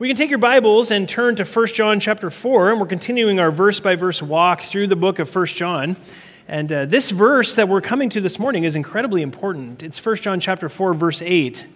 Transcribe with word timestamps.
We 0.00 0.08
can 0.08 0.16
take 0.16 0.30
your 0.30 0.38
Bibles 0.38 0.90
and 0.90 1.06
turn 1.06 1.36
to 1.36 1.44
1 1.44 1.66
John 1.66 2.00
chapter 2.00 2.30
4, 2.30 2.70
and 2.70 2.80
we're 2.80 2.86
continuing 2.86 3.38
our 3.38 3.50
verse 3.50 3.80
by 3.80 3.96
verse 3.96 4.22
walk 4.22 4.62
through 4.62 4.86
the 4.86 4.96
book 4.96 5.18
of 5.18 5.36
1 5.36 5.44
John. 5.48 5.94
And 6.48 6.72
uh, 6.72 6.86
this 6.86 7.10
verse 7.10 7.54
that 7.56 7.68
we're 7.68 7.82
coming 7.82 8.08
to 8.08 8.20
this 8.22 8.38
morning 8.38 8.64
is 8.64 8.76
incredibly 8.76 9.20
important. 9.20 9.82
It's 9.82 10.02
1 10.02 10.16
John 10.16 10.40
chapter 10.40 10.70
4, 10.70 10.94
verse 10.94 11.20
8. 11.20 11.66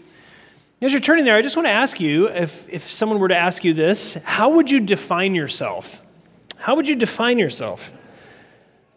As 0.80 0.92
you're 0.92 1.02
turning 1.02 1.26
there, 1.26 1.37
I 1.37 1.42
just 1.42 1.54
want 1.54 1.66
to 1.66 1.72
ask 1.72 2.00
you 2.00 2.30
if, 2.30 2.66
if 2.71 2.90
someone 2.90 3.18
were 3.18 3.29
to 3.29 3.37
ask 3.37 3.62
you 3.62 3.74
this, 3.74 4.14
how 4.25 4.54
would 4.54 4.70
you 4.70 4.80
define 4.80 5.34
yourself? 5.34 6.02
How 6.56 6.77
would 6.77 6.88
you 6.88 6.96
define 6.96 7.38
yourself? 7.38 7.93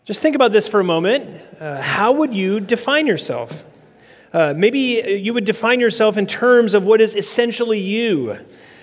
Just 0.06 0.22
think 0.22 0.38
about 0.38 0.54
this 0.54 0.70
for 0.70 0.80
a 0.80 0.86
moment. 0.86 1.42
Uh, 1.60 1.82
how 1.82 2.14
would 2.14 2.34
you 2.34 2.62
define 2.62 3.06
yourself? 3.06 3.66
Uh, 4.32 4.54
maybe 4.56 5.20
you 5.22 5.34
would 5.34 5.44
define 5.44 5.82
yourself 5.82 6.16
in 6.16 6.28
terms 6.28 6.74
of 6.74 6.86
what 6.86 7.02
is 7.02 7.14
essentially 7.14 7.80
you. 7.82 8.40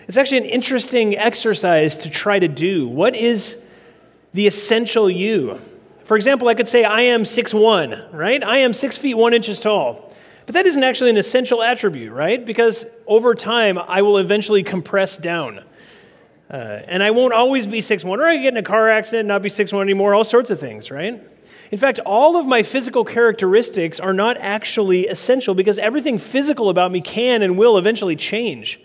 It's 0.07 0.17
actually 0.17 0.39
an 0.39 0.45
interesting 0.45 1.17
exercise 1.17 1.99
to 1.99 2.11
try 2.11 2.39
to 2.39 2.49
do. 2.49 2.87
What 2.87 3.17
is 3.17 3.59
the 4.33 4.47
essential 4.47 5.11
you? 5.11 5.61
For 6.05 6.17
example, 6.17 6.49
I 6.49 6.55
could 6.55 6.69
say, 6.69 6.85
I 6.85 7.03
am 7.03 7.25
6'1, 7.25 8.13
right? 8.13 8.43
I 8.45 8.59
am 8.59 8.75
6 8.75 8.97
feet 8.99 9.15
1 9.15 9.33
inches 9.33 9.61
tall. 9.61 10.13
But 10.47 10.55
that 10.55 10.67
isn't 10.67 10.83
actually 10.83 11.11
an 11.11 11.17
essential 11.17 11.63
attribute, 11.63 12.13
right? 12.13 12.45
Because 12.45 12.85
over 13.07 13.35
time, 13.35 13.79
I 13.79 14.03
will 14.03 14.19
eventually 14.19 14.63
compress 14.63 15.17
down. 15.17 15.65
Uh, 16.51 16.83
and 16.87 17.03
I 17.03 17.11
won't 17.11 17.33
always 17.33 17.67
be 17.67 17.81
6'1, 17.81 18.19
or 18.19 18.25
I 18.25 18.37
get 18.37 18.53
in 18.53 18.59
a 18.59 18.63
car 18.63 18.91
accident 18.91 19.21
and 19.21 19.29
not 19.29 19.41
be 19.41 19.49
6'1 19.49 19.81
anymore, 19.81 20.15
all 20.15 20.25
sorts 20.25 20.51
of 20.51 20.61
things, 20.61 20.91
right? 20.91 21.23
In 21.71 21.79
fact, 21.79 21.99
all 22.01 22.37
of 22.37 22.47
my 22.47 22.63
physical 22.63 23.05
characteristics 23.05 23.99
are 23.99 24.13
not 24.13 24.37
actually 24.37 25.09
essential 25.09 25.55
because 25.55 25.79
everything 25.79 26.19
physical 26.19 26.69
about 26.69 26.93
me 26.93 27.01
can 27.01 27.41
and 27.41 27.57
will 27.57 27.79
eventually 27.79 28.15
change. 28.15 28.81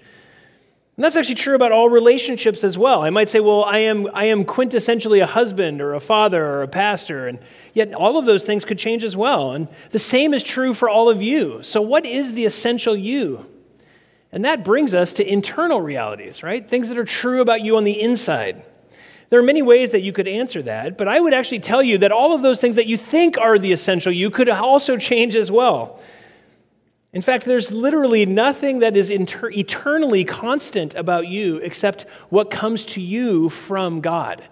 And 1.00 1.06
that's 1.06 1.16
actually 1.16 1.36
true 1.36 1.56
about 1.56 1.72
all 1.72 1.90
relationships 1.90 2.62
as 2.62 2.78
well. 2.78 3.04
I 3.04 3.10
might 3.10 3.30
say, 3.30 3.40
well, 3.40 3.64
I 3.64 3.78
am, 3.78 4.10
I 4.14 4.26
am 4.26 4.44
quintessentially 4.44 5.24
a 5.24 5.26
husband 5.26 5.80
or 5.80 5.94
a 5.94 6.02
father 6.02 6.46
or 6.46 6.62
a 6.62 6.68
pastor, 6.68 7.26
and 7.26 7.40
yet 7.74 7.94
all 7.94 8.18
of 8.18 8.26
those 8.26 8.44
things 8.44 8.66
could 8.66 8.78
change 8.78 9.06
as 9.06 9.16
well. 9.16 9.54
And 9.54 9.70
the 9.92 9.98
same 9.98 10.34
is 10.34 10.44
true 10.44 10.74
for 10.74 10.90
all 10.90 11.10
of 11.10 11.22
you. 11.22 11.64
So, 11.64 11.82
what 11.82 12.06
is 12.06 12.34
the 12.34 12.44
essential 12.44 12.98
you? 12.98 13.46
And 14.34 14.44
that 14.44 14.66
brings 14.66 14.94
us 14.94 15.14
to 15.14 15.26
internal 15.26 15.80
realities, 15.80 16.44
right? 16.44 16.70
Things 16.70 16.90
that 16.90 16.98
are 16.98 17.06
true 17.06 17.40
about 17.40 17.62
you 17.62 17.78
on 17.78 17.86
the 17.86 18.02
inside. 18.02 18.62
There 19.30 19.40
are 19.40 19.44
many 19.44 19.62
ways 19.62 19.92
that 19.92 20.02
you 20.02 20.12
could 20.12 20.28
answer 20.28 20.62
that, 20.64 20.98
but 20.98 21.08
I 21.08 21.22
would 21.22 21.34
actually 21.34 21.60
tell 21.60 21.82
you 21.82 22.00
that 22.00 22.12
all 22.12 22.36
of 22.36 22.42
those 22.42 22.60
things 22.60 22.76
that 22.76 22.88
you 22.88 22.98
think 22.98 23.38
are 23.38 23.58
the 23.58 23.72
essential 23.72 24.12
you 24.12 24.30
could 24.30 24.50
also 24.50 24.98
change 24.98 25.38
as 25.38 25.50
well. 25.50 26.02
In 27.12 27.22
fact, 27.24 27.46
there's 27.46 27.72
literally 27.72 28.26
nothing 28.26 28.80
that 28.80 28.96
is 28.96 29.10
inter- 29.10 29.50
eternally 29.50 30.24
constant 30.24 30.94
about 30.94 31.28
you 31.28 31.58
except 31.58 32.04
what 32.30 32.52
comes 32.52 32.86
to 32.86 33.02
you 33.02 33.50
from 33.50 34.00
God. 34.02 34.48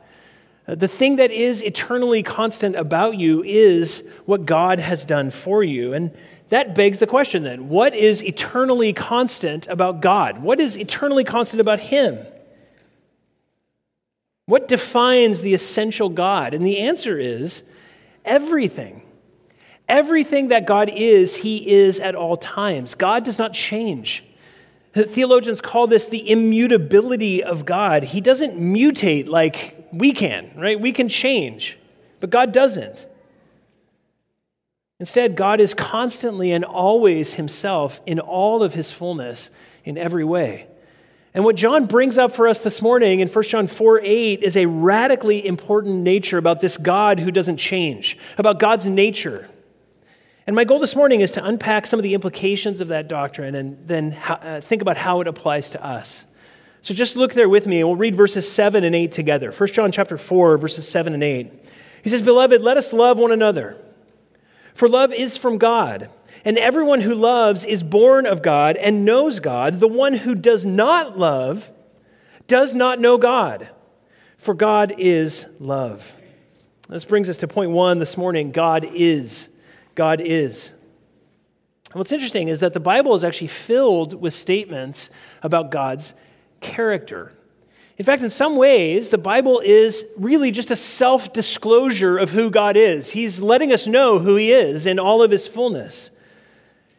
Uh, 0.68 0.76
the 0.76 0.88
thing 0.88 1.18
that 1.18 1.32
is 1.32 1.64
eternally 1.64 2.24
constant 2.24 2.76
about 2.76 3.16
you 3.18 3.44
is 3.44 4.04
what 4.26 4.46
God 4.46 4.80
has 4.80 5.06
done 5.06 5.30
for 5.30 5.64
you. 5.64 5.94
And 5.94 6.12
that 6.50 6.74
begs 6.74 7.00
the 7.00 7.08
question 7.08 7.44
then 7.44 7.70
what 7.70 7.94
is 7.94 8.24
eternally 8.24 8.92
constant 8.92 9.68
about 9.68 10.02
God? 10.02 10.42
What 10.42 10.60
is 10.60 10.78
eternally 10.78 11.24
constant 11.24 11.62
about 11.62 11.80
Him? 11.80 12.18
What 14.48 14.68
defines 14.68 15.42
the 15.42 15.54
essential 15.54 16.10
God? 16.10 16.54
And 16.54 16.66
the 16.66 16.80
answer 16.80 17.20
is 17.20 17.64
everything. 18.26 19.04
Everything 19.88 20.50
that 20.50 20.66
God 20.66 20.90
is, 20.90 21.38
He 21.38 21.72
is 21.72 22.00
at 22.00 22.16
all 22.16 22.38
times. 22.38 22.96
God 22.96 23.24
does 23.24 23.40
not 23.40 23.54
change. 23.54 24.24
Theologians 24.94 25.62
call 25.62 25.88
this 25.88 26.08
the 26.08 26.30
immutability 26.30 27.44
of 27.44 27.66
God. 27.66 28.04
He 28.04 28.20
doesn't 28.20 28.60
mutate 28.60 29.28
like 29.28 29.88
we 29.92 30.12
can, 30.12 30.52
right? 30.58 30.80
We 30.80 30.92
can 30.92 31.08
change, 31.08 31.78
but 32.20 32.30
God 32.30 32.52
doesn't. 32.52 33.08
Instead, 35.00 35.36
God 35.36 35.60
is 35.60 35.74
constantly 35.74 36.52
and 36.52 36.66
always 36.66 37.36
Himself 37.36 38.02
in 38.06 38.20
all 38.20 38.64
of 38.64 38.74
His 38.74 38.92
fullness 38.92 39.52
in 39.86 39.98
every 39.98 40.24
way. 40.24 40.68
And 41.34 41.46
what 41.46 41.56
John 41.56 41.86
brings 41.86 42.18
up 42.18 42.32
for 42.32 42.48
us 42.48 42.60
this 42.60 42.82
morning 42.82 43.20
in 43.20 43.28
1 43.28 43.44
John 43.44 43.68
4 43.68 44.02
8 44.04 44.42
is 44.42 44.58
a 44.58 44.66
radically 44.66 45.46
important 45.46 45.98
nature 45.98 46.40
about 46.40 46.62
this 46.62 46.78
God 46.78 47.20
who 47.20 47.30
doesn't 47.30 47.58
change, 47.58 48.18
about 48.40 48.60
God's 48.60 48.88
nature. 48.88 49.48
And 50.48 50.56
my 50.56 50.64
goal 50.64 50.80
this 50.80 50.96
morning 50.96 51.20
is 51.20 51.34
to 51.34 51.44
unpack 51.44 51.86
some 51.86 52.00
of 52.00 52.04
the 52.04 52.14
implications 52.14 52.80
of 52.80 52.88
that 52.88 53.10
doctrine 53.10 53.54
and 53.54 53.86
then 53.86 54.14
uh, 54.30 54.62
think 54.64 54.82
about 54.82 54.96
how 54.96 55.20
it 55.20 55.28
applies 55.28 55.72
to 55.72 55.86
us. 55.86 56.26
So 56.82 56.94
just 56.94 57.18
look 57.18 57.34
there 57.34 57.50
with 57.50 57.68
me 57.68 57.82
and 57.82 57.90
we'll 57.90 57.98
read 57.98 58.16
verses 58.16 58.50
7 58.50 58.86
and 58.86 58.96
8 58.96 59.12
together. 59.12 59.52
1 59.52 59.70
John 59.74 59.92
chapter 59.92 60.18
4 60.18 60.58
verses 60.58 60.88
7 60.88 61.14
and 61.14 61.22
8. 61.22 61.52
He 62.02 62.10
says, 62.10 62.22
"Beloved, 62.22 62.62
let 62.62 62.78
us 62.78 62.94
love 62.94 63.20
one 63.20 63.34
another. 63.34 63.76
For 64.74 64.88
love 64.88 65.12
is 65.12 65.36
from 65.36 65.58
God, 65.58 66.08
and 66.46 66.58
everyone 66.58 67.02
who 67.02 67.14
loves 67.14 67.66
is 67.66 67.84
born 67.84 68.26
of 68.26 68.42
God 68.42 68.78
and 68.78 69.04
knows 69.04 69.42
God. 69.42 69.82
The 69.82 69.88
one 69.90 70.14
who 70.14 70.34
does 70.34 70.66
not 70.66 71.20
love 71.20 71.72
does 72.48 72.74
not 72.74 73.02
know 73.02 73.18
God, 73.18 73.68
for 74.38 74.54
God 74.54 74.96
is 74.98 75.46
love." 75.60 76.16
This 76.88 77.04
brings 77.04 77.28
us 77.28 77.38
to 77.40 77.50
point 77.50 77.72
1 77.72 78.00
this 78.00 78.16
morning. 78.16 78.52
God 78.52 78.88
is 78.94 79.50
God 79.98 80.22
is. 80.22 80.74
And 81.92 81.96
what's 81.96 82.12
interesting 82.12 82.48
is 82.48 82.60
that 82.60 82.74
the 82.74 82.80
Bible 82.80 83.16
is 83.16 83.24
actually 83.24 83.48
filled 83.48 84.14
with 84.14 84.34
statements 84.34 85.10
about 85.42 85.72
God's 85.72 86.14
character. 86.62 87.34
In 87.98 88.06
fact, 88.06 88.22
in 88.22 88.30
some 88.30 88.58
ways, 88.58 89.10
the 89.10 89.18
Bible 89.18 89.60
is 89.60 90.06
really 90.16 90.52
just 90.52 90.70
a 90.70 90.76
self 90.76 91.34
disclosure 91.34 92.18
of 92.18 92.30
who 92.30 92.52
God 92.52 92.78
is. 92.78 93.10
He's 93.10 93.42
letting 93.42 93.74
us 93.74 93.88
know 93.88 94.20
who 94.20 94.36
He 94.36 94.52
is 94.54 94.86
in 94.86 95.00
all 95.00 95.24
of 95.24 95.32
His 95.32 95.48
fullness. 95.48 96.12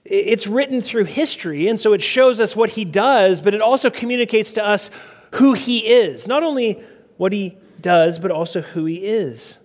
It's 0.04 0.48
written 0.48 0.80
through 0.80 1.04
history, 1.04 1.68
and 1.68 1.78
so 1.78 1.92
it 1.92 2.02
shows 2.02 2.40
us 2.40 2.56
what 2.56 2.70
He 2.70 2.84
does, 2.84 3.40
but 3.40 3.54
it 3.54 3.60
also 3.60 3.90
communicates 3.90 4.52
to 4.54 4.66
us 4.66 4.90
who 5.34 5.52
He 5.52 5.86
is. 5.86 6.26
Not 6.26 6.42
only 6.42 6.82
what 7.16 7.32
He 7.32 7.56
does, 7.80 8.18
but 8.18 8.32
also 8.32 8.60
who 8.60 8.86
He 8.86 9.06
is. 9.06 9.58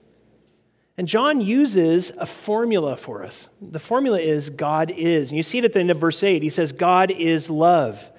And 0.97 1.07
John 1.07 1.41
uses 1.41 2.11
a 2.17 2.25
formula 2.25 2.95
for 2.95 3.23
us. 3.23 3.49
The 3.61 3.79
formula 3.79 4.19
is 4.19 4.51
God 4.51 4.91
is. 4.91 5.29
And 5.29 5.37
you 5.37 5.43
see 5.43 5.57
it 5.57 5.65
at 5.65 5.73
the 5.73 5.79
end 5.79 5.89
of 5.89 5.97
verse 5.97 6.21
8. 6.21 6.43
He 6.43 6.49
says, 6.49 6.71
God 6.71 7.09
is 7.09 7.49
love. 7.49 8.11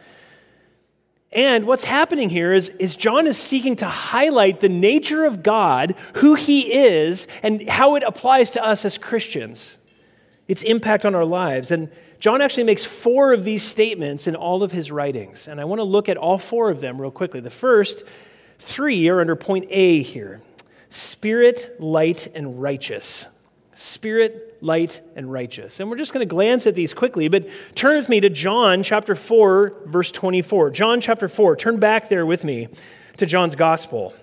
And 1.30 1.66
what's 1.66 1.84
happening 1.84 2.30
here 2.30 2.52
is, 2.52 2.70
is 2.70 2.94
John 2.96 3.26
is 3.26 3.36
seeking 3.36 3.76
to 3.76 3.86
highlight 3.86 4.60
the 4.60 4.68
nature 4.68 5.24
of 5.24 5.42
God, 5.42 5.94
who 6.14 6.34
he 6.34 6.72
is, 6.72 7.26
and 7.42 7.68
how 7.68 7.96
it 7.96 8.04
applies 8.04 8.52
to 8.52 8.64
us 8.64 8.84
as 8.84 8.98
Christians, 8.98 9.78
its 10.46 10.62
impact 10.62 11.04
on 11.04 11.14
our 11.14 11.24
lives. 11.24 11.72
And 11.72 11.90
John 12.20 12.40
actually 12.40 12.64
makes 12.64 12.84
four 12.84 13.32
of 13.32 13.44
these 13.44 13.62
statements 13.64 14.26
in 14.26 14.36
all 14.36 14.62
of 14.62 14.70
his 14.70 14.90
writings. 14.92 15.48
And 15.48 15.60
I 15.60 15.64
want 15.64 15.80
to 15.80 15.84
look 15.84 16.08
at 16.08 16.16
all 16.16 16.38
four 16.38 16.70
of 16.70 16.80
them 16.80 17.00
real 17.00 17.10
quickly. 17.10 17.40
The 17.40 17.50
first 17.50 18.04
three 18.58 19.08
are 19.08 19.20
under 19.20 19.36
point 19.36 19.66
A 19.70 20.02
here 20.02 20.40
spirit, 20.94 21.74
light, 21.80 22.28
and 22.34 22.62
righteous. 22.62 23.26
Spirit, 23.72 24.58
light, 24.60 25.00
and 25.16 25.30
righteous. 25.30 25.80
And 25.80 25.90
we're 25.90 25.96
just 25.96 26.12
going 26.12 26.26
to 26.26 26.32
glance 26.32 26.68
at 26.68 26.76
these 26.76 26.94
quickly, 26.94 27.26
but 27.26 27.48
turn 27.74 27.96
with 27.96 28.08
me 28.08 28.20
to 28.20 28.30
John 28.30 28.84
chapter 28.84 29.16
4, 29.16 29.82
verse 29.86 30.12
24. 30.12 30.70
John 30.70 31.00
chapter 31.00 31.28
4, 31.28 31.56
turn 31.56 31.80
back 31.80 32.08
there 32.08 32.24
with 32.24 32.44
me 32.44 32.68
to 33.16 33.26
John's 33.26 33.56
gospel. 33.56 34.14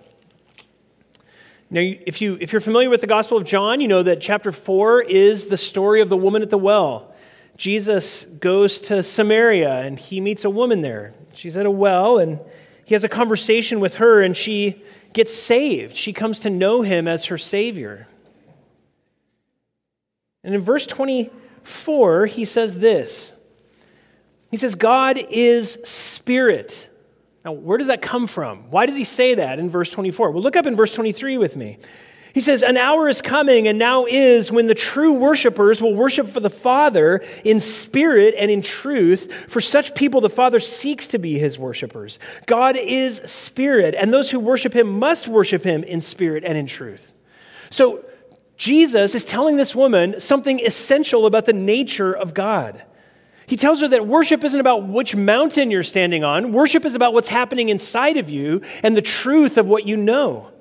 Now, 1.69 1.81
if, 1.81 2.21
you, 2.21 2.37
if 2.39 2.53
you're 2.53 2.61
familiar 2.61 2.89
with 2.89 3.01
the 3.01 3.07
Gospel 3.07 3.37
of 3.37 3.45
John, 3.45 3.79
you 3.79 3.87
know 3.87 4.03
that 4.03 4.19
chapter 4.19 4.51
4 4.51 5.03
is 5.03 5.47
the 5.47 5.57
story 5.57 6.01
of 6.01 6.09
the 6.09 6.17
woman 6.17 6.41
at 6.41 6.49
the 6.49 6.57
well. 6.57 7.13
Jesus 7.57 8.25
goes 8.25 8.81
to 8.81 9.03
Samaria 9.03 9.81
and 9.81 9.99
he 9.99 10.19
meets 10.19 10.45
a 10.45 10.49
woman 10.49 10.81
there. 10.81 11.13
She's 11.33 11.55
at 11.57 11.65
a 11.65 11.71
well 11.71 12.17
and 12.17 12.39
he 12.85 12.95
has 12.95 13.03
a 13.03 13.09
conversation 13.09 13.79
with 13.79 13.95
her 13.95 14.21
and 14.21 14.35
she 14.35 14.83
gets 15.13 15.33
saved. 15.33 15.95
She 15.95 16.13
comes 16.13 16.39
to 16.39 16.49
know 16.49 16.81
him 16.81 17.07
as 17.07 17.25
her 17.25 17.37
Savior. 17.37 18.07
And 20.43 20.55
in 20.55 20.61
verse 20.61 20.85
24, 20.87 22.25
he 22.27 22.45
says 22.45 22.79
this 22.79 23.33
He 24.49 24.57
says, 24.57 24.75
God 24.75 25.17
is 25.29 25.73
spirit. 25.83 26.89
Now, 27.43 27.53
where 27.53 27.79
does 27.79 27.87
that 27.87 28.03
come 28.03 28.27
from? 28.27 28.69
Why 28.69 28.85
does 28.85 28.95
he 28.95 29.03
say 29.03 29.35
that 29.35 29.57
in 29.57 29.69
verse 29.69 29.89
24? 29.89 30.31
Well, 30.31 30.43
look 30.43 30.55
up 30.55 30.67
in 30.67 30.75
verse 30.75 30.93
23 30.93 31.39
with 31.39 31.55
me. 31.55 31.79
He 32.33 32.41
says, 32.41 32.63
An 32.63 32.77
hour 32.77 33.09
is 33.09 33.21
coming 33.21 33.67
and 33.67 33.77
now 33.77 34.05
is 34.05 34.51
when 34.51 34.67
the 34.67 34.75
true 34.75 35.13
worshipers 35.13 35.81
will 35.81 35.93
worship 35.93 36.27
for 36.27 36.39
the 36.39 36.49
Father 36.49 37.21
in 37.43 37.59
spirit 37.59 38.35
and 38.37 38.49
in 38.49 38.61
truth. 38.61 39.33
For 39.49 39.61
such 39.61 39.95
people, 39.95 40.21
the 40.21 40.29
Father 40.29 40.59
seeks 40.59 41.07
to 41.07 41.19
be 41.19 41.37
his 41.37 41.59
worshipers. 41.59 42.19
God 42.45 42.77
is 42.77 43.21
spirit, 43.25 43.95
and 43.95 44.13
those 44.13 44.31
who 44.31 44.39
worship 44.39 44.73
him 44.73 44.99
must 44.99 45.27
worship 45.27 45.63
him 45.63 45.83
in 45.83 45.99
spirit 45.99 46.43
and 46.45 46.57
in 46.57 46.67
truth. 46.67 47.13
So, 47.69 48.05
Jesus 48.57 49.15
is 49.15 49.25
telling 49.25 49.55
this 49.55 49.75
woman 49.75 50.19
something 50.19 50.59
essential 50.59 51.25
about 51.25 51.45
the 51.45 51.53
nature 51.53 52.13
of 52.13 52.35
God. 52.35 52.83
He 53.47 53.57
tells 53.57 53.81
her 53.81 53.87
that 53.87 54.05
worship 54.05 54.43
isn't 54.43 54.59
about 54.59 54.87
which 54.87 55.15
mountain 55.15 55.71
you're 55.71 55.81
standing 55.81 56.23
on, 56.23 56.53
worship 56.53 56.85
is 56.85 56.93
about 56.93 57.13
what's 57.13 57.27
happening 57.27 57.69
inside 57.69 58.17
of 58.17 58.29
you 58.29 58.61
and 58.83 58.95
the 58.95 59.01
truth 59.01 59.57
of 59.57 59.67
what 59.67 59.87
you 59.87 59.97
know. 59.97 60.51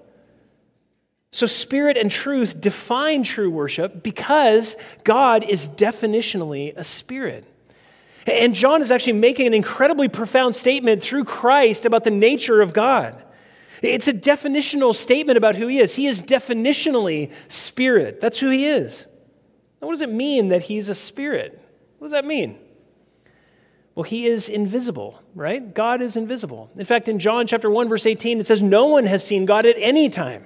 So, 1.33 1.47
spirit 1.47 1.97
and 1.97 2.11
truth 2.11 2.61
define 2.61 3.23
true 3.23 3.51
worship 3.51 4.03
because 4.03 4.77
God 5.05 5.45
is 5.45 5.69
definitionally 5.69 6.77
a 6.77 6.83
spirit. 6.83 7.45
And 8.27 8.55
John 8.55 8.83
is 8.83 8.91
actually 8.91 9.15
making 9.15 9.47
an 9.47 9.55
incredibly 9.55 10.09
profound 10.09 10.57
statement 10.57 11.03
through 11.03 11.25
Christ 11.25 11.87
about 11.87 12.05
the 12.05 12.11
nature 12.11 12.61
of 12.61 12.73
God. 12.73 13.23
It's 13.83 14.09
a 14.09 14.13
definitional 14.13 14.95
statement 14.95 15.39
about 15.39 15.57
who 15.57 15.69
he 15.69 15.79
is. 15.79 15.95
He 15.95 16.07
is 16.07 16.21
definitionally 16.21 17.33
spirit. 17.49 18.21
That's 18.21 18.39
who 18.39 18.51
he 18.51 18.67
is. 18.67 19.07
Now, 19.81 19.87
what 19.87 19.95
does 19.95 20.03
it 20.03 20.13
mean 20.13 20.49
that 20.49 20.63
he's 20.63 20.89
a 20.89 20.95
spirit? 20.95 21.59
What 21.99 22.07
does 22.07 22.13
that 22.13 22.27
mean? 22.27 22.59
Well, 23.95 24.05
he 24.05 24.27
is 24.27 24.49
invisible, 24.49 25.23
right? 25.35 25.75
God 25.75 26.03
is 26.03 26.17
invisible. 26.17 26.71
In 26.77 26.85
fact, 26.85 27.09
in 27.09 27.19
John 27.19 27.47
chapter 27.47 27.71
1 27.71 27.89
verse 27.89 28.05
18 28.05 28.41
it 28.41 28.47
says 28.47 28.63
no 28.63 28.87
one 28.87 29.07
has 29.07 29.25
seen 29.25 29.47
God 29.47 29.65
at 29.65 29.77
any 29.79 30.11
time. 30.11 30.45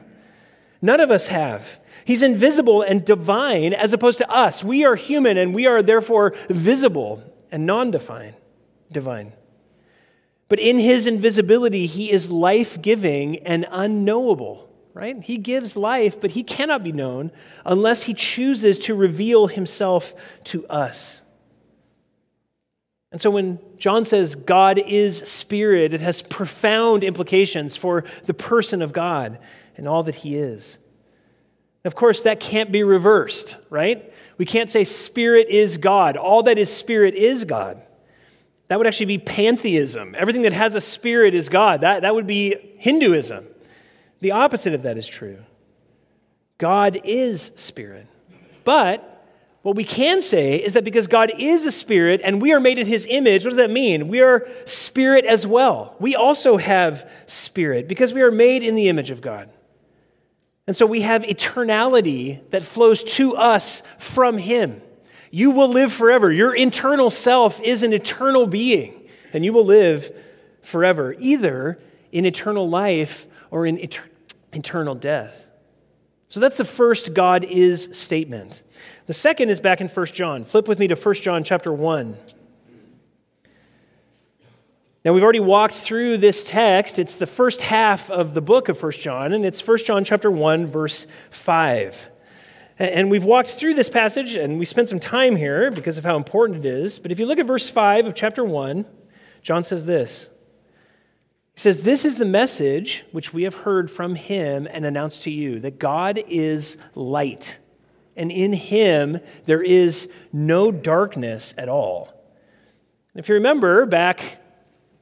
None 0.84 1.00
of 1.00 1.10
us 1.10 1.28
have. 1.28 1.80
He's 2.04 2.20
invisible 2.20 2.82
and 2.82 3.02
divine 3.02 3.72
as 3.72 3.94
opposed 3.94 4.18
to 4.18 4.30
us. 4.30 4.62
We 4.62 4.84
are 4.84 4.96
human 4.96 5.38
and 5.38 5.54
we 5.54 5.66
are 5.66 5.82
therefore 5.82 6.34
visible 6.50 7.22
and 7.50 7.64
non-divine, 7.64 8.34
divine. 8.92 9.32
But 10.50 10.60
in 10.60 10.78
his 10.78 11.06
invisibility, 11.06 11.86
he 11.86 12.12
is 12.12 12.30
life 12.30 12.82
giving 12.82 13.38
and 13.46 13.66
unknowable, 13.70 14.68
right? 14.92 15.22
He 15.22 15.38
gives 15.38 15.74
life, 15.74 16.20
but 16.20 16.32
he 16.32 16.42
cannot 16.42 16.84
be 16.84 16.92
known 16.92 17.32
unless 17.64 18.02
he 18.02 18.12
chooses 18.12 18.78
to 18.80 18.94
reveal 18.94 19.46
himself 19.46 20.12
to 20.44 20.66
us. 20.66 21.22
And 23.10 23.22
so 23.22 23.30
when 23.30 23.58
John 23.78 24.04
says 24.04 24.34
God 24.34 24.78
is 24.78 25.16
spirit, 25.16 25.94
it 25.94 26.02
has 26.02 26.20
profound 26.20 27.04
implications 27.04 27.74
for 27.74 28.04
the 28.26 28.34
person 28.34 28.82
of 28.82 28.92
God 28.92 29.38
and 29.76 29.88
all 29.88 30.02
that 30.04 30.14
he 30.16 30.36
is. 30.36 30.78
Of 31.84 31.94
course, 31.94 32.22
that 32.22 32.40
can't 32.40 32.72
be 32.72 32.82
reversed, 32.82 33.58
right? 33.68 34.12
We 34.38 34.46
can't 34.46 34.70
say 34.70 34.84
spirit 34.84 35.48
is 35.48 35.76
God. 35.76 36.16
All 36.16 36.42
that 36.44 36.58
is 36.58 36.74
spirit 36.74 37.14
is 37.14 37.44
God. 37.44 37.82
That 38.68 38.78
would 38.78 38.86
actually 38.86 39.06
be 39.06 39.18
pantheism. 39.18 40.14
Everything 40.16 40.42
that 40.42 40.54
has 40.54 40.74
a 40.74 40.80
spirit 40.80 41.34
is 41.34 41.50
God. 41.50 41.82
That, 41.82 42.02
that 42.02 42.14
would 42.14 42.26
be 42.26 42.56
Hinduism. 42.78 43.46
The 44.20 44.32
opposite 44.32 44.72
of 44.72 44.84
that 44.84 44.96
is 44.96 45.06
true. 45.06 45.38
God 46.56 46.98
is 47.04 47.52
spirit. 47.56 48.06
But 48.64 49.10
what 49.60 49.76
we 49.76 49.84
can 49.84 50.22
say 50.22 50.56
is 50.56 50.74
that 50.74 50.84
because 50.84 51.06
God 51.06 51.32
is 51.38 51.66
a 51.66 51.72
spirit 51.72 52.20
and 52.24 52.40
we 52.40 52.52
are 52.52 52.60
made 52.60 52.78
in 52.78 52.86
his 52.86 53.06
image, 53.08 53.44
what 53.44 53.50
does 53.50 53.58
that 53.58 53.70
mean? 53.70 54.08
We 54.08 54.20
are 54.20 54.48
spirit 54.64 55.24
as 55.26 55.46
well. 55.46 55.96
We 55.98 56.14
also 56.14 56.56
have 56.56 57.10
spirit 57.26 57.88
because 57.88 58.14
we 58.14 58.22
are 58.22 58.30
made 58.30 58.62
in 58.62 58.74
the 58.74 58.88
image 58.88 59.10
of 59.10 59.20
God. 59.20 59.50
And 60.66 60.74
so 60.74 60.86
we 60.86 61.02
have 61.02 61.22
eternality 61.22 62.48
that 62.50 62.62
flows 62.62 63.04
to 63.04 63.36
us 63.36 63.82
from 63.98 64.38
him. 64.38 64.80
You 65.30 65.50
will 65.50 65.68
live 65.68 65.92
forever. 65.92 66.32
Your 66.32 66.54
internal 66.54 67.10
self 67.10 67.60
is 67.60 67.82
an 67.82 67.92
eternal 67.92 68.46
being, 68.46 69.08
and 69.32 69.44
you 69.44 69.52
will 69.52 69.64
live 69.64 70.14
forever, 70.62 71.14
either 71.18 71.78
in 72.12 72.24
eternal 72.24 72.68
life 72.68 73.26
or 73.50 73.66
in 73.66 73.78
et- 73.78 73.98
eternal 74.52 74.94
death. 74.94 75.50
So 76.28 76.40
that's 76.40 76.56
the 76.56 76.64
first 76.64 77.14
God 77.14 77.44
is 77.44 77.90
statement. 77.92 78.62
The 79.06 79.14
second 79.14 79.50
is 79.50 79.60
back 79.60 79.80
in 79.80 79.88
1 79.88 80.06
John. 80.06 80.44
Flip 80.44 80.66
with 80.66 80.78
me 80.78 80.88
to 80.88 80.94
1 80.94 81.14
John 81.16 81.44
chapter 81.44 81.72
1. 81.72 82.16
Now, 85.04 85.12
we've 85.12 85.22
already 85.22 85.40
walked 85.40 85.74
through 85.74 86.16
this 86.16 86.44
text. 86.44 86.98
It's 86.98 87.16
the 87.16 87.26
first 87.26 87.60
half 87.60 88.10
of 88.10 88.32
the 88.32 88.40
book 88.40 88.70
of 88.70 88.82
1 88.82 88.92
John, 88.92 89.34
and 89.34 89.44
it's 89.44 89.66
1 89.66 89.78
John 89.78 90.02
chapter 90.02 90.30
1, 90.30 90.66
verse 90.66 91.06
5. 91.28 92.08
And 92.78 93.10
we've 93.10 93.24
walked 93.24 93.50
through 93.50 93.74
this 93.74 93.90
passage 93.90 94.34
and 94.34 94.58
we 94.58 94.64
spent 94.64 94.88
some 94.88 94.98
time 94.98 95.36
here 95.36 95.70
because 95.70 95.98
of 95.98 96.04
how 96.04 96.16
important 96.16 96.60
it 96.60 96.64
is. 96.64 96.98
But 96.98 97.12
if 97.12 97.20
you 97.20 97.26
look 97.26 97.38
at 97.38 97.46
verse 97.46 97.68
5 97.68 98.06
of 98.06 98.14
chapter 98.14 98.42
1, 98.42 98.86
John 99.42 99.62
says 99.62 99.84
this 99.84 100.30
He 101.52 101.60
says, 101.60 101.82
This 101.82 102.06
is 102.06 102.16
the 102.16 102.24
message 102.24 103.04
which 103.12 103.34
we 103.34 103.42
have 103.42 103.56
heard 103.56 103.90
from 103.90 104.14
him 104.14 104.66
and 104.70 104.86
announced 104.86 105.22
to 105.24 105.30
you 105.30 105.60
that 105.60 105.78
God 105.78 106.20
is 106.26 106.78
light, 106.94 107.58
and 108.16 108.32
in 108.32 108.54
him 108.54 109.20
there 109.44 109.62
is 109.62 110.08
no 110.32 110.72
darkness 110.72 111.54
at 111.58 111.68
all. 111.68 112.10
If 113.14 113.28
you 113.28 113.34
remember 113.34 113.84
back 113.84 114.38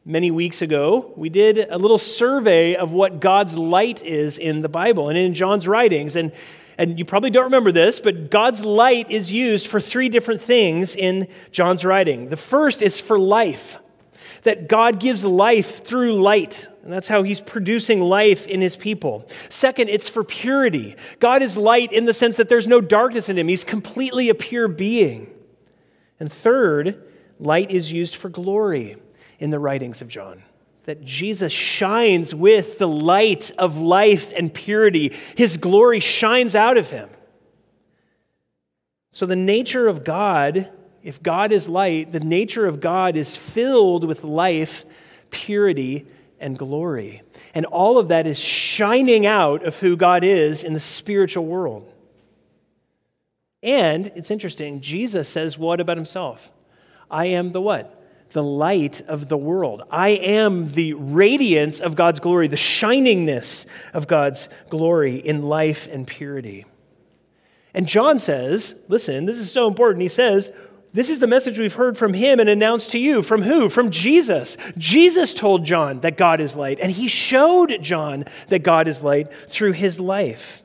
many 0.04 0.30
weeks 0.30 0.62
ago, 0.62 1.12
we 1.16 1.28
did 1.28 1.58
a 1.70 1.78
little 1.78 1.98
survey 1.98 2.74
of 2.74 2.92
what 2.92 3.20
God's 3.20 3.56
light 3.56 4.02
is 4.02 4.38
in 4.38 4.62
the 4.62 4.68
Bible 4.68 5.08
and 5.08 5.16
in 5.16 5.34
John's 5.34 5.68
writings. 5.68 6.16
And 6.16 6.32
and 6.78 6.98
you 6.98 7.04
probably 7.04 7.30
don't 7.30 7.44
remember 7.44 7.70
this, 7.70 8.00
but 8.00 8.30
God's 8.30 8.64
light 8.64 9.10
is 9.10 9.30
used 9.30 9.66
for 9.66 9.78
three 9.78 10.08
different 10.08 10.40
things 10.40 10.96
in 10.96 11.28
John's 11.50 11.84
writing. 11.84 12.28
The 12.30 12.36
first 12.36 12.82
is 12.82 13.00
for 13.00 13.18
life, 13.18 13.78
that 14.44 14.68
God 14.68 14.98
gives 14.98 15.24
life 15.24 15.84
through 15.84 16.14
light. 16.14 16.68
And 16.82 16.92
that's 16.92 17.08
how 17.08 17.22
he's 17.22 17.40
producing 17.40 18.00
life 18.00 18.46
in 18.46 18.60
his 18.60 18.74
people. 18.74 19.28
Second, 19.48 19.90
it's 19.90 20.08
for 20.08 20.24
purity. 20.24 20.96
God 21.20 21.42
is 21.42 21.56
light 21.56 21.92
in 21.92 22.06
the 22.06 22.14
sense 22.14 22.38
that 22.38 22.48
there's 22.48 22.66
no 22.66 22.80
darkness 22.80 23.28
in 23.28 23.38
him, 23.38 23.48
he's 23.48 23.64
completely 23.64 24.30
a 24.30 24.34
pure 24.34 24.66
being. 24.66 25.30
And 26.18 26.32
third, 26.32 27.02
light 27.38 27.70
is 27.70 27.92
used 27.92 28.16
for 28.16 28.28
glory 28.28 28.96
in 29.42 29.50
the 29.50 29.58
writings 29.58 30.00
of 30.00 30.08
John 30.08 30.44
that 30.84 31.04
Jesus 31.04 31.52
shines 31.52 32.34
with 32.34 32.78
the 32.78 32.88
light 32.88 33.50
of 33.56 33.78
life 33.78 34.32
and 34.36 34.52
purity. 34.52 35.12
His 35.36 35.56
glory 35.56 36.00
shines 36.00 36.56
out 36.56 36.76
of 36.76 36.90
him. 36.90 37.08
So, 39.12 39.26
the 39.26 39.36
nature 39.36 39.86
of 39.86 40.04
God, 40.04 40.70
if 41.02 41.22
God 41.22 41.52
is 41.52 41.68
light, 41.68 42.12
the 42.12 42.20
nature 42.20 42.66
of 42.66 42.80
God 42.80 43.16
is 43.16 43.36
filled 43.36 44.04
with 44.04 44.24
life, 44.24 44.84
purity, 45.30 46.06
and 46.40 46.58
glory. 46.58 47.22
And 47.54 47.66
all 47.66 47.98
of 47.98 48.08
that 48.08 48.26
is 48.26 48.38
shining 48.38 49.26
out 49.26 49.64
of 49.64 49.78
who 49.78 49.96
God 49.96 50.24
is 50.24 50.64
in 50.64 50.72
the 50.72 50.80
spiritual 50.80 51.46
world. 51.46 51.88
And 53.62 54.10
it's 54.16 54.30
interesting, 54.30 54.80
Jesus 54.80 55.28
says 55.28 55.56
what 55.56 55.78
about 55.78 55.96
himself? 55.96 56.50
I 57.08 57.26
am 57.26 57.52
the 57.52 57.60
what? 57.60 58.01
The 58.32 58.42
light 58.42 59.00
of 59.02 59.28
the 59.28 59.36
world. 59.36 59.82
I 59.90 60.10
am 60.10 60.68
the 60.68 60.94
radiance 60.94 61.80
of 61.80 61.94
God's 61.94 62.20
glory, 62.20 62.48
the 62.48 62.56
shiningness 62.56 63.66
of 63.92 64.06
God's 64.06 64.48
glory 64.68 65.16
in 65.16 65.42
life 65.42 65.88
and 65.90 66.06
purity. 66.06 66.66
And 67.74 67.86
John 67.86 68.18
says, 68.18 68.74
listen, 68.88 69.24
this 69.24 69.38
is 69.38 69.50
so 69.50 69.66
important. 69.66 70.02
He 70.02 70.08
says, 70.08 70.50
this 70.94 71.08
is 71.08 71.20
the 71.20 71.26
message 71.26 71.58
we've 71.58 71.74
heard 71.74 71.96
from 71.96 72.12
him 72.12 72.38
and 72.38 72.50
announced 72.50 72.90
to 72.90 72.98
you. 72.98 73.22
From 73.22 73.40
who? 73.40 73.70
From 73.70 73.90
Jesus. 73.90 74.58
Jesus 74.76 75.32
told 75.32 75.64
John 75.64 76.00
that 76.00 76.18
God 76.18 76.38
is 76.38 76.54
light, 76.54 76.78
and 76.80 76.92
he 76.92 77.08
showed 77.08 77.78
John 77.80 78.26
that 78.48 78.62
God 78.62 78.88
is 78.88 79.02
light 79.02 79.32
through 79.48 79.72
his 79.72 79.98
life. 79.98 80.61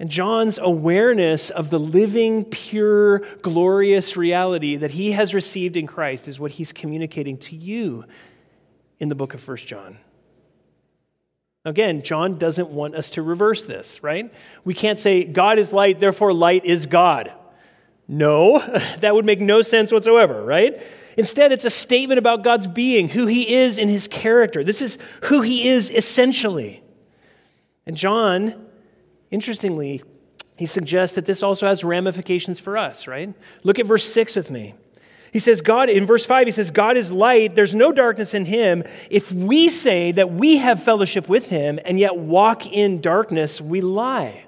And 0.00 0.08
John's 0.08 0.56
awareness 0.56 1.50
of 1.50 1.68
the 1.68 1.78
living, 1.78 2.46
pure, 2.46 3.18
glorious 3.42 4.16
reality 4.16 4.76
that 4.76 4.92
he 4.92 5.12
has 5.12 5.34
received 5.34 5.76
in 5.76 5.86
Christ 5.86 6.26
is 6.26 6.40
what 6.40 6.52
he's 6.52 6.72
communicating 6.72 7.36
to 7.38 7.54
you 7.54 8.06
in 8.98 9.10
the 9.10 9.14
book 9.14 9.34
of 9.34 9.46
1 9.46 9.58
John. 9.58 9.98
Again, 11.66 12.00
John 12.00 12.38
doesn't 12.38 12.70
want 12.70 12.94
us 12.94 13.10
to 13.10 13.22
reverse 13.22 13.64
this, 13.64 14.02
right? 14.02 14.32
We 14.64 14.72
can't 14.72 14.98
say, 14.98 15.24
God 15.24 15.58
is 15.58 15.70
light, 15.70 16.00
therefore 16.00 16.32
light 16.32 16.64
is 16.64 16.86
God. 16.86 17.34
No, 18.08 18.58
that 19.00 19.14
would 19.14 19.26
make 19.26 19.42
no 19.42 19.60
sense 19.60 19.92
whatsoever, 19.92 20.42
right? 20.42 20.80
Instead, 21.18 21.52
it's 21.52 21.66
a 21.66 21.70
statement 21.70 22.18
about 22.18 22.42
God's 22.42 22.66
being, 22.66 23.10
who 23.10 23.26
he 23.26 23.54
is 23.54 23.76
in 23.76 23.90
his 23.90 24.08
character. 24.08 24.64
This 24.64 24.80
is 24.80 24.96
who 25.24 25.42
he 25.42 25.68
is 25.68 25.90
essentially. 25.90 26.82
And 27.84 27.98
John 27.98 28.68
Interestingly, 29.30 30.02
he 30.56 30.66
suggests 30.66 31.14
that 31.14 31.24
this 31.24 31.42
also 31.42 31.66
has 31.66 31.84
ramifications 31.84 32.60
for 32.60 32.76
us, 32.76 33.06
right? 33.06 33.32
Look 33.62 33.78
at 33.78 33.86
verse 33.86 34.04
6 34.12 34.36
with 34.36 34.50
me. 34.50 34.74
He 35.32 35.38
says, 35.38 35.60
God, 35.60 35.88
in 35.88 36.06
verse 36.06 36.26
5, 36.26 36.48
he 36.48 36.50
says, 36.50 36.70
God 36.70 36.96
is 36.96 37.12
light, 37.12 37.54
there's 37.54 37.74
no 37.74 37.92
darkness 37.92 38.34
in 38.34 38.44
him. 38.44 38.82
If 39.10 39.32
we 39.32 39.68
say 39.68 40.12
that 40.12 40.32
we 40.32 40.56
have 40.56 40.82
fellowship 40.82 41.28
with 41.28 41.48
him 41.48 41.78
and 41.84 41.98
yet 41.98 42.16
walk 42.16 42.66
in 42.66 43.00
darkness, 43.00 43.60
we 43.60 43.80
lie 43.80 44.46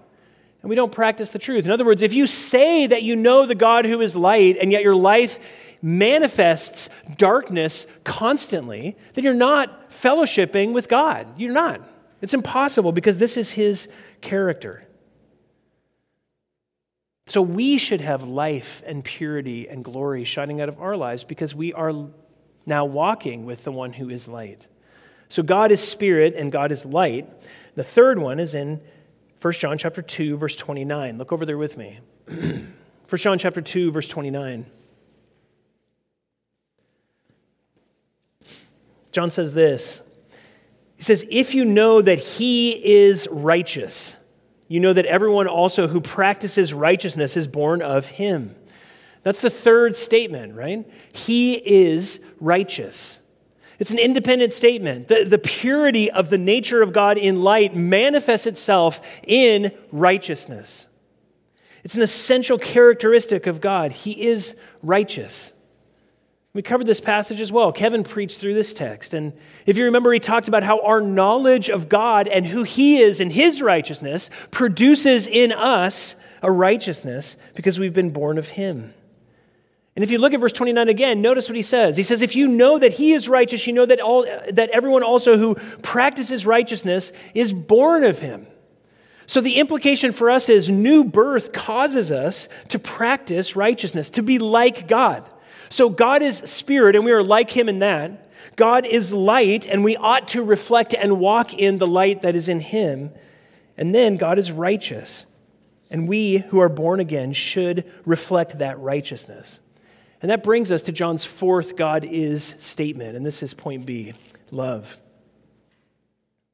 and 0.62 0.68
we 0.68 0.76
don't 0.76 0.92
practice 0.92 1.30
the 1.30 1.38
truth. 1.38 1.64
In 1.64 1.70
other 1.70 1.84
words, 1.84 2.02
if 2.02 2.14
you 2.14 2.26
say 2.26 2.86
that 2.86 3.02
you 3.02 3.16
know 3.16 3.46
the 3.46 3.54
God 3.54 3.84
who 3.84 4.00
is 4.00 4.14
light 4.16 4.56
and 4.60 4.70
yet 4.70 4.82
your 4.82 4.94
life 4.94 5.76
manifests 5.82 6.88
darkness 7.16 7.86
constantly, 8.04 8.96
then 9.14 9.24
you're 9.24 9.34
not 9.34 9.90
fellowshipping 9.90 10.72
with 10.72 10.88
God. 10.88 11.26
You're 11.36 11.52
not. 11.52 11.80
It's 12.22 12.34
impossible 12.34 12.92
because 12.92 13.18
this 13.18 13.36
is 13.36 13.50
his 13.50 13.88
character. 14.20 14.86
So 17.26 17.42
we 17.42 17.78
should 17.78 18.00
have 18.00 18.22
life 18.22 18.82
and 18.86 19.04
purity 19.04 19.68
and 19.68 19.84
glory 19.84 20.24
shining 20.24 20.60
out 20.60 20.68
of 20.68 20.80
our 20.80 20.96
lives 20.96 21.24
because 21.24 21.54
we 21.54 21.72
are 21.72 21.92
now 22.64 22.84
walking 22.84 23.44
with 23.44 23.64
the 23.64 23.72
one 23.72 23.92
who 23.92 24.08
is 24.08 24.28
light. 24.28 24.68
So 25.28 25.42
God 25.42 25.72
is 25.72 25.80
spirit 25.80 26.34
and 26.36 26.52
God 26.52 26.70
is 26.72 26.84
light. 26.86 27.28
The 27.74 27.82
third 27.82 28.18
one 28.18 28.38
is 28.38 28.54
in 28.54 28.80
1 29.40 29.52
John 29.54 29.76
chapter 29.76 30.02
2 30.02 30.36
verse 30.36 30.54
29. 30.54 31.18
Look 31.18 31.32
over 31.32 31.44
there 31.44 31.58
with 31.58 31.76
me. 31.76 31.98
1 32.26 32.72
John 33.14 33.38
chapter 33.38 33.60
2 33.60 33.90
verse 33.90 34.06
29. 34.06 34.66
John 39.10 39.30
says 39.30 39.52
this. 39.52 40.02
He 41.02 41.04
says, 41.04 41.26
"If 41.32 41.52
you 41.52 41.64
know 41.64 42.00
that 42.00 42.20
he 42.20 42.70
is 42.70 43.26
righteous, 43.28 44.14
you 44.68 44.78
know 44.78 44.92
that 44.92 45.04
everyone 45.06 45.48
also 45.48 45.88
who 45.88 46.00
practices 46.00 46.72
righteousness 46.72 47.36
is 47.36 47.48
born 47.48 47.82
of 47.82 48.06
him." 48.06 48.54
That's 49.24 49.40
the 49.40 49.50
third 49.50 49.96
statement, 49.96 50.54
right? 50.54 50.88
He 51.12 51.54
is 51.54 52.20
righteous. 52.38 53.18
It's 53.80 53.90
an 53.90 53.98
independent 53.98 54.52
statement. 54.52 55.08
The, 55.08 55.24
the 55.24 55.40
purity 55.40 56.08
of 56.08 56.30
the 56.30 56.38
nature 56.38 56.82
of 56.82 56.92
God 56.92 57.18
in 57.18 57.42
light 57.42 57.74
manifests 57.74 58.46
itself 58.46 59.02
in 59.26 59.72
righteousness. 59.90 60.86
It's 61.82 61.96
an 61.96 62.02
essential 62.02 62.58
characteristic 62.58 63.48
of 63.48 63.60
God. 63.60 63.90
He 63.90 64.22
is 64.28 64.54
righteous. 64.84 65.52
We 66.54 66.60
covered 66.60 66.86
this 66.86 67.00
passage 67.00 67.40
as 67.40 67.50
well. 67.50 67.72
Kevin 67.72 68.04
preached 68.04 68.38
through 68.38 68.54
this 68.54 68.74
text. 68.74 69.14
And 69.14 69.32
if 69.64 69.78
you 69.78 69.86
remember, 69.86 70.12
he 70.12 70.20
talked 70.20 70.48
about 70.48 70.62
how 70.62 70.80
our 70.80 71.00
knowledge 71.00 71.70
of 71.70 71.88
God 71.88 72.28
and 72.28 72.46
who 72.46 72.62
he 72.62 72.98
is 72.98 73.20
and 73.20 73.32
his 73.32 73.62
righteousness 73.62 74.28
produces 74.50 75.26
in 75.26 75.50
us 75.50 76.14
a 76.42 76.50
righteousness 76.50 77.36
because 77.54 77.78
we've 77.78 77.94
been 77.94 78.10
born 78.10 78.36
of 78.36 78.50
him. 78.50 78.92
And 79.94 80.02
if 80.02 80.10
you 80.10 80.18
look 80.18 80.34
at 80.34 80.40
verse 80.40 80.52
29 80.52 80.88
again, 80.88 81.22
notice 81.22 81.48
what 81.48 81.56
he 81.56 81.62
says. 81.62 81.96
He 81.96 82.02
says, 82.02 82.22
If 82.22 82.36
you 82.36 82.48
know 82.48 82.78
that 82.78 82.92
he 82.92 83.12
is 83.12 83.28
righteous, 83.28 83.66
you 83.66 83.72
know 83.72 83.86
that, 83.86 84.00
all, 84.00 84.24
that 84.50 84.70
everyone 84.70 85.02
also 85.02 85.36
who 85.36 85.54
practices 85.82 86.44
righteousness 86.44 87.12
is 87.34 87.52
born 87.52 88.04
of 88.04 88.18
him. 88.18 88.46
So 89.26 89.40
the 89.40 89.56
implication 89.58 90.12
for 90.12 90.30
us 90.30 90.48
is 90.48 90.70
new 90.70 91.04
birth 91.04 91.52
causes 91.52 92.10
us 92.10 92.48
to 92.68 92.78
practice 92.78 93.54
righteousness, 93.54 94.10
to 94.10 94.22
be 94.22 94.38
like 94.38 94.88
God. 94.88 95.28
So 95.72 95.88
God 95.88 96.20
is 96.20 96.36
spirit, 96.36 96.94
and 96.94 97.04
we 97.04 97.12
are 97.12 97.24
like 97.24 97.50
him 97.50 97.66
in 97.66 97.78
that. 97.78 98.28
God 98.56 98.84
is 98.84 99.10
light, 99.10 99.66
and 99.66 99.82
we 99.82 99.96
ought 99.96 100.28
to 100.28 100.42
reflect 100.42 100.92
and 100.92 101.18
walk 101.18 101.54
in 101.54 101.78
the 101.78 101.86
light 101.86 102.20
that 102.22 102.36
is 102.36 102.46
in 102.46 102.60
him. 102.60 103.10
And 103.78 103.94
then 103.94 104.18
God 104.18 104.38
is 104.38 104.52
righteous. 104.52 105.24
And 105.90 106.06
we 106.06 106.38
who 106.38 106.58
are 106.58 106.68
born 106.68 107.00
again 107.00 107.32
should 107.32 107.90
reflect 108.04 108.58
that 108.58 108.78
righteousness. 108.80 109.60
And 110.20 110.30
that 110.30 110.42
brings 110.42 110.70
us 110.70 110.82
to 110.82 110.92
John's 110.92 111.24
fourth 111.24 111.74
God 111.74 112.04
is 112.04 112.54
statement, 112.58 113.16
and 113.16 113.24
this 113.24 113.42
is 113.42 113.54
point 113.54 113.86
B 113.86 114.12
love. 114.50 114.98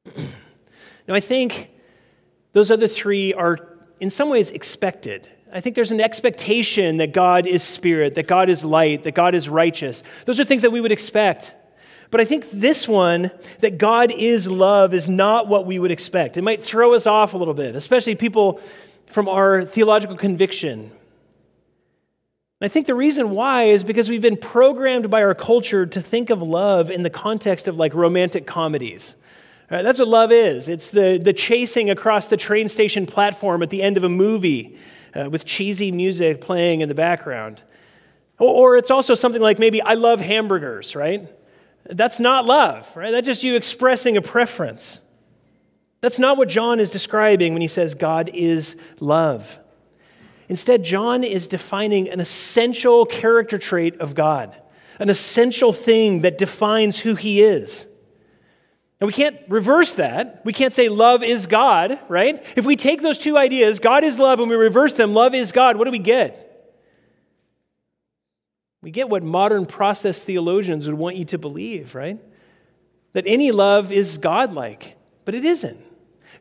now, 0.16 1.14
I 1.14 1.20
think 1.20 1.70
those 2.52 2.70
other 2.70 2.86
three 2.86 3.34
are 3.34 3.76
in 3.98 4.10
some 4.10 4.28
ways 4.28 4.52
expected. 4.52 5.28
I 5.52 5.60
think 5.60 5.76
there's 5.76 5.92
an 5.92 6.00
expectation 6.00 6.98
that 6.98 7.12
God 7.12 7.46
is 7.46 7.62
spirit, 7.62 8.14
that 8.16 8.26
God 8.26 8.50
is 8.50 8.64
light, 8.64 9.04
that 9.04 9.14
God 9.14 9.34
is 9.34 9.48
righteous. 9.48 10.02
Those 10.24 10.38
are 10.40 10.44
things 10.44 10.62
that 10.62 10.72
we 10.72 10.80
would 10.80 10.92
expect. 10.92 11.54
But 12.10 12.20
I 12.20 12.24
think 12.24 12.50
this 12.50 12.88
one, 12.88 13.30
that 13.60 13.78
God 13.78 14.10
is 14.10 14.48
love, 14.48 14.94
is 14.94 15.08
not 15.08 15.48
what 15.48 15.66
we 15.66 15.78
would 15.78 15.90
expect. 15.90 16.36
It 16.36 16.42
might 16.42 16.62
throw 16.62 16.94
us 16.94 17.06
off 17.06 17.34
a 17.34 17.38
little 17.38 17.54
bit, 17.54 17.76
especially 17.76 18.14
people 18.14 18.60
from 19.06 19.28
our 19.28 19.64
theological 19.64 20.16
conviction. 20.16 20.90
I 22.60 22.68
think 22.68 22.86
the 22.86 22.94
reason 22.94 23.30
why 23.30 23.64
is 23.64 23.84
because 23.84 24.08
we've 24.08 24.22
been 24.22 24.36
programmed 24.36 25.10
by 25.10 25.22
our 25.22 25.34
culture 25.34 25.86
to 25.86 26.00
think 26.00 26.30
of 26.30 26.42
love 26.42 26.90
in 26.90 27.02
the 27.02 27.10
context 27.10 27.68
of 27.68 27.76
like 27.76 27.94
romantic 27.94 28.46
comedies. 28.46 29.16
Right, 29.70 29.82
that's 29.82 29.98
what 29.98 30.08
love 30.08 30.32
is. 30.32 30.66
It's 30.66 30.88
the, 30.88 31.20
the 31.22 31.34
chasing 31.34 31.90
across 31.90 32.28
the 32.28 32.38
train 32.38 32.68
station 32.68 33.04
platform 33.04 33.62
at 33.62 33.68
the 33.68 33.82
end 33.82 33.98
of 33.98 34.02
a 34.02 34.08
movie 34.08 34.78
uh, 35.14 35.28
with 35.30 35.44
cheesy 35.44 35.90
music 35.90 36.40
playing 36.40 36.80
in 36.80 36.88
the 36.88 36.94
background. 36.94 37.62
Or, 38.38 38.72
or 38.72 38.76
it's 38.76 38.90
also 38.90 39.14
something 39.14 39.42
like 39.42 39.58
maybe, 39.58 39.82
I 39.82 39.94
love 39.94 40.20
hamburgers, 40.20 40.94
right? 40.94 41.28
That's 41.84 42.20
not 42.20 42.46
love, 42.46 42.94
right? 42.96 43.10
That's 43.10 43.26
just 43.26 43.42
you 43.42 43.56
expressing 43.56 44.16
a 44.16 44.22
preference. 44.22 45.00
That's 46.00 46.18
not 46.18 46.36
what 46.36 46.48
John 46.48 46.78
is 46.78 46.90
describing 46.90 47.54
when 47.54 47.62
he 47.62 47.68
says 47.68 47.94
God 47.94 48.30
is 48.32 48.76
love. 49.00 49.58
Instead, 50.48 50.84
John 50.84 51.24
is 51.24 51.48
defining 51.48 52.08
an 52.08 52.20
essential 52.20 53.04
character 53.04 53.58
trait 53.58 54.00
of 54.00 54.14
God, 54.14 54.54
an 55.00 55.10
essential 55.10 55.72
thing 55.72 56.20
that 56.20 56.38
defines 56.38 57.00
who 57.00 57.16
he 57.16 57.42
is. 57.42 57.86
And 59.00 59.06
we 59.06 59.12
can't 59.12 59.38
reverse 59.48 59.94
that. 59.94 60.44
We 60.44 60.52
can't 60.52 60.74
say 60.74 60.88
love 60.88 61.22
is 61.22 61.46
God, 61.46 62.00
right? 62.08 62.44
If 62.56 62.66
we 62.66 62.74
take 62.74 63.00
those 63.00 63.18
two 63.18 63.38
ideas, 63.38 63.78
God 63.78 64.02
is 64.02 64.18
love, 64.18 64.40
and 64.40 64.50
we 64.50 64.56
reverse 64.56 64.94
them, 64.94 65.14
love 65.14 65.34
is 65.34 65.52
God, 65.52 65.76
what 65.76 65.84
do 65.84 65.92
we 65.92 66.00
get? 66.00 66.44
We 68.82 68.90
get 68.90 69.08
what 69.08 69.22
modern 69.22 69.66
process 69.66 70.22
theologians 70.22 70.86
would 70.86 70.96
want 70.96 71.16
you 71.16 71.24
to 71.26 71.38
believe, 71.38 71.94
right? 71.94 72.18
That 73.12 73.24
any 73.26 73.52
love 73.52 73.92
is 73.92 74.18
godlike, 74.18 74.96
but 75.24 75.34
it 75.34 75.44
isn't. 75.44 75.78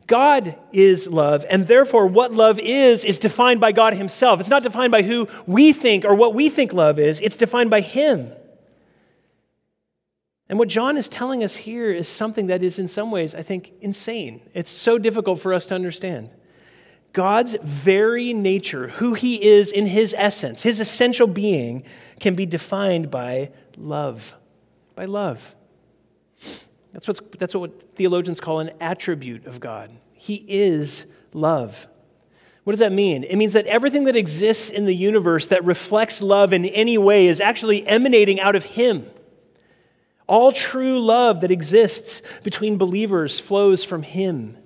God 0.06 0.56
is 0.72 1.06
love, 1.06 1.44
and 1.50 1.66
therefore, 1.66 2.06
what 2.06 2.32
love 2.32 2.58
is, 2.58 3.04
is 3.04 3.18
defined 3.18 3.60
by 3.60 3.72
God 3.72 3.92
Himself. 3.92 4.40
It's 4.40 4.48
not 4.48 4.62
defined 4.62 4.90
by 4.90 5.02
who 5.02 5.28
we 5.46 5.72
think 5.72 6.04
or 6.04 6.14
what 6.14 6.34
we 6.34 6.48
think 6.48 6.72
love 6.72 6.98
is, 6.98 7.20
it's 7.20 7.36
defined 7.36 7.70
by 7.70 7.82
Him. 7.82 8.32
And 10.48 10.58
what 10.58 10.68
John 10.68 10.96
is 10.96 11.08
telling 11.08 11.44
us 11.44 11.56
here 11.56 11.90
is 11.90 12.08
something 12.08 12.46
that 12.46 12.62
is, 12.62 12.78
in 12.78 12.88
some 12.88 13.10
ways, 13.10 13.34
I 13.34 13.42
think, 13.42 13.72
insane. 13.80 14.40
It's 14.54 14.70
so 14.70 14.98
difficult 14.98 15.40
for 15.40 15.52
us 15.52 15.66
to 15.66 15.74
understand. 15.74 16.30
God's 17.12 17.56
very 17.62 18.32
nature, 18.32 18.88
who 18.88 19.14
He 19.14 19.42
is 19.44 19.72
in 19.72 19.86
His 19.86 20.14
essence, 20.16 20.62
His 20.62 20.80
essential 20.80 21.26
being, 21.26 21.84
can 22.20 22.34
be 22.34 22.46
defined 22.46 23.10
by 23.10 23.50
love. 23.76 24.34
By 24.94 25.04
love. 25.04 25.54
That's, 26.92 27.06
what's, 27.06 27.20
that's 27.38 27.54
what 27.54 27.94
theologians 27.94 28.40
call 28.40 28.60
an 28.60 28.70
attribute 28.80 29.46
of 29.46 29.60
God. 29.60 29.90
He 30.14 30.36
is 30.48 31.04
love. 31.32 31.86
What 32.64 32.72
does 32.72 32.80
that 32.80 32.92
mean? 32.92 33.24
It 33.24 33.36
means 33.36 33.52
that 33.52 33.66
everything 33.66 34.04
that 34.04 34.16
exists 34.16 34.70
in 34.70 34.86
the 34.86 34.94
universe 34.94 35.48
that 35.48 35.64
reflects 35.64 36.22
love 36.22 36.52
in 36.52 36.64
any 36.66 36.98
way 36.98 37.26
is 37.26 37.40
actually 37.40 37.86
emanating 37.86 38.40
out 38.40 38.56
of 38.56 38.64
Him. 38.64 39.06
All 40.28 40.52
true 40.52 41.00
love 41.00 41.40
that 41.40 41.50
exists 41.50 42.22
between 42.44 42.76
believers 42.76 43.40
flows 43.40 43.82
from 43.82 44.02
Him. 44.02 44.58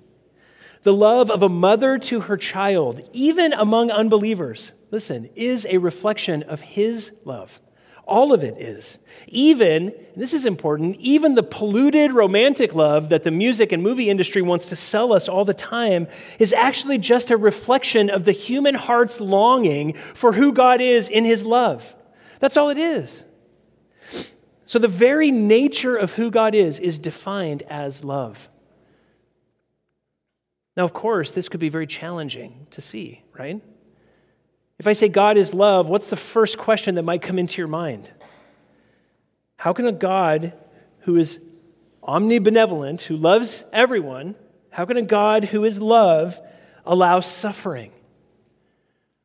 The 0.83 0.93
love 0.93 1.31
of 1.31 1.41
a 1.41 1.49
mother 1.49 1.97
to 1.97 2.21
her 2.21 2.35
child, 2.35 3.01
even 3.13 3.53
among 3.53 3.89
unbelievers, 3.89 4.73
listen, 4.91 5.29
is 5.35 5.65
a 5.69 5.77
reflection 5.77 6.43
of 6.43 6.59
His 6.59 7.13
love. 7.23 7.61
All 8.05 8.33
of 8.33 8.43
it 8.43 8.57
is. 8.57 8.99
Even, 9.29 9.93
this 10.17 10.33
is 10.33 10.45
important, 10.45 10.97
even 10.97 11.35
the 11.35 11.43
polluted 11.43 12.11
romantic 12.11 12.75
love 12.75 13.07
that 13.07 13.23
the 13.23 13.31
music 13.31 13.71
and 13.71 13.81
movie 13.81 14.09
industry 14.09 14.41
wants 14.41 14.65
to 14.65 14.75
sell 14.75 15.13
us 15.13 15.29
all 15.29 15.45
the 15.45 15.53
time 15.53 16.07
is 16.37 16.51
actually 16.51 16.97
just 16.97 17.31
a 17.31 17.37
reflection 17.37 18.09
of 18.09 18.25
the 18.25 18.33
human 18.33 18.75
heart's 18.75 19.21
longing 19.21 19.93
for 19.93 20.33
who 20.33 20.51
God 20.51 20.81
is 20.81 21.07
in 21.07 21.23
his 21.23 21.45
love. 21.45 21.95
That's 22.41 22.57
all 22.57 22.69
it 22.69 22.77
is. 22.77 23.23
So 24.73 24.79
the 24.79 24.87
very 24.87 25.29
nature 25.29 25.95
of 25.95 26.13
who 26.13 26.31
God 26.31 26.55
is 26.55 26.79
is 26.79 26.97
defined 26.97 27.61
as 27.69 28.03
love. 28.03 28.49
Now, 30.75 30.83
of 30.83 30.93
course, 30.93 31.31
this 31.31 31.47
could 31.47 31.59
be 31.59 31.69
very 31.69 31.85
challenging 31.85 32.65
to 32.71 32.81
see, 32.81 33.21
right? 33.37 33.61
If 34.79 34.87
I 34.87 34.93
say 34.93 35.09
God 35.09 35.37
is 35.37 35.53
love, 35.53 35.89
what's 35.89 36.07
the 36.07 36.15
first 36.15 36.57
question 36.57 36.95
that 36.95 37.03
might 37.03 37.21
come 37.21 37.37
into 37.37 37.61
your 37.61 37.67
mind? 37.67 38.11
How 39.57 39.73
can 39.73 39.85
a 39.85 39.91
God 39.91 40.53
who 41.01 41.17
is 41.17 41.39
omnibenevolent, 42.01 43.01
who 43.01 43.15
loves 43.15 43.63
everyone, 43.71 44.33
how 44.71 44.85
can 44.85 44.97
a 44.97 45.03
God 45.03 45.45
who 45.45 45.65
is 45.65 45.79
love 45.79 46.41
allow 46.83 47.19
suffering? 47.19 47.91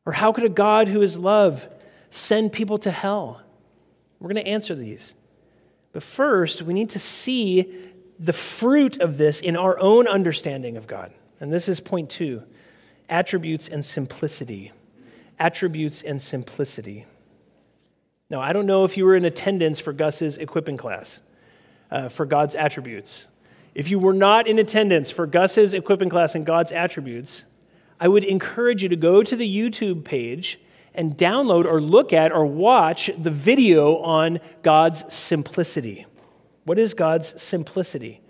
Or 0.05 0.13
how 0.13 0.31
could 0.31 0.45
a 0.45 0.51
God 0.51 0.89
who 0.89 1.01
is 1.01 1.17
love 1.17 1.71
send 2.11 2.53
people 2.53 2.77
to 2.81 2.91
hell? 2.91 3.41
We're 4.21 4.29
going 4.29 4.45
to 4.45 4.51
answer 4.51 4.75
these. 4.75 5.15
But 5.99 6.05
first, 6.05 6.63
we 6.63 6.75
need 6.75 6.91
to 6.91 7.01
see 7.01 7.75
the 8.21 8.33
fruit 8.33 9.01
of 9.01 9.19
this 9.19 9.41
in 9.41 9.57
our 9.57 9.77
own 9.81 10.07
understanding 10.07 10.77
of 10.77 10.87
God. 10.87 11.11
And 11.41 11.53
this 11.53 11.69
is 11.69 11.81
point 11.81 12.09
two 12.09 12.45
attributes 13.09 13.69
and 13.69 13.85
simplicity 13.85 14.71
attributes 15.41 16.03
and 16.03 16.23
simplicity. 16.23 17.05
Now, 18.31 18.41
I 18.41 18.53
don't 18.53 18.67
know 18.67 18.85
if 18.85 18.97
you 18.97 19.07
were 19.07 19.17
in 19.17 19.25
attendance 19.25 19.81
for 19.81 19.93
Gus's 19.93 20.39
equipping 20.39 20.77
class 20.77 21.21
uh, 21.91 22.09
for 22.09 22.25
God's 22.25 22.55
attributes. 22.55 23.27
If 23.75 23.91
you 23.91 23.99
were 23.99 24.15
not 24.15 24.47
in 24.47 24.61
attendance 24.61 25.11
for 25.11 25.27
Gus's 25.27 25.75
equipping 25.75 26.11
class 26.11 26.37
in 26.37 26.45
God's 26.45 26.71
attributes, 26.71 27.45
I 27.99 28.07
would 28.07 28.23
encourage 28.23 28.85
you 28.85 28.89
to 28.89 28.95
go 28.95 29.25
to 29.25 29.35
the 29.35 29.53
YouTube 29.53 30.05
page 30.05 30.61
and 30.99 31.17
download 31.17 31.65
or 31.65 31.81
look 31.81 32.13
at 32.13 32.33
or 32.33 32.45
watch 32.45 33.09
the 33.17 33.31
video 33.31 33.99
on 33.99 34.41
God's 34.63 35.15
simplicity. 35.15 36.05
What 36.65 36.77
is 36.77 36.93
God's 36.93 37.41
simplicity? 37.41 38.21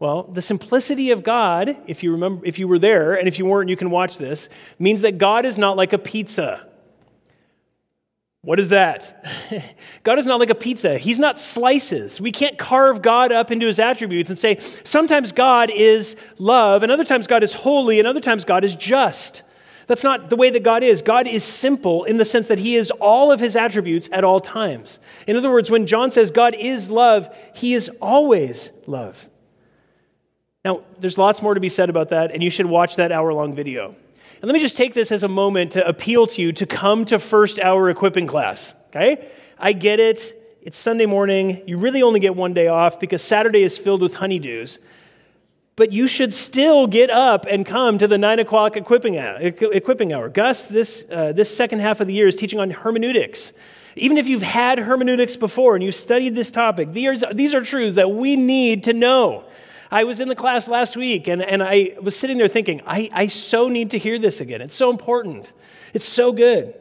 Well, 0.00 0.24
the 0.24 0.42
simplicity 0.42 1.12
of 1.12 1.22
God, 1.22 1.78
if 1.86 2.02
you 2.02 2.10
remember 2.10 2.44
if 2.44 2.58
you 2.58 2.66
were 2.66 2.80
there 2.80 3.14
and 3.14 3.28
if 3.28 3.38
you 3.38 3.46
weren't 3.46 3.70
you 3.70 3.76
can 3.76 3.90
watch 3.90 4.18
this, 4.18 4.48
means 4.78 5.02
that 5.02 5.18
God 5.18 5.46
is 5.46 5.56
not 5.56 5.76
like 5.76 5.92
a 5.92 5.98
pizza. 5.98 6.66
What 8.42 8.58
is 8.58 8.70
that? 8.70 9.24
God 10.02 10.18
is 10.18 10.26
not 10.26 10.40
like 10.40 10.50
a 10.50 10.54
pizza. 10.54 10.98
He's 10.98 11.18
not 11.18 11.38
slices. 11.38 12.20
We 12.20 12.32
can't 12.32 12.58
carve 12.58 13.02
God 13.02 13.30
up 13.30 13.52
into 13.52 13.66
his 13.66 13.78
attributes 13.78 14.30
and 14.30 14.38
say, 14.38 14.58
sometimes 14.82 15.30
God 15.30 15.70
is 15.70 16.16
love, 16.38 16.82
and 16.82 16.90
other 16.90 17.04
times 17.04 17.26
God 17.26 17.42
is 17.42 17.52
holy, 17.52 17.98
and 17.98 18.08
other 18.08 18.20
times 18.20 18.46
God 18.46 18.64
is 18.64 18.74
just. 18.74 19.42
That's 19.90 20.04
not 20.04 20.30
the 20.30 20.36
way 20.36 20.50
that 20.50 20.62
God 20.62 20.84
is. 20.84 21.02
God 21.02 21.26
is 21.26 21.42
simple 21.42 22.04
in 22.04 22.16
the 22.16 22.24
sense 22.24 22.46
that 22.46 22.60
he 22.60 22.76
is 22.76 22.92
all 22.92 23.32
of 23.32 23.40
his 23.40 23.56
attributes 23.56 24.08
at 24.12 24.22
all 24.22 24.38
times. 24.38 25.00
In 25.26 25.34
other 25.34 25.50
words, 25.50 25.68
when 25.68 25.84
John 25.84 26.12
says 26.12 26.30
God 26.30 26.54
is 26.54 26.88
love, 26.92 27.28
he 27.56 27.74
is 27.74 27.90
always 28.00 28.70
love. 28.86 29.28
Now, 30.64 30.82
there's 31.00 31.18
lots 31.18 31.42
more 31.42 31.54
to 31.54 31.60
be 31.60 31.68
said 31.68 31.90
about 31.90 32.10
that, 32.10 32.30
and 32.30 32.40
you 32.40 32.50
should 32.50 32.66
watch 32.66 32.94
that 32.96 33.10
hour 33.10 33.34
long 33.34 33.52
video. 33.52 33.88
And 33.88 34.44
let 34.44 34.52
me 34.52 34.60
just 34.60 34.76
take 34.76 34.94
this 34.94 35.10
as 35.10 35.24
a 35.24 35.28
moment 35.28 35.72
to 35.72 35.84
appeal 35.84 36.28
to 36.28 36.40
you 36.40 36.52
to 36.52 36.66
come 36.66 37.04
to 37.06 37.18
first 37.18 37.58
hour 37.58 37.90
equipping 37.90 38.28
class, 38.28 38.74
okay? 38.90 39.28
I 39.58 39.72
get 39.72 39.98
it. 39.98 40.60
It's 40.62 40.78
Sunday 40.78 41.06
morning. 41.06 41.64
You 41.66 41.78
really 41.78 42.04
only 42.04 42.20
get 42.20 42.36
one 42.36 42.54
day 42.54 42.68
off 42.68 43.00
because 43.00 43.22
Saturday 43.22 43.64
is 43.64 43.76
filled 43.76 44.02
with 44.02 44.14
honeydews. 44.14 44.78
But 45.76 45.92
you 45.92 46.06
should 46.06 46.34
still 46.34 46.86
get 46.86 47.10
up 47.10 47.46
and 47.48 47.64
come 47.64 47.96
to 47.98 48.06
the 48.06 48.18
nine 48.18 48.38
o'clock 48.38 48.76
equipping 48.76 49.16
hour. 49.16 49.38
Equipping 49.40 50.12
hour. 50.12 50.28
Gus, 50.28 50.64
this, 50.64 51.06
uh, 51.10 51.32
this 51.32 51.54
second 51.54 51.78
half 51.78 52.00
of 52.00 52.06
the 52.06 52.12
year, 52.12 52.28
is 52.28 52.36
teaching 52.36 52.60
on 52.60 52.70
hermeneutics. 52.70 53.52
Even 53.96 54.18
if 54.18 54.28
you've 54.28 54.42
had 54.42 54.78
hermeneutics 54.78 55.36
before 55.36 55.74
and 55.74 55.82
you've 55.82 55.94
studied 55.94 56.34
this 56.34 56.50
topic, 56.50 56.92
these 56.92 57.22
are, 57.22 57.34
these 57.34 57.54
are 57.54 57.62
truths 57.62 57.96
that 57.96 58.10
we 58.10 58.36
need 58.36 58.84
to 58.84 58.92
know. 58.92 59.44
I 59.90 60.04
was 60.04 60.20
in 60.20 60.28
the 60.28 60.36
class 60.36 60.68
last 60.68 60.96
week 60.96 61.26
and, 61.26 61.42
and 61.42 61.62
I 61.62 61.96
was 62.00 62.16
sitting 62.16 62.38
there 62.38 62.46
thinking, 62.46 62.80
I, 62.86 63.10
I 63.12 63.26
so 63.26 63.68
need 63.68 63.90
to 63.90 63.98
hear 63.98 64.18
this 64.18 64.40
again. 64.40 64.60
It's 64.60 64.74
so 64.74 64.90
important, 64.90 65.52
it's 65.92 66.08
so 66.08 66.32
good. 66.32 66.74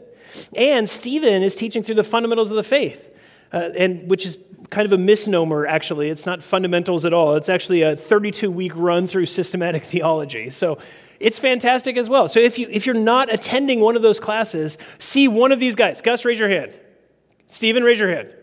And 0.55 0.87
Stephen 0.87 1.41
is 1.41 1.55
teaching 1.55 1.81
through 1.81 1.95
the 1.95 2.03
fundamentals 2.03 2.51
of 2.51 2.57
the 2.57 2.63
faith, 2.63 3.09
uh, 3.51 3.69
and 3.75 4.07
which 4.07 4.25
is 4.25 4.37
kind 4.69 4.85
of 4.85 4.91
a 4.91 4.97
misnomer, 4.97 5.65
actually. 5.65 6.09
It's 6.09 6.25
not 6.25 6.43
fundamentals 6.43 7.05
at 7.05 7.13
all. 7.13 7.35
It's 7.35 7.49
actually 7.49 7.81
a 7.81 7.95
32 7.95 8.51
week 8.51 8.73
run 8.75 9.07
through 9.07 9.25
systematic 9.25 9.83
theology. 9.93 10.49
So 10.49 10.79
it's 11.19 11.39
fantastic 11.39 11.97
as 11.97 12.09
well. 12.09 12.27
So 12.27 12.39
if, 12.39 12.57
you, 12.57 12.67
if 12.69 12.85
you're 12.85 12.95
not 12.95 13.33
attending 13.33 13.79
one 13.79 13.95
of 13.95 14.01
those 14.01 14.19
classes, 14.19 14.77
see 14.99 15.27
one 15.27 15.51
of 15.51 15.59
these 15.59 15.75
guys. 15.75 16.01
Gus, 16.01 16.25
raise 16.25 16.39
your 16.39 16.49
hand. 16.49 16.73
Stephen, 17.47 17.83
raise 17.83 17.99
your 17.99 18.13
hand. 18.13 18.33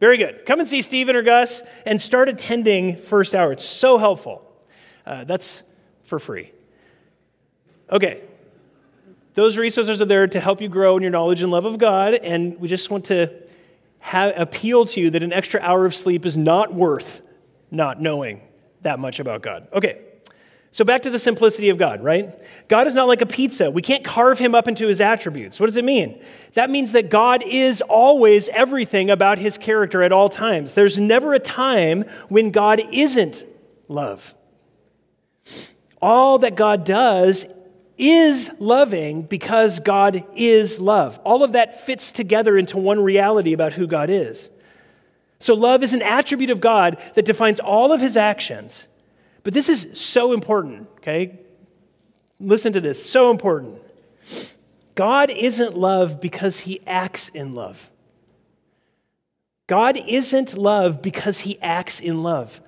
Very 0.00 0.16
good. 0.16 0.44
Come 0.46 0.60
and 0.60 0.68
see 0.68 0.82
Stephen 0.82 1.14
or 1.14 1.22
Gus 1.22 1.62
and 1.84 2.00
start 2.00 2.28
attending 2.28 2.96
first 2.96 3.34
hour. 3.34 3.52
It's 3.52 3.64
so 3.64 3.98
helpful. 3.98 4.42
Uh, 5.06 5.24
that's 5.24 5.62
for 6.04 6.18
free. 6.18 6.52
Okay. 7.90 8.22
Those 9.34 9.56
resources 9.56 10.00
are 10.00 10.06
there 10.06 10.26
to 10.26 10.40
help 10.40 10.60
you 10.60 10.68
grow 10.68 10.96
in 10.96 11.02
your 11.02 11.12
knowledge 11.12 11.42
and 11.42 11.52
love 11.52 11.64
of 11.64 11.78
God, 11.78 12.14
and 12.14 12.58
we 12.58 12.66
just 12.66 12.90
want 12.90 13.06
to 13.06 13.32
have, 14.00 14.34
appeal 14.36 14.84
to 14.86 15.00
you 15.00 15.10
that 15.10 15.22
an 15.22 15.32
extra 15.32 15.60
hour 15.60 15.86
of 15.86 15.94
sleep 15.94 16.26
is 16.26 16.36
not 16.36 16.74
worth 16.74 17.22
not 17.70 18.00
knowing 18.00 18.42
that 18.82 18.98
much 18.98 19.20
about 19.20 19.42
God. 19.42 19.68
Okay. 19.72 20.00
So, 20.72 20.84
back 20.84 21.02
to 21.02 21.10
the 21.10 21.18
simplicity 21.18 21.68
of 21.70 21.78
God, 21.78 22.02
right? 22.02 22.32
God 22.68 22.86
is 22.86 22.94
not 22.94 23.08
like 23.08 23.20
a 23.20 23.26
pizza. 23.26 23.72
We 23.72 23.82
can't 23.82 24.04
carve 24.04 24.38
him 24.38 24.54
up 24.54 24.68
into 24.68 24.86
his 24.86 25.00
attributes. 25.00 25.58
What 25.58 25.66
does 25.66 25.76
it 25.76 25.84
mean? 25.84 26.22
That 26.54 26.70
means 26.70 26.92
that 26.92 27.10
God 27.10 27.42
is 27.42 27.80
always 27.82 28.48
everything 28.50 29.10
about 29.10 29.38
his 29.38 29.58
character 29.58 30.02
at 30.04 30.12
all 30.12 30.28
times. 30.28 30.74
There's 30.74 30.96
never 30.96 31.34
a 31.34 31.40
time 31.40 32.04
when 32.28 32.52
God 32.52 32.80
isn't 32.92 33.44
love. 33.88 34.32
All 36.00 36.38
that 36.38 36.54
God 36.54 36.84
does 36.84 37.46
is 38.00 38.50
loving 38.58 39.22
because 39.22 39.78
God 39.80 40.24
is 40.34 40.80
love. 40.80 41.20
All 41.24 41.42
of 41.42 41.52
that 41.52 41.84
fits 41.84 42.10
together 42.12 42.56
into 42.56 42.78
one 42.78 43.00
reality 43.00 43.52
about 43.52 43.74
who 43.74 43.86
God 43.86 44.10
is. 44.10 44.50
So, 45.38 45.54
love 45.54 45.82
is 45.82 45.94
an 45.94 46.02
attribute 46.02 46.50
of 46.50 46.60
God 46.60 47.00
that 47.14 47.24
defines 47.24 47.60
all 47.60 47.92
of 47.92 48.00
his 48.00 48.16
actions 48.16 48.88
but 49.42 49.54
this 49.54 49.68
is 49.68 49.88
so 49.94 50.32
important, 50.32 50.88
okay? 50.98 51.38
Listen 52.38 52.72
to 52.72 52.80
this, 52.80 53.04
so 53.04 53.30
important. 53.30 53.80
God 54.94 55.30
isn't 55.30 55.76
love 55.76 56.20
because 56.20 56.60
he 56.60 56.80
acts 56.86 57.28
in 57.30 57.54
love. 57.54 57.90
God 59.66 59.96
isn't 59.96 60.58
love 60.58 61.00
because 61.00 61.40
he 61.40 61.60
acts 61.60 62.00
in 62.00 62.22
love. 62.22 62.60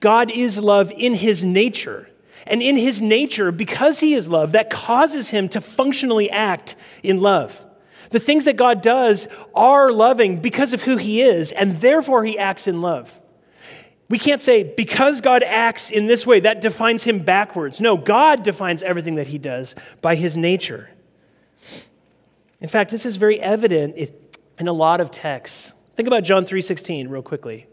God 0.00 0.30
is 0.30 0.58
love 0.58 0.90
in 0.90 1.14
his 1.14 1.44
nature. 1.44 2.08
And 2.46 2.62
in 2.62 2.76
his 2.76 3.00
nature, 3.00 3.52
because 3.52 4.00
he 4.00 4.14
is 4.14 4.28
love, 4.28 4.52
that 4.52 4.70
causes 4.70 5.30
him 5.30 5.48
to 5.50 5.60
functionally 5.60 6.30
act 6.30 6.76
in 7.02 7.20
love. 7.20 7.64
The 8.10 8.20
things 8.20 8.44
that 8.44 8.56
God 8.56 8.82
does 8.82 9.28
are 9.54 9.90
loving 9.90 10.40
because 10.40 10.72
of 10.72 10.82
who 10.82 10.96
he 10.96 11.22
is, 11.22 11.52
and 11.52 11.80
therefore 11.80 12.24
he 12.24 12.38
acts 12.38 12.68
in 12.68 12.80
love. 12.80 13.20
We 14.08 14.18
can't 14.18 14.40
say, 14.40 14.62
because 14.62 15.20
God 15.20 15.42
acts 15.42 15.90
in 15.90 16.06
this 16.06 16.24
way, 16.24 16.38
that 16.40 16.60
defines 16.60 17.02
him 17.02 17.20
backwards. 17.20 17.80
No, 17.80 17.96
God 17.96 18.44
defines 18.44 18.82
everything 18.84 19.16
that 19.16 19.26
he 19.28 19.38
does 19.38 19.74
by 20.00 20.14
his 20.14 20.36
nature. 20.36 20.90
In 22.60 22.68
fact, 22.68 22.90
this 22.90 23.04
is 23.04 23.16
very 23.16 23.40
evident 23.40 23.96
in 24.58 24.68
a 24.68 24.72
lot 24.72 25.00
of 25.00 25.10
texts. 25.10 25.74
Think 25.96 26.06
about 26.06 26.22
John 26.22 26.44
3:16 26.44 27.08
real 27.08 27.22
quickly. 27.22 27.66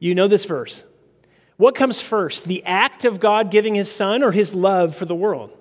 You 0.00 0.14
know 0.14 0.26
this 0.26 0.44
verse. 0.44 0.84
What 1.60 1.74
comes 1.74 2.00
first, 2.00 2.46
the 2.46 2.64
act 2.64 3.04
of 3.04 3.20
God 3.20 3.50
giving 3.50 3.74
his 3.74 3.92
son 3.92 4.22
or 4.22 4.32
his 4.32 4.54
love 4.54 4.96
for 4.96 5.04
the 5.04 5.14
world? 5.14 5.54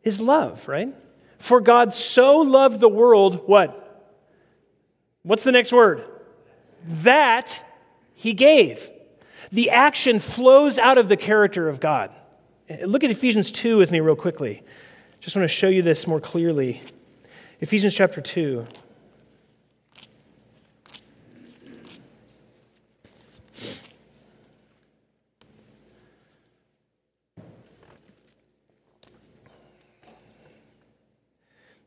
His 0.00 0.18
love, 0.18 0.66
right? 0.66 0.94
For 1.36 1.60
God 1.60 1.92
so 1.92 2.38
loved 2.38 2.80
the 2.80 2.88
world, 2.88 3.46
what? 3.46 4.16
What's 5.22 5.44
the 5.44 5.52
next 5.52 5.74
word? 5.74 6.04
That 7.02 7.62
he 8.14 8.32
gave. 8.32 8.88
The 9.52 9.68
action 9.68 10.20
flows 10.20 10.78
out 10.78 10.96
of 10.96 11.10
the 11.10 11.18
character 11.18 11.68
of 11.68 11.80
God. 11.80 12.10
Look 12.86 13.04
at 13.04 13.10
Ephesians 13.10 13.50
2 13.50 13.76
with 13.76 13.90
me, 13.90 14.00
real 14.00 14.16
quickly. 14.16 14.62
Just 15.20 15.36
want 15.36 15.44
to 15.44 15.54
show 15.54 15.68
you 15.68 15.82
this 15.82 16.06
more 16.06 16.18
clearly. 16.18 16.80
Ephesians 17.60 17.94
chapter 17.94 18.22
2. 18.22 18.64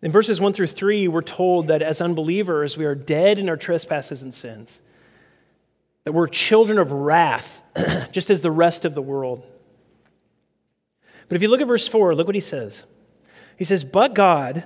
In 0.02 0.12
verses 0.12 0.40
1 0.40 0.54
through 0.54 0.68
3, 0.68 1.08
we're 1.08 1.22
told 1.22 1.68
that 1.68 1.82
as 1.82 2.02
unbelievers, 2.02 2.78
we 2.78 2.86
are 2.86 2.96
dead 2.96 3.38
in 3.38 3.50
our 3.50 3.58
trespasses 3.58 4.22
and 4.22 4.34
sins 4.34 4.82
that 6.08 6.14
we're 6.14 6.28
children 6.28 6.78
of 6.78 6.94
wrath, 6.94 7.62
just 8.14 8.30
as 8.30 8.40
the 8.40 8.50
rest 8.50 8.86
of 8.86 8.94
the 8.94 9.02
world. 9.02 9.44
But 11.28 11.36
if 11.36 11.42
you 11.42 11.50
look 11.50 11.60
at 11.60 11.68
verse 11.68 11.86
4, 11.86 12.16
look 12.16 12.28
what 12.28 12.34
he 12.34 12.40
says. 12.40 12.86
He 13.58 13.66
says, 13.66 13.84
But 13.84 14.14
God, 14.14 14.66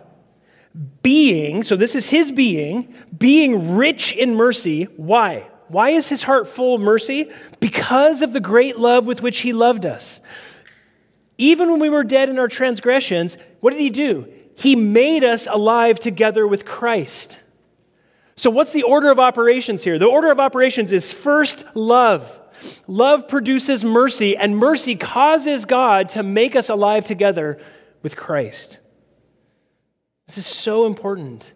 being, 1.01 1.63
so 1.63 1.75
this 1.75 1.95
is 1.95 2.09
his 2.09 2.31
being, 2.31 2.93
being 3.17 3.75
rich 3.75 4.13
in 4.13 4.35
mercy. 4.35 4.83
Why? 4.83 5.47
Why 5.67 5.89
is 5.89 6.09
his 6.09 6.21
heart 6.21 6.47
full 6.47 6.75
of 6.75 6.81
mercy? 6.81 7.31
Because 7.59 8.21
of 8.21 8.33
the 8.33 8.39
great 8.39 8.77
love 8.77 9.07
with 9.07 9.23
which 9.23 9.39
he 9.39 9.51
loved 9.51 9.83
us. 9.83 10.19
Even 11.39 11.71
when 11.71 11.79
we 11.79 11.89
were 11.89 12.03
dead 12.03 12.29
in 12.29 12.37
our 12.37 12.49
transgressions, 12.49 13.39
what 13.61 13.71
did 13.71 13.79
he 13.79 13.89
do? 13.89 14.31
He 14.55 14.75
made 14.75 15.23
us 15.23 15.47
alive 15.47 15.99
together 15.99 16.45
with 16.47 16.65
Christ. 16.65 17.39
So, 18.35 18.49
what's 18.49 18.71
the 18.71 18.83
order 18.83 19.11
of 19.11 19.19
operations 19.19 19.83
here? 19.83 19.99
The 19.99 20.07
order 20.07 20.31
of 20.31 20.39
operations 20.39 20.91
is 20.91 21.13
first 21.13 21.65
love. 21.75 22.39
Love 22.87 23.27
produces 23.27 23.83
mercy, 23.83 24.37
and 24.37 24.57
mercy 24.57 24.95
causes 24.95 25.65
God 25.65 26.09
to 26.09 26.23
make 26.23 26.55
us 26.55 26.69
alive 26.69 27.03
together 27.03 27.59
with 28.03 28.15
Christ. 28.15 28.79
This 30.27 30.37
is 30.37 30.45
so 30.45 30.85
important. 30.85 31.53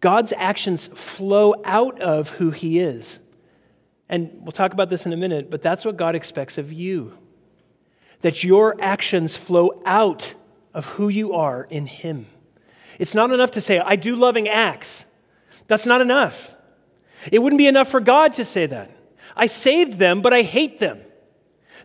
God's 0.00 0.32
actions 0.36 0.86
flow 0.88 1.54
out 1.64 2.00
of 2.00 2.30
who 2.30 2.50
He 2.50 2.78
is. 2.78 3.20
And 4.08 4.30
we'll 4.42 4.52
talk 4.52 4.72
about 4.72 4.90
this 4.90 5.06
in 5.06 5.12
a 5.12 5.16
minute, 5.16 5.50
but 5.50 5.62
that's 5.62 5.84
what 5.84 5.96
God 5.96 6.14
expects 6.14 6.58
of 6.58 6.72
you 6.72 7.16
that 8.24 8.42
your 8.42 8.74
actions 8.80 9.36
flow 9.36 9.82
out 9.84 10.34
of 10.74 10.86
who 10.86 11.08
you 11.08 11.32
are 11.32 11.64
in 11.70 11.86
Him. 11.86 12.26
It's 12.98 13.14
not 13.14 13.30
enough 13.32 13.52
to 13.52 13.60
say, 13.60 13.78
I 13.78 13.96
do 13.96 14.16
loving 14.16 14.48
acts. 14.48 15.06
That's 15.66 15.86
not 15.86 16.00
enough. 16.00 16.54
It 17.32 17.40
wouldn't 17.40 17.58
be 17.58 17.66
enough 17.66 17.88
for 17.88 18.00
God 18.00 18.34
to 18.34 18.44
say 18.44 18.66
that. 18.66 18.90
I 19.36 19.46
saved 19.46 19.94
them, 19.94 20.20
but 20.20 20.34
I 20.34 20.42
hate 20.42 20.78
them. 20.78 21.00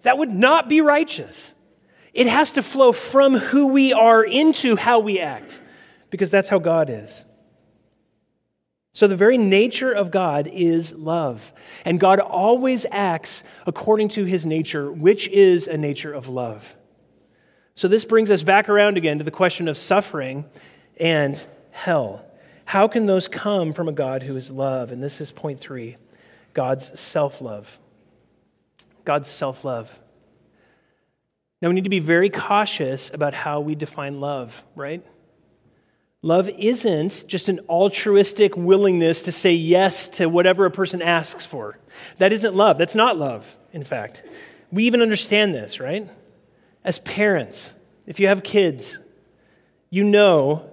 That 0.02 0.18
would 0.18 0.34
not 0.34 0.68
be 0.68 0.82
righteous. 0.82 1.54
It 2.14 2.28
has 2.28 2.54
to 2.54 2.64
flow 2.64 2.92
from 2.92 3.36
who 3.36 3.68
we 3.68 3.94
are 3.94 4.24
into 4.24 4.76
how 4.76 5.00
we 5.00 5.20
act, 5.20 5.62
because 6.10 6.32
that's 6.32 6.50
how 6.50 6.60
God 6.60 6.90
is. 6.90 7.26
So, 8.92 9.08
the 9.08 9.16
very 9.16 9.38
nature 9.38 9.92
of 9.92 10.10
God 10.10 10.48
is 10.48 10.94
love. 10.94 11.54
And 11.86 12.00
God 12.00 12.20
always 12.20 12.86
acts 12.92 13.44
according 13.68 14.10
to 14.10 14.26
his 14.26 14.46
nature, 14.46 14.92
which 14.92 15.28
is 15.28 15.68
a 15.68 15.78
nature 15.78 16.12
of 16.12 16.28
love. 16.28 16.76
So, 17.80 17.88
this 17.88 18.04
brings 18.04 18.30
us 18.30 18.44
back 18.44 18.68
around 18.68 18.98
again 18.98 19.20
to 19.20 19.24
the 19.24 19.32
question 19.32 19.70
of 19.70 19.78
suffering 19.78 20.44
and 21.00 21.42
hell. 21.72 22.26
How 22.66 22.90
can 22.90 23.06
those 23.06 23.30
come 23.30 23.72
from 23.72 23.88
a 23.88 23.94
God 23.94 24.22
who 24.22 24.36
is 24.36 24.52
love? 24.52 24.92
And 24.92 25.02
this 25.02 25.22
is 25.22 25.32
point 25.32 25.62
three 25.62 25.96
God's 26.54 27.00
self 27.00 27.40
love. 27.40 27.80
God's 29.06 29.30
self 29.30 29.64
love. 29.64 29.98
Now, 31.62 31.70
we 31.70 31.76
need 31.76 31.86
to 31.86 31.90
be 31.90 32.00
very 32.00 32.30
cautious 32.30 33.14
about 33.14 33.34
how 33.34 33.62
we 33.62 33.76
define 33.76 34.20
love, 34.20 34.62
right? 34.76 35.02
Love 36.22 36.50
isn't 36.50 37.24
just 37.30 37.48
an 37.48 37.62
altruistic 37.70 38.58
willingness 38.58 39.22
to 39.22 39.32
say 39.32 39.54
yes 39.54 40.10
to 40.10 40.28
whatever 40.28 40.66
a 40.66 40.72
person 40.72 41.02
asks 41.02 41.46
for. 41.46 41.80
That 42.18 42.34
isn't 42.34 42.56
love. 42.56 42.78
That's 42.78 42.94
not 42.94 43.18
love, 43.18 43.58
in 43.72 43.86
fact. 43.86 44.24
We 44.70 44.84
even 44.84 45.02
understand 45.02 45.56
this, 45.56 45.80
right? 45.80 46.10
As 46.84 47.00
parents, 47.00 47.74
if 48.06 48.20
you 48.20 48.28
have 48.28 48.44
kids, 48.44 49.00
you 49.90 50.04
know 50.04 50.70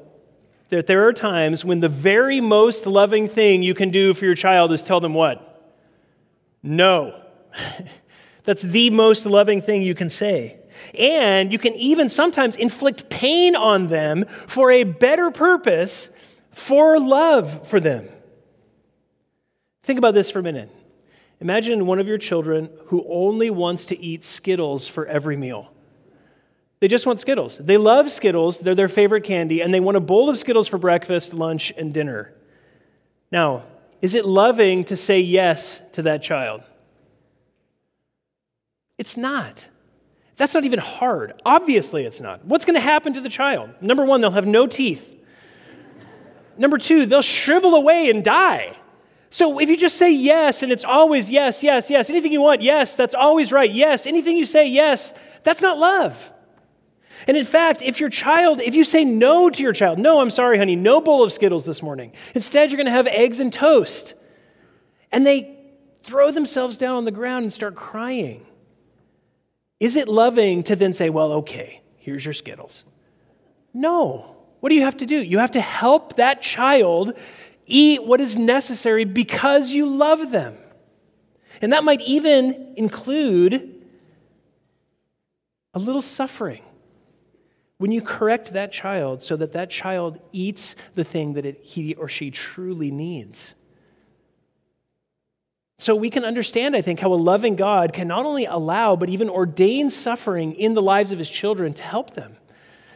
that 0.69 0.87
there 0.87 1.07
are 1.07 1.13
times 1.13 1.65
when 1.65 1.81
the 1.81 1.89
very 1.89 2.41
most 2.41 2.87
loving 2.87 3.29
thing 3.29 3.63
you 3.63 3.75
can 3.75 3.91
do 3.91 4.15
for 4.15 4.25
your 4.25 4.35
child 4.35 4.73
is 4.73 4.83
tell 4.83 5.01
them 5.01 5.15
what? 5.15 5.75
No. 6.63 7.23
That's 8.45 8.63
the 8.63 8.91
most 8.91 9.27
loving 9.27 9.61
thing 9.61 9.83
you 9.83 9.95
can 9.95 10.11
say. 10.11 10.59
And 10.99 11.53
you 11.53 11.59
can 11.59 11.75
even 11.75 12.09
sometimes 12.09 12.57
inflict 12.57 13.09
pain 13.09 13.57
on 13.57 13.87
them 13.87 14.25
for 14.27 14.71
a 14.71 14.85
better 14.85 15.31
purpose, 15.31 16.11
for 16.51 16.99
love 16.99 17.67
for 17.67 17.81
them. 17.81 18.09
Think 19.83 19.99
about 19.99 20.15
this 20.15 20.31
for 20.31 20.41
a 20.41 20.43
minute. 20.43 20.71
Imagine 21.41 21.87
one 21.87 21.99
of 21.99 22.09
your 22.09 22.19
children 22.19 22.71
who 22.87 23.07
only 23.09 23.51
wants 23.51 23.85
to 23.87 24.01
eat 24.01 24.25
Skittles 24.25 24.89
for 24.89 25.07
every 25.07 25.37
meal. 25.37 25.71
They 26.81 26.89
just 26.89 27.07
want 27.07 27.21
Skittles. 27.21 27.59
They 27.59 27.79
love 27.79 28.11
Skittles, 28.11 28.61
they're 28.61 28.75
their 28.75 28.89
favorite 28.89 29.25
candy, 29.25 29.63
and 29.63 29.73
they 29.73 29.81
want 29.81 29.97
a 29.97 30.01
bowl 30.01 30.29
of 30.29 30.37
Skittles 30.37 30.69
for 30.69 30.79
breakfast, 30.79 31.33
lunch, 31.33 31.73
and 31.77 31.93
dinner. 31.93 32.35
Now, 33.33 33.65
is 34.03 34.15
it 34.15 34.27
loving 34.27 34.85
to 34.85 34.97
say 34.97 35.21
yes 35.21 35.81
to 35.93 36.03
that 36.03 36.23
child? 36.23 36.63
It's 38.99 39.17
not. 39.17 39.69
That's 40.37 40.53
not 40.53 40.65
even 40.65 40.79
hard. 40.79 41.41
Obviously, 41.47 42.05
it's 42.05 42.21
not. 42.21 42.45
What's 42.45 42.67
going 42.67 42.75
to 42.75 42.81
happen 42.81 43.15
to 43.15 43.21
the 43.23 43.31
child? 43.31 43.71
Number 43.81 44.05
one, 44.05 44.21
they'll 44.21 44.31
have 44.31 44.47
no 44.47 44.67
teeth. 44.67 45.15
Number 46.59 46.79
two, 46.79 47.07
they'll 47.07 47.23
shrivel 47.23 47.75
away 47.75 48.11
and 48.11 48.23
die. 48.23 48.73
So 49.31 49.59
if 49.61 49.69
you 49.69 49.77
just 49.77 49.97
say 49.97 50.13
yes 50.13 50.63
and 50.63 50.71
it's 50.71 50.85
always 50.85 51.31
yes, 51.31 51.63
yes, 51.63 51.91
yes, 51.91 52.11
anything 52.11 52.33
you 52.33 52.41
want, 52.43 52.63
yes, 52.63 52.97
that's 52.97 53.15
always 53.15 53.51
right, 53.51 53.71
yes, 53.71 54.07
anything 54.07 54.37
you 54.37 54.47
say 54.47 54.69
yes, 54.69 55.13
that's 55.43 55.61
not 55.61 55.79
love. 55.79 56.33
And 57.27 57.37
in 57.37 57.45
fact, 57.45 57.83
if 57.83 58.01
your 58.01 58.11
child, 58.11 58.61
if 58.61 58.75
you 58.75 58.85
say 58.85 59.05
no 59.05 59.49
to 59.51 59.63
your 59.63 59.73
child, 59.73 59.99
no, 59.99 60.21
I'm 60.21 60.31
sorry, 60.31 60.59
honey, 60.59 60.77
no 60.77 61.01
bowl 61.01 61.23
of 61.23 61.33
Skittles 61.33 61.65
this 61.65 61.83
morning. 61.83 62.13
Instead, 62.35 62.71
you're 62.71 62.77
going 62.77 62.87
to 62.87 62.93
have 62.93 63.07
eggs 63.07 63.41
and 63.41 63.53
toast. 63.53 64.15
And 65.11 65.27
they 65.27 65.57
throw 66.05 66.31
themselves 66.31 66.77
down 66.77 66.97
on 66.97 67.05
the 67.05 67.11
ground 67.11 67.45
and 67.45 67.53
start 67.53 67.75
crying. 67.75 68.47
Is 69.81 69.97
it 69.97 70.09
loving 70.09 70.63
to 70.65 70.77
then 70.77 70.93
say, 70.93 71.11
well, 71.11 71.33
okay, 71.35 71.83
here's 71.97 72.25
your 72.25 72.35
Skittles? 72.35 72.85
No. 73.75 74.37
What 74.61 74.71
do 74.71 74.75
you 74.75 74.83
have 74.83 74.97
to 74.99 75.07
do? 75.07 75.17
You 75.17 75.39
have 75.39 75.53
to 75.53 75.61
help 75.61 76.17
that 76.17 76.43
child 76.43 77.13
eat 77.67 78.05
what 78.05 78.21
is 78.21 78.37
necessary 78.37 79.05
because 79.05 79.71
you 79.71 79.87
love 79.87 80.31
them. 80.31 80.57
And 81.61 81.73
that 81.73 81.85
might 81.85 82.01
even 82.03 82.75
include 82.77 83.85
a 85.75 85.79
little 85.79 86.03
suffering 86.03 86.63
when 87.79 87.93
you 87.93 88.01
correct 88.01 88.53
that 88.53 88.73
child 88.73 89.23
so 89.23 89.37
that 89.37 89.53
that 89.53 89.71
child 89.71 90.21
eats 90.33 90.77
the 90.95 91.05
thing 91.05 91.35
that 91.35 91.45
it, 91.45 91.61
he 91.63 91.95
or 91.95 92.09
she 92.09 92.31
truly 92.31 92.91
needs. 92.91 93.55
So 95.79 95.95
we 95.95 96.09
can 96.09 96.25
understand, 96.25 96.75
I 96.75 96.81
think, 96.81 97.01
how 97.01 97.13
a 97.13 97.17
loving 97.17 97.55
God 97.55 97.93
can 97.93 98.09
not 98.09 98.25
only 98.25 98.47
allow, 98.47 98.97
but 98.97 99.11
even 99.11 99.29
ordain 99.29 99.91
suffering 99.91 100.55
in 100.55 100.73
the 100.73 100.81
lives 100.81 101.13
of 101.13 101.19
his 101.19 101.29
children 101.29 101.75
to 101.75 101.83
help 101.83 102.15
them, 102.15 102.37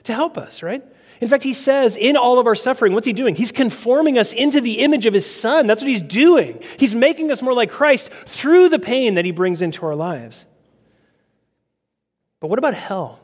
to 0.04 0.14
help 0.14 0.38
us, 0.38 0.62
right? 0.62 0.82
In 1.20 1.28
fact, 1.28 1.42
he 1.42 1.52
says 1.52 1.98
in 1.98 2.16
all 2.16 2.38
of 2.38 2.46
our 2.46 2.54
suffering, 2.54 2.94
what's 2.94 3.06
he 3.06 3.12
doing? 3.12 3.34
He's 3.34 3.52
conforming 3.52 4.18
us 4.18 4.32
into 4.32 4.62
the 4.62 4.78
image 4.78 5.04
of 5.04 5.12
his 5.12 5.30
son. 5.30 5.66
That's 5.66 5.82
what 5.82 5.90
he's 5.90 6.00
doing. 6.00 6.62
He's 6.78 6.94
making 6.94 7.30
us 7.30 7.42
more 7.42 7.52
like 7.52 7.70
Christ 7.70 8.10
through 8.24 8.70
the 8.70 8.78
pain 8.78 9.16
that 9.16 9.26
he 9.26 9.30
brings 9.30 9.60
into 9.60 9.84
our 9.84 9.94
lives. 9.94 10.46
But 12.40 12.48
what 12.48 12.58
about 12.58 12.72
hell? 12.72 13.19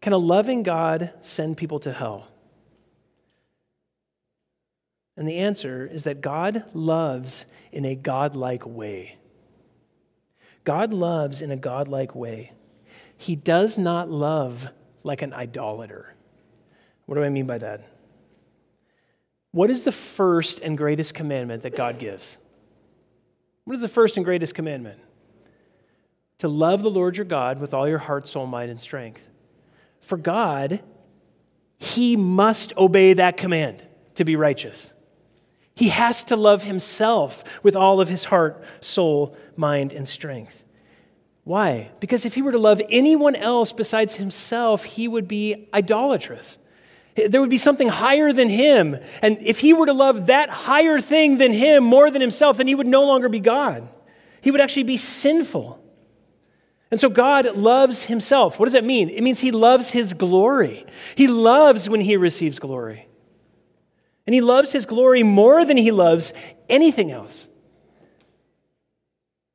Can 0.00 0.12
a 0.12 0.18
loving 0.18 0.62
God 0.62 1.12
send 1.20 1.56
people 1.56 1.80
to 1.80 1.92
hell? 1.92 2.28
And 5.16 5.28
the 5.28 5.38
answer 5.38 5.86
is 5.86 6.04
that 6.04 6.22
God 6.22 6.64
loves 6.72 7.44
in 7.72 7.84
a 7.84 7.94
godlike 7.94 8.64
way. 8.64 9.16
God 10.64 10.92
loves 10.92 11.42
in 11.42 11.50
a 11.50 11.56
godlike 11.56 12.14
way. 12.14 12.52
He 13.18 13.36
does 13.36 13.76
not 13.76 14.10
love 14.10 14.68
like 15.02 15.20
an 15.20 15.34
idolater. 15.34 16.14
What 17.04 17.16
do 17.16 17.22
I 17.22 17.28
mean 17.28 17.46
by 17.46 17.58
that? 17.58 17.86
What 19.52 19.68
is 19.70 19.82
the 19.82 19.92
first 19.92 20.60
and 20.60 20.78
greatest 20.78 21.12
commandment 21.12 21.64
that 21.64 21.76
God 21.76 21.98
gives? 21.98 22.38
What 23.64 23.74
is 23.74 23.82
the 23.82 23.88
first 23.88 24.16
and 24.16 24.24
greatest 24.24 24.54
commandment? 24.54 25.00
To 26.38 26.48
love 26.48 26.82
the 26.82 26.90
Lord 26.90 27.16
your 27.16 27.26
God 27.26 27.60
with 27.60 27.74
all 27.74 27.86
your 27.86 27.98
heart, 27.98 28.26
soul, 28.26 28.46
mind, 28.46 28.70
and 28.70 28.80
strength. 28.80 29.28
For 30.00 30.16
God, 30.16 30.80
He 31.78 32.16
must 32.16 32.76
obey 32.76 33.14
that 33.14 33.36
command 33.36 33.84
to 34.16 34.24
be 34.24 34.36
righteous. 34.36 34.92
He 35.74 35.88
has 35.88 36.24
to 36.24 36.36
love 36.36 36.62
himself 36.62 37.42
with 37.62 37.74
all 37.74 38.02
of 38.02 38.08
his 38.08 38.24
heart, 38.24 38.62
soul, 38.82 39.34
mind, 39.56 39.94
and 39.94 40.06
strength. 40.06 40.62
Why? 41.44 41.90
Because 42.00 42.26
if 42.26 42.34
he 42.34 42.42
were 42.42 42.52
to 42.52 42.58
love 42.58 42.82
anyone 42.90 43.34
else 43.34 43.72
besides 43.72 44.16
himself, 44.16 44.84
he 44.84 45.08
would 45.08 45.26
be 45.26 45.68
idolatrous. 45.72 46.58
There 47.14 47.40
would 47.40 47.48
be 47.48 47.56
something 47.56 47.88
higher 47.88 48.30
than 48.30 48.50
him. 48.50 48.98
And 49.22 49.38
if 49.40 49.60
he 49.60 49.72
were 49.72 49.86
to 49.86 49.94
love 49.94 50.26
that 50.26 50.50
higher 50.50 51.00
thing 51.00 51.38
than 51.38 51.52
him 51.52 51.82
more 51.82 52.10
than 52.10 52.20
himself, 52.20 52.58
then 52.58 52.66
he 52.66 52.74
would 52.74 52.86
no 52.86 53.06
longer 53.06 53.30
be 53.30 53.40
God. 53.40 53.88
He 54.42 54.50
would 54.50 54.60
actually 54.60 54.82
be 54.82 54.98
sinful. 54.98 55.79
And 56.90 56.98
so 56.98 57.08
God 57.08 57.56
loves 57.56 58.04
himself. 58.04 58.58
What 58.58 58.66
does 58.66 58.72
that 58.72 58.84
mean? 58.84 59.10
It 59.10 59.22
means 59.22 59.40
he 59.40 59.52
loves 59.52 59.90
his 59.90 60.12
glory. 60.12 60.84
He 61.14 61.28
loves 61.28 61.88
when 61.88 62.00
he 62.00 62.16
receives 62.16 62.58
glory. 62.58 63.06
And 64.26 64.34
he 64.34 64.40
loves 64.40 64.72
his 64.72 64.86
glory 64.86 65.22
more 65.22 65.64
than 65.64 65.76
he 65.76 65.92
loves 65.92 66.32
anything 66.68 67.10
else. 67.10 67.48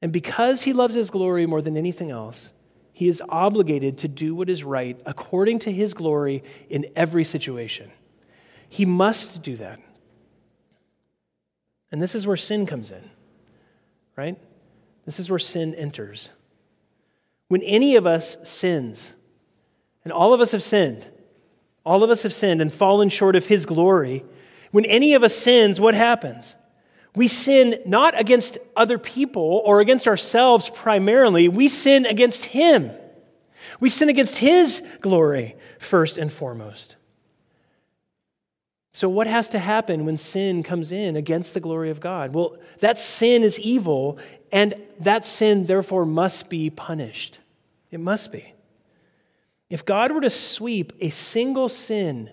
And 0.01 0.11
because 0.11 0.63
he 0.63 0.73
loves 0.73 0.93
his 0.93 1.09
glory 1.09 1.45
more 1.45 1.61
than 1.61 1.77
anything 1.77 2.11
else, 2.11 2.53
he 2.93 3.09
is 3.09 3.21
obligated 3.27 3.97
to 3.99 4.07
do 4.07 4.33
what 4.33 4.49
is 4.49 4.63
right 4.63 4.99
according 5.05 5.59
to 5.59 5.71
his 5.71 5.93
glory 5.93 6.43
in 6.69 6.85
every 6.95 7.25
situation. 7.25 7.91
He 8.69 8.85
must 8.85 9.43
do 9.43 9.57
that. 9.57 9.79
And 11.91 12.01
this 12.01 12.15
is 12.15 12.25
where 12.25 12.37
sin 12.37 12.65
comes 12.65 12.91
in, 12.91 13.09
right? 14.15 14.37
This 15.05 15.19
is 15.19 15.29
where 15.29 15.39
sin 15.39 15.75
enters. 15.75 16.29
When 17.47 17.61
any 17.61 17.95
of 17.95 18.07
us 18.07 18.37
sins, 18.43 19.15
and 20.03 20.11
all 20.11 20.33
of 20.33 20.41
us 20.41 20.51
have 20.51 20.63
sinned, 20.63 21.09
all 21.85 22.03
of 22.03 22.09
us 22.09 22.23
have 22.23 22.33
sinned 22.33 22.61
and 22.61 22.73
fallen 22.73 23.09
short 23.09 23.35
of 23.35 23.45
his 23.45 23.65
glory, 23.65 24.25
when 24.71 24.85
any 24.85 25.13
of 25.13 25.23
us 25.23 25.35
sins, 25.35 25.79
what 25.79 25.95
happens? 25.95 26.55
We 27.15 27.27
sin 27.29 27.79
not 27.85 28.19
against 28.19 28.57
other 28.75 28.97
people 28.97 29.61
or 29.63 29.79
against 29.79 30.07
ourselves 30.07 30.69
primarily, 30.69 31.47
we 31.47 31.67
sin 31.67 32.05
against 32.05 32.45
Him. 32.45 32.91
We 33.79 33.89
sin 33.89 34.09
against 34.09 34.37
His 34.39 34.83
glory 35.01 35.55
first 35.79 36.17
and 36.17 36.31
foremost. 36.31 36.97
So, 38.95 39.09
what 39.09 39.27
has 39.27 39.49
to 39.49 39.59
happen 39.59 40.05
when 40.05 40.15
sin 40.15 40.63
comes 40.63 40.93
in 40.93 41.17
against 41.17 41.53
the 41.53 41.59
glory 41.59 41.89
of 41.89 41.99
God? 41.99 42.33
Well, 42.33 42.55
that 42.79 42.97
sin 42.97 43.43
is 43.43 43.59
evil, 43.59 44.17
and 44.53 44.73
that 45.01 45.27
sin, 45.27 45.65
therefore, 45.65 46.05
must 46.05 46.47
be 46.47 46.69
punished. 46.69 47.39
It 47.91 47.99
must 47.99 48.31
be. 48.31 48.53
If 49.69 49.83
God 49.83 50.13
were 50.13 50.21
to 50.21 50.29
sweep 50.29 50.93
a 51.01 51.09
single 51.09 51.67
sin 51.67 52.29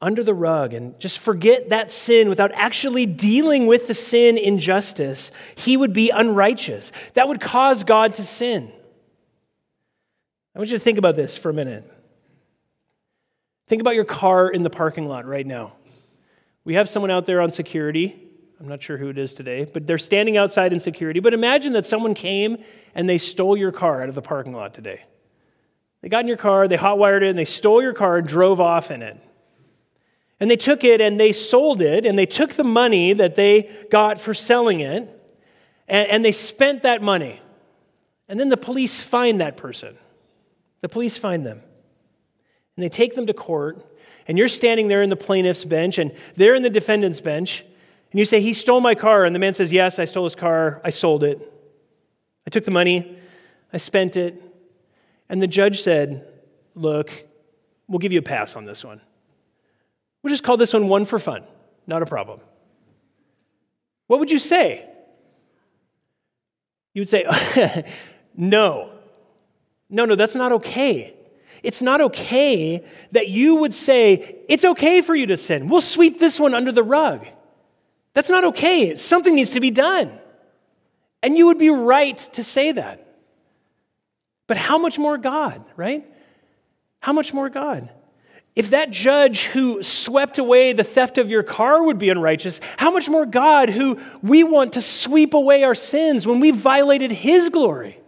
under 0.00 0.22
the 0.22 0.32
rug 0.32 0.74
and 0.74 0.96
just 1.00 1.18
forget 1.18 1.70
that 1.70 1.90
sin 1.90 2.28
without 2.28 2.52
actually 2.52 3.04
dealing 3.04 3.66
with 3.66 3.88
the 3.88 3.94
sin 3.94 4.38
in 4.38 4.60
justice, 4.60 5.32
he 5.56 5.76
would 5.76 5.92
be 5.92 6.10
unrighteous. 6.10 6.92
That 7.14 7.26
would 7.26 7.40
cause 7.40 7.82
God 7.82 8.14
to 8.14 8.24
sin. 8.24 8.70
I 10.54 10.60
want 10.60 10.70
you 10.70 10.78
to 10.78 10.84
think 10.84 10.98
about 10.98 11.16
this 11.16 11.36
for 11.36 11.50
a 11.50 11.52
minute. 11.52 11.82
Think 13.66 13.80
about 13.80 13.96
your 13.96 14.04
car 14.04 14.48
in 14.48 14.62
the 14.62 14.70
parking 14.70 15.08
lot 15.08 15.26
right 15.26 15.46
now. 15.46 15.74
We 16.64 16.74
have 16.74 16.88
someone 16.88 17.10
out 17.10 17.26
there 17.26 17.40
on 17.40 17.50
security. 17.50 18.28
I'm 18.60 18.68
not 18.68 18.82
sure 18.82 18.98
who 18.98 19.08
it 19.08 19.18
is 19.18 19.32
today, 19.32 19.64
but 19.64 19.86
they're 19.86 19.98
standing 19.98 20.36
outside 20.36 20.72
in 20.72 20.80
security. 20.80 21.20
But 21.20 21.32
imagine 21.32 21.72
that 21.72 21.86
someone 21.86 22.14
came 22.14 22.62
and 22.94 23.08
they 23.08 23.18
stole 23.18 23.56
your 23.56 23.72
car 23.72 24.02
out 24.02 24.08
of 24.10 24.14
the 24.14 24.22
parking 24.22 24.52
lot 24.52 24.74
today. 24.74 25.02
They 26.02 26.08
got 26.08 26.20
in 26.20 26.28
your 26.28 26.36
car, 26.36 26.68
they 26.68 26.76
hotwired 26.76 27.22
it, 27.22 27.28
and 27.28 27.38
they 27.38 27.44
stole 27.44 27.82
your 27.82 27.92
car 27.94 28.18
and 28.18 28.26
drove 28.26 28.60
off 28.60 28.90
in 28.90 29.02
it. 29.02 29.18
And 30.38 30.50
they 30.50 30.56
took 30.56 30.84
it 30.84 31.00
and 31.00 31.20
they 31.20 31.32
sold 31.32 31.82
it, 31.82 32.06
and 32.06 32.18
they 32.18 32.26
took 32.26 32.54
the 32.54 32.64
money 32.64 33.12
that 33.12 33.36
they 33.36 33.70
got 33.90 34.18
for 34.18 34.32
selling 34.32 34.80
it, 34.80 35.08
and, 35.88 36.08
and 36.10 36.24
they 36.24 36.32
spent 36.32 36.82
that 36.82 37.02
money. 37.02 37.40
And 38.28 38.38
then 38.38 38.48
the 38.48 38.56
police 38.56 39.00
find 39.00 39.40
that 39.40 39.56
person. 39.56 39.96
The 40.82 40.88
police 40.88 41.16
find 41.16 41.44
them. 41.44 41.62
And 42.76 42.84
they 42.84 42.88
take 42.88 43.14
them 43.14 43.26
to 43.26 43.34
court, 43.34 43.84
and 44.28 44.38
you're 44.38 44.48
standing 44.48 44.88
there 44.88 45.02
in 45.02 45.10
the 45.10 45.16
plaintiff's 45.16 45.64
bench, 45.64 45.98
and 45.98 46.12
they're 46.36 46.54
in 46.54 46.62
the 46.62 46.70
defendant's 46.70 47.20
bench, 47.20 47.64
and 48.10 48.18
you 48.18 48.24
say, 48.24 48.40
He 48.40 48.52
stole 48.52 48.80
my 48.80 48.94
car. 48.94 49.24
And 49.24 49.34
the 49.34 49.38
man 49.38 49.54
says, 49.54 49.72
Yes, 49.72 49.98
I 49.98 50.04
stole 50.04 50.24
his 50.24 50.34
car. 50.34 50.80
I 50.84 50.90
sold 50.90 51.24
it. 51.24 51.52
I 52.46 52.50
took 52.50 52.64
the 52.64 52.70
money. 52.70 53.16
I 53.72 53.76
spent 53.76 54.16
it. 54.16 54.42
And 55.28 55.40
the 55.40 55.46
judge 55.46 55.82
said, 55.82 56.26
Look, 56.74 57.26
we'll 57.88 57.98
give 57.98 58.12
you 58.12 58.18
a 58.18 58.22
pass 58.22 58.56
on 58.56 58.64
this 58.64 58.84
one. 58.84 59.00
We'll 60.22 60.32
just 60.32 60.44
call 60.44 60.56
this 60.56 60.72
one 60.72 60.88
one 60.88 61.04
for 61.04 61.18
fun. 61.18 61.44
Not 61.86 62.02
a 62.02 62.06
problem. 62.06 62.40
What 64.06 64.18
would 64.20 64.30
you 64.30 64.38
say? 64.38 64.88
You 66.94 67.02
would 67.02 67.08
say, 67.08 67.24
No. 68.36 68.90
No, 69.88 70.04
no, 70.04 70.14
that's 70.14 70.34
not 70.34 70.52
okay. 70.52 71.14
It's 71.62 71.82
not 71.82 72.00
okay 72.00 72.84
that 73.12 73.28
you 73.28 73.56
would 73.56 73.74
say, 73.74 74.36
It's 74.48 74.64
okay 74.64 75.00
for 75.00 75.14
you 75.14 75.26
to 75.26 75.36
sin. 75.36 75.68
We'll 75.68 75.80
sweep 75.80 76.18
this 76.18 76.40
one 76.40 76.54
under 76.54 76.72
the 76.72 76.82
rug. 76.82 77.26
That's 78.14 78.30
not 78.30 78.44
okay. 78.44 78.94
Something 78.94 79.34
needs 79.34 79.52
to 79.52 79.60
be 79.60 79.70
done. 79.70 80.18
And 81.22 81.36
you 81.36 81.46
would 81.46 81.58
be 81.58 81.70
right 81.70 82.18
to 82.32 82.42
say 82.42 82.72
that. 82.72 83.06
But 84.46 84.56
how 84.56 84.78
much 84.78 84.98
more 84.98 85.16
God, 85.16 85.64
right? 85.76 86.04
How 87.00 87.12
much 87.12 87.32
more 87.32 87.48
God? 87.48 87.88
If 88.56 88.70
that 88.70 88.90
judge 88.90 89.44
who 89.44 89.82
swept 89.82 90.38
away 90.38 90.72
the 90.72 90.82
theft 90.82 91.18
of 91.18 91.30
your 91.30 91.42
car 91.44 91.84
would 91.84 91.98
be 91.98 92.08
unrighteous, 92.08 92.60
how 92.76 92.90
much 92.90 93.08
more 93.08 93.24
God 93.24 93.70
who 93.70 94.00
we 94.22 94.42
want 94.42 94.72
to 94.72 94.82
sweep 94.82 95.34
away 95.34 95.62
our 95.62 95.74
sins 95.74 96.26
when 96.26 96.40
we 96.40 96.50
violated 96.50 97.12
his 97.12 97.48
glory? 97.48 98.00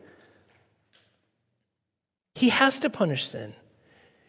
He 2.43 2.49
has 2.49 2.81
to 2.81 2.91
punish 2.91 3.25
sin. 3.29 3.55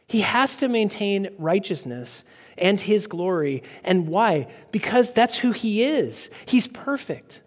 He 0.05 0.21
has 0.21 0.57
to 0.57 0.67
maintain 0.67 1.33
righteousness 1.39 2.23
and 2.59 2.79
his 2.79 3.07
glory. 3.07 3.63
And 3.83 4.07
why? 4.07 4.49
Because 4.71 5.09
that's 5.09 5.39
who 5.39 5.51
he 5.51 5.83
is. 5.83 6.29
He's 6.45 6.67
perfect. 6.67 7.41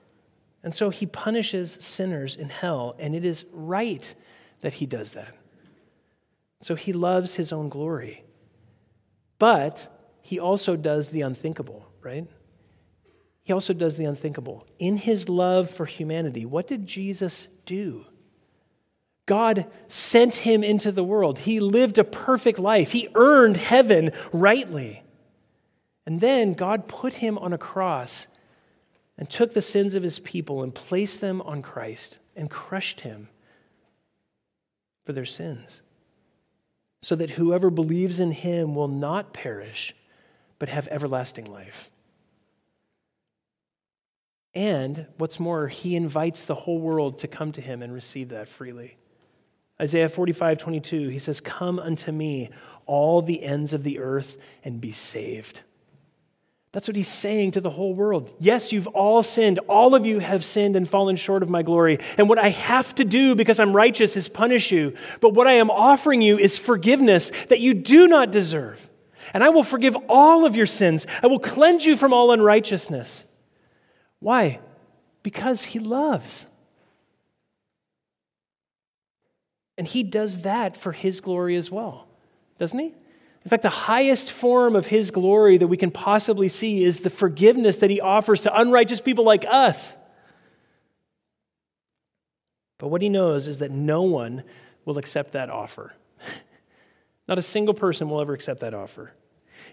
And 0.64 0.74
so 0.74 0.90
he 0.90 1.07
punishes 1.07 1.79
sinners 1.81 2.35
in 2.35 2.48
hell, 2.48 2.96
and 2.98 3.14
it 3.14 3.24
is 3.24 3.44
right 3.52 4.12
that 4.62 4.74
he 4.74 4.87
does 4.87 5.12
that. 5.12 5.37
So 6.62 6.74
he 6.74 6.92
loves 6.92 7.37
his 7.37 7.52
own 7.52 7.68
glory. 7.68 8.24
But 9.38 9.88
he 10.20 10.40
also 10.40 10.74
does 10.74 11.11
the 11.11 11.20
unthinkable, 11.20 11.87
right? 12.02 12.26
He 13.44 13.52
also 13.52 13.72
does 13.72 13.96
the 13.96 14.07
unthinkable. 14.07 14.66
In 14.81 14.96
his 14.96 15.29
love 15.29 15.70
for 15.70 15.87
humanity, 15.87 16.44
what 16.44 16.66
did 16.66 16.88
Jesus 16.88 17.46
do? 17.66 18.07
God 19.26 19.66
sent 19.88 20.36
him 20.36 20.62
into 20.62 20.92
the 20.92 21.04
world. 21.04 21.40
He 21.40 21.60
lived 21.60 21.98
a 21.98 22.04
perfect 22.04 22.58
life. 22.58 22.92
He 22.92 23.08
earned 23.14 23.56
heaven 23.56 24.12
rightly. 24.32 25.02
And 26.06 26.20
then 26.20 26.54
God 26.54 26.86
put 26.86 27.14
him 27.14 27.36
on 27.38 27.52
a 27.52 27.58
cross 27.58 28.28
and 29.18 29.28
took 29.28 29.52
the 29.52 29.62
sins 29.62 29.94
of 29.94 30.04
his 30.04 30.20
people 30.20 30.62
and 30.62 30.74
placed 30.74 31.20
them 31.20 31.42
on 31.42 31.62
Christ 31.62 32.20
and 32.36 32.48
crushed 32.48 33.00
him 33.00 33.28
for 35.04 35.12
their 35.12 35.24
sins, 35.24 35.82
so 37.00 37.14
that 37.16 37.30
whoever 37.30 37.70
believes 37.70 38.20
in 38.20 38.32
him 38.32 38.74
will 38.74 38.88
not 38.88 39.32
perish, 39.32 39.94
but 40.58 40.68
have 40.68 40.88
everlasting 40.90 41.44
life. 41.44 41.90
And 44.52 45.06
what's 45.18 45.38
more, 45.38 45.68
he 45.68 45.96
invites 45.96 46.44
the 46.44 46.54
whole 46.54 46.80
world 46.80 47.18
to 47.20 47.28
come 47.28 47.52
to 47.52 47.60
him 47.60 47.82
and 47.82 47.92
receive 47.92 48.30
that 48.30 48.48
freely. 48.48 48.96
Isaiah 49.80 50.08
45, 50.08 50.58
22, 50.58 51.08
he 51.08 51.18
says, 51.18 51.40
Come 51.40 51.78
unto 51.78 52.10
me, 52.10 52.50
all 52.86 53.20
the 53.20 53.42
ends 53.42 53.72
of 53.72 53.82
the 53.82 53.98
earth, 53.98 54.38
and 54.64 54.80
be 54.80 54.92
saved. 54.92 55.62
That's 56.76 56.88
what 56.88 56.96
he's 56.96 57.08
saying 57.08 57.52
to 57.52 57.62
the 57.62 57.70
whole 57.70 57.94
world. 57.94 58.30
Yes, 58.38 58.70
you've 58.70 58.86
all 58.88 59.22
sinned. 59.22 59.58
All 59.60 59.94
of 59.94 60.04
you 60.04 60.18
have 60.18 60.44
sinned 60.44 60.76
and 60.76 60.86
fallen 60.86 61.16
short 61.16 61.42
of 61.42 61.48
my 61.48 61.62
glory. 61.62 61.98
And 62.18 62.28
what 62.28 62.38
I 62.38 62.50
have 62.50 62.94
to 62.96 63.04
do 63.04 63.34
because 63.34 63.60
I'm 63.60 63.74
righteous 63.74 64.14
is 64.14 64.28
punish 64.28 64.70
you. 64.70 64.94
But 65.22 65.32
what 65.32 65.46
I 65.46 65.52
am 65.52 65.70
offering 65.70 66.20
you 66.20 66.38
is 66.38 66.58
forgiveness 66.58 67.32
that 67.48 67.60
you 67.60 67.72
do 67.72 68.06
not 68.08 68.30
deserve. 68.30 68.90
And 69.32 69.42
I 69.42 69.48
will 69.48 69.62
forgive 69.62 69.96
all 70.08 70.44
of 70.44 70.54
your 70.54 70.66
sins. 70.66 71.06
I 71.22 71.28
will 71.28 71.38
cleanse 71.38 71.86
you 71.86 71.96
from 71.96 72.12
all 72.12 72.30
unrighteousness. 72.30 73.24
Why? 74.20 74.60
Because 75.22 75.64
he 75.64 75.78
loves. 75.78 76.46
And 79.78 79.86
he 79.86 80.02
does 80.02 80.42
that 80.42 80.76
for 80.76 80.92
his 80.92 81.20
glory 81.20 81.56
as 81.56 81.70
well, 81.70 82.06
doesn't 82.58 82.78
he? 82.78 82.94
In 83.44 83.50
fact, 83.50 83.62
the 83.62 83.68
highest 83.68 84.32
form 84.32 84.74
of 84.74 84.88
his 84.88 85.10
glory 85.10 85.56
that 85.58 85.68
we 85.68 85.76
can 85.76 85.90
possibly 85.90 86.48
see 86.48 86.82
is 86.82 87.00
the 87.00 87.10
forgiveness 87.10 87.76
that 87.76 87.90
he 87.90 88.00
offers 88.00 88.40
to 88.42 88.58
unrighteous 88.58 89.00
people 89.00 89.24
like 89.24 89.44
us. 89.48 89.96
But 92.78 92.88
what 92.88 93.02
he 93.02 93.08
knows 93.08 93.48
is 93.48 93.60
that 93.60 93.70
no 93.70 94.02
one 94.02 94.42
will 94.84 94.98
accept 94.98 95.32
that 95.32 95.48
offer. 95.48 95.94
Not 97.28 97.38
a 97.38 97.42
single 97.42 97.74
person 97.74 98.08
will 98.08 98.20
ever 98.20 98.34
accept 98.34 98.60
that 98.60 98.74
offer. 98.74 99.12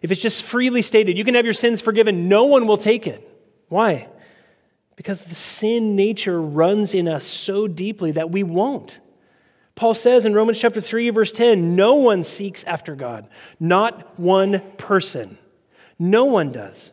If 0.01 0.11
it's 0.11 0.21
just 0.21 0.43
freely 0.43 0.81
stated, 0.81 1.17
you 1.17 1.23
can 1.23 1.35
have 1.35 1.45
your 1.45 1.53
sins 1.53 1.81
forgiven, 1.81 2.29
no 2.29 2.45
one 2.45 2.67
will 2.67 2.77
take 2.77 3.07
it. 3.07 3.27
Why? 3.69 4.07
Because 4.95 5.23
the 5.23 5.35
sin 5.35 5.95
nature 5.95 6.39
runs 6.39 6.93
in 6.93 7.07
us 7.07 7.25
so 7.25 7.67
deeply 7.67 8.11
that 8.11 8.29
we 8.29 8.43
won't. 8.43 8.99
Paul 9.75 9.93
says 9.93 10.25
in 10.25 10.33
Romans 10.33 10.59
chapter 10.59 10.81
3, 10.81 11.09
verse 11.09 11.31
10 11.31 11.75
no 11.75 11.95
one 11.95 12.23
seeks 12.23 12.63
after 12.63 12.95
God, 12.95 13.27
not 13.59 14.19
one 14.19 14.61
person. 14.77 15.37
No 15.97 16.25
one 16.25 16.51
does. 16.51 16.91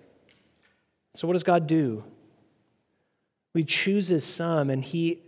So, 1.14 1.26
what 1.26 1.34
does 1.34 1.42
God 1.42 1.66
do? 1.66 2.04
He 3.54 3.64
chooses 3.64 4.24
some 4.24 4.70
and 4.70 4.84
he 4.84 5.20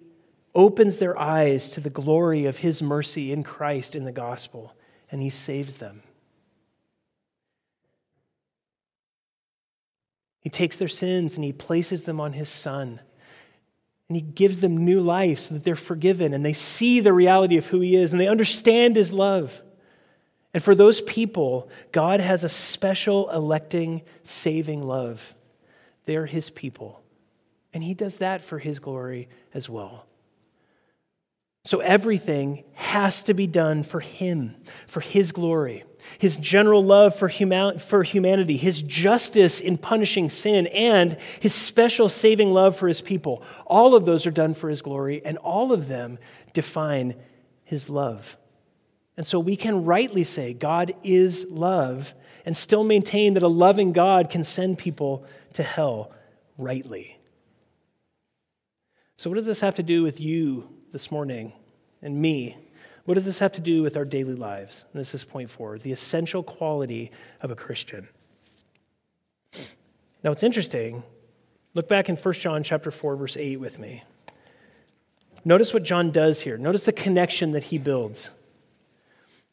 opens 0.55 0.99
their 0.99 1.19
eyes 1.19 1.69
to 1.71 1.81
the 1.81 1.91
glory 1.91 2.47
of 2.47 2.59
his 2.59 2.83
mercy 2.83 3.33
in 3.33 3.43
Christ 3.43 3.97
in 3.97 4.05
the 4.05 4.13
gospel, 4.13 4.75
and 5.11 5.21
he 5.21 5.31
saves 5.31 5.79
them. 5.79 6.03
He 10.41 10.51
takes 10.51 10.77
their 10.77 10.89
sins 10.89 11.37
and 11.37 11.45
he 11.45 11.53
places 11.53 12.03
them 12.03 12.21
on 12.21 12.33
his 12.33 12.49
son 12.49 13.01
and 14.09 14.17
he 14.17 14.23
gives 14.23 14.61
them 14.61 14.85
new 14.85 15.01
life 15.01 15.39
so 15.39 15.55
that 15.55 15.65
they're 15.65 15.75
forgiven 15.75 16.35
and 16.35 16.45
they 16.45 16.53
see 16.53 17.01
the 17.01 17.13
reality 17.13 17.57
of 17.57 17.67
who 17.69 17.81
he 17.81 17.97
is 17.97 18.13
and 18.13 18.21
they 18.21 18.29
understand 18.29 18.97
his 18.97 19.13
love. 19.13 19.63
And 20.55 20.63
for 20.63 20.75
those 20.75 21.01
people, 21.01 21.71
God 21.93 22.21
has 22.21 22.45
a 22.45 22.49
special 22.49 23.31
electing, 23.31 24.03
saving 24.23 24.83
love. 24.83 25.35
They're 26.05 26.27
his 26.27 26.51
people. 26.51 27.03
And 27.73 27.83
he 27.83 27.95
does 27.95 28.19
that 28.19 28.43
for 28.43 28.59
his 28.59 28.79
glory 28.79 29.29
as 29.55 29.69
well. 29.69 30.07
So 31.65 31.81
everything 31.81 32.65
has 32.75 33.23
to 33.25 33.35
be 33.35 33.47
done 33.47 33.83
for 33.83 34.01
him, 34.01 34.57
for 34.87 35.01
his 35.01 35.33
glory. 35.33 35.85
His 36.19 36.37
general 36.37 36.85
love 36.85 37.15
for, 37.15 37.29
for 37.79 38.03
humanity, 38.03 38.57
his 38.57 38.83
justice 38.83 39.61
in 39.61 39.79
punishing 39.79 40.31
sin, 40.31 40.67
and 40.69 41.17
his 41.41 41.55
special 41.55 42.09
saving 42.09 42.51
love 42.51 42.77
for 42.77 42.89
his 42.89 43.01
people. 43.01 43.43
All 43.67 43.95
of 43.95 44.05
those 44.05 44.27
are 44.27 44.31
done 44.31 44.55
for 44.55 44.69
his 44.69 44.83
glory, 44.83 45.23
and 45.25 45.39
all 45.39 45.73
of 45.73 45.89
them 45.89 46.19
define 46.53 47.15
his 47.65 47.89
love. 47.89 48.37
And 49.17 49.27
so 49.27 49.39
we 49.39 49.57
can 49.57 49.85
rightly 49.85 50.25
say 50.25 50.53
God 50.53 50.95
is 51.03 51.47
love 51.51 52.15
and 52.45 52.57
still 52.57 52.85
maintain 52.85 53.35
that 53.35 53.43
a 53.43 53.49
loving 53.49 53.93
God 53.93 54.31
can 54.31 54.45
send 54.45 54.79
people 54.79 55.25
to 55.55 55.63
hell 55.63 56.13
rightly. 56.59 57.19
So, 59.17 59.31
what 59.31 59.37
does 59.37 59.47
this 59.47 59.61
have 59.61 59.77
to 59.77 59.83
do 59.83 60.03
with 60.03 60.21
you 60.21 60.69
this 60.91 61.11
morning 61.11 61.53
and 62.01 62.21
me? 62.21 62.57
What 63.05 63.15
does 63.15 63.25
this 63.25 63.41
have 63.41 63.53
to 63.53 63.61
do 63.61 63.83
with 63.83 63.97
our 63.97 64.05
daily 64.05 64.35
lives? 64.35 64.85
And 64.93 65.01
this 65.01 65.15
is 65.15 65.25
point 65.25 65.51
four 65.51 65.79
the 65.79 65.93
essential 65.93 66.43
quality 66.43 67.11
of 67.41 67.51
a 67.51 67.57
Christian. 67.57 68.09
Now, 70.23 70.31
it's 70.31 70.43
interesting. 70.43 71.03
Look 71.75 71.89
back 71.89 72.09
in 72.09 72.17
1 72.17 72.35
John 72.35 72.63
chapter 72.63 72.91
4, 72.91 73.17
verse 73.17 73.37
8 73.37 73.59
with 73.59 73.79
me. 73.79 74.05
Notice 75.45 75.75
what 75.75 75.83
John 75.83 76.11
does 76.11 76.43
here. 76.43 76.57
Notice 76.57 76.85
the 76.85 76.93
connection 76.93 77.53
that 77.53 77.65
he 77.65 77.79
builds. 77.79 78.31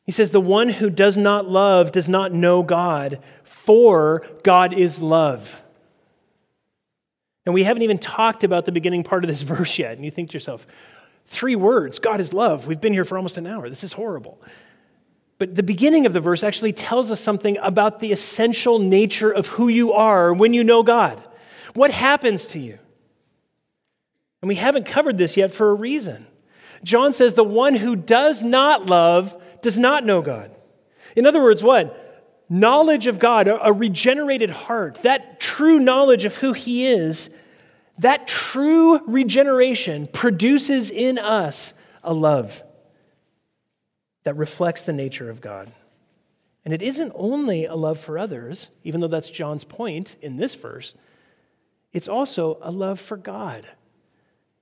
He 0.03 0.11
says, 0.11 0.31
The 0.31 0.41
one 0.41 0.69
who 0.69 0.89
does 0.89 1.17
not 1.17 1.49
love 1.49 1.91
does 1.91 2.09
not 2.09 2.33
know 2.33 2.61
God, 2.61 3.19
for 3.43 4.25
God 4.43 4.73
is 4.73 5.01
love. 5.01 5.61
And 7.45 7.53
we 7.53 7.63
haven't 7.63 7.83
even 7.83 7.97
talked 7.97 8.43
about 8.43 8.65
the 8.65 8.71
beginning 8.71 9.03
part 9.03 9.23
of 9.23 9.27
this 9.27 9.41
verse 9.43 9.79
yet. 9.79 9.93
And 9.93 10.05
you 10.05 10.11
think 10.11 10.29
to 10.29 10.33
yourself, 10.33 10.67
three 11.29 11.55
words 11.55 11.99
God 11.99 12.19
is 12.19 12.33
love. 12.33 12.67
We've 12.67 12.81
been 12.81 12.93
here 12.93 13.05
for 13.05 13.17
almost 13.17 13.37
an 13.37 13.47
hour. 13.47 13.69
This 13.69 13.83
is 13.83 13.93
horrible. 13.93 14.41
But 15.37 15.55
the 15.55 15.63
beginning 15.63 16.05
of 16.05 16.11
the 16.11 16.19
verse 16.19 16.43
actually 16.43 16.73
tells 16.73 17.11
us 17.11 17.21
something 17.21 17.57
about 17.61 17.99
the 17.99 18.11
essential 18.11 18.77
nature 18.77 19.31
of 19.31 19.47
who 19.47 19.69
you 19.69 19.93
are 19.93 20.33
when 20.33 20.53
you 20.53 20.65
know 20.65 20.83
God. 20.83 21.23
What 21.73 21.91
happens 21.91 22.45
to 22.47 22.59
you? 22.59 22.77
And 24.41 24.49
we 24.49 24.55
haven't 24.55 24.85
covered 24.85 25.17
this 25.17 25.37
yet 25.37 25.51
for 25.51 25.69
a 25.69 25.75
reason. 25.75 26.27
John 26.83 27.13
says, 27.13 27.33
The 27.33 27.43
one 27.43 27.75
who 27.75 27.95
does 27.95 28.43
not 28.43 28.87
love 28.87 29.41
does 29.61 29.77
not 29.77 30.05
know 30.05 30.21
God. 30.21 30.51
In 31.15 31.25
other 31.25 31.41
words, 31.41 31.63
what? 31.63 32.05
Knowledge 32.49 33.07
of 33.07 33.19
God, 33.19 33.47
a 33.47 33.71
regenerated 33.71 34.49
heart, 34.49 34.95
that 35.03 35.39
true 35.39 35.79
knowledge 35.79 36.25
of 36.25 36.35
who 36.37 36.53
He 36.53 36.85
is, 36.85 37.29
that 37.99 38.27
true 38.27 38.99
regeneration 39.07 40.07
produces 40.07 40.89
in 40.89 41.19
us 41.19 41.73
a 42.03 42.13
love 42.13 42.63
that 44.23 44.35
reflects 44.35 44.83
the 44.83 44.93
nature 44.93 45.29
of 45.29 45.41
God. 45.41 45.71
And 46.65 46.73
it 46.73 46.81
isn't 46.81 47.11
only 47.15 47.65
a 47.65 47.75
love 47.75 47.99
for 47.99 48.17
others, 48.17 48.69
even 48.83 49.01
though 49.01 49.07
that's 49.07 49.29
John's 49.29 49.63
point 49.63 50.17
in 50.21 50.37
this 50.37 50.55
verse, 50.55 50.93
it's 51.93 52.07
also 52.07 52.57
a 52.61 52.71
love 52.71 52.99
for 52.99 53.17
God. 53.17 53.65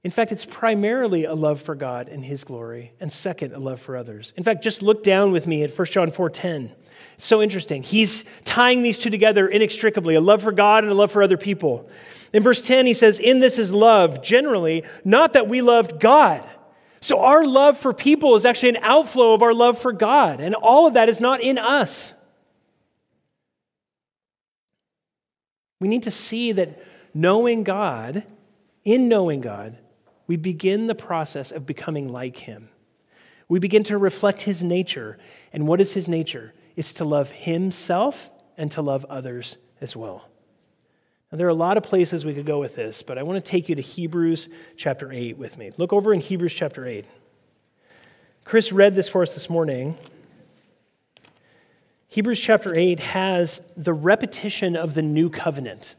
In 0.03 0.11
fact, 0.11 0.31
it's 0.31 0.45
primarily 0.45 1.25
a 1.25 1.33
love 1.33 1.59
for 1.59 1.75
God 1.75 2.07
and 2.07 2.23
his 2.23 2.43
glory, 2.43 2.93
and 2.99 3.11
second, 3.11 3.53
a 3.53 3.59
love 3.59 3.81
for 3.81 3.97
others. 3.97 4.31
In 4.37 4.43
fact, 4.43 4.63
just 4.63 4.81
look 4.81 5.03
down 5.03 5.31
with 5.31 5.47
me 5.47 5.63
at 5.63 5.71
1 5.71 5.91
John 5.91 6.11
4:10. 6.11 6.71
It's 7.15 7.25
so 7.25 7.41
interesting. 7.41 7.83
He's 7.83 8.23
tying 8.45 8.83
these 8.83 8.97
two 8.97 9.09
together 9.09 9.47
inextricably, 9.47 10.15
a 10.15 10.21
love 10.21 10.43
for 10.43 10.51
God 10.51 10.83
and 10.83 10.91
a 10.91 10.95
love 10.95 11.11
for 11.11 11.21
other 11.21 11.35
people. 11.35 11.89
In 12.33 12.43
verse 12.43 12.61
10, 12.61 12.85
he 12.85 12.93
says, 12.93 13.19
"In 13.19 13.39
this 13.39 13.57
is 13.57 13.71
love, 13.71 14.21
generally, 14.21 14.83
not 15.05 15.33
that 15.33 15.47
we 15.47 15.61
loved 15.61 15.99
God, 15.99 16.43
so 16.99 17.19
our 17.19 17.45
love 17.45 17.77
for 17.77 17.93
people 17.93 18.35
is 18.35 18.45
actually 18.45 18.69
an 18.69 18.79
outflow 18.81 19.33
of 19.33 19.41
our 19.41 19.53
love 19.53 19.77
for 19.77 19.91
God, 19.91 20.41
and 20.41 20.55
all 20.55 20.87
of 20.87 20.93
that 20.93 21.09
is 21.09 21.21
not 21.21 21.41
in 21.41 21.57
us. 21.57 22.13
We 25.79 25.87
need 25.87 26.03
to 26.03 26.11
see 26.11 26.51
that 26.53 26.83
knowing 27.13 27.63
God, 27.63 28.23
in 28.83 29.07
knowing 29.07 29.41
God, 29.41 29.77
we 30.25 30.35
begin 30.35 30.87
the 30.87 30.95
process 30.95 31.51
of 31.51 31.65
becoming 31.65 32.09
like 32.09 32.37
Him. 32.37 32.69
We 33.47 33.59
begin 33.59 33.83
to 33.83 33.97
reflect 33.97 34.41
His 34.41 34.63
nature. 34.63 35.17
And 35.53 35.67
what 35.67 35.79
is 35.79 35.93
His 35.93 36.09
nature? 36.09 36.53
It's 36.75 36.93
to 36.93 37.05
love 37.05 37.31
Himself 37.31 38.29
and 38.57 38.71
to 38.71 38.81
love 38.81 39.05
others 39.05 39.57
as 39.79 39.95
well. 39.95 40.27
Now, 41.31 41.37
there 41.37 41.47
are 41.47 41.51
a 41.51 41.53
lot 41.53 41.75
of 41.75 41.83
places 41.83 42.23
we 42.23 42.33
could 42.33 42.45
go 42.45 42.59
with 42.59 42.75
this, 42.75 43.03
but 43.03 43.17
I 43.17 43.23
want 43.23 43.43
to 43.43 43.51
take 43.51 43.67
you 43.67 43.75
to 43.75 43.81
Hebrews 43.81 44.47
chapter 44.77 45.11
8 45.11 45.37
with 45.37 45.57
me. 45.57 45.71
Look 45.77 45.91
over 45.91 46.13
in 46.13 46.21
Hebrews 46.21 46.53
chapter 46.53 46.85
8. 46.85 47.05
Chris 48.45 48.71
read 48.71 48.95
this 48.95 49.09
for 49.09 49.21
us 49.21 49.33
this 49.33 49.49
morning. 49.49 49.97
Hebrews 52.07 52.39
chapter 52.39 52.73
8 52.73 53.01
has 53.01 53.59
the 53.75 53.93
repetition 53.93 54.77
of 54.77 54.93
the 54.93 55.01
new 55.01 55.29
covenant. 55.29 55.95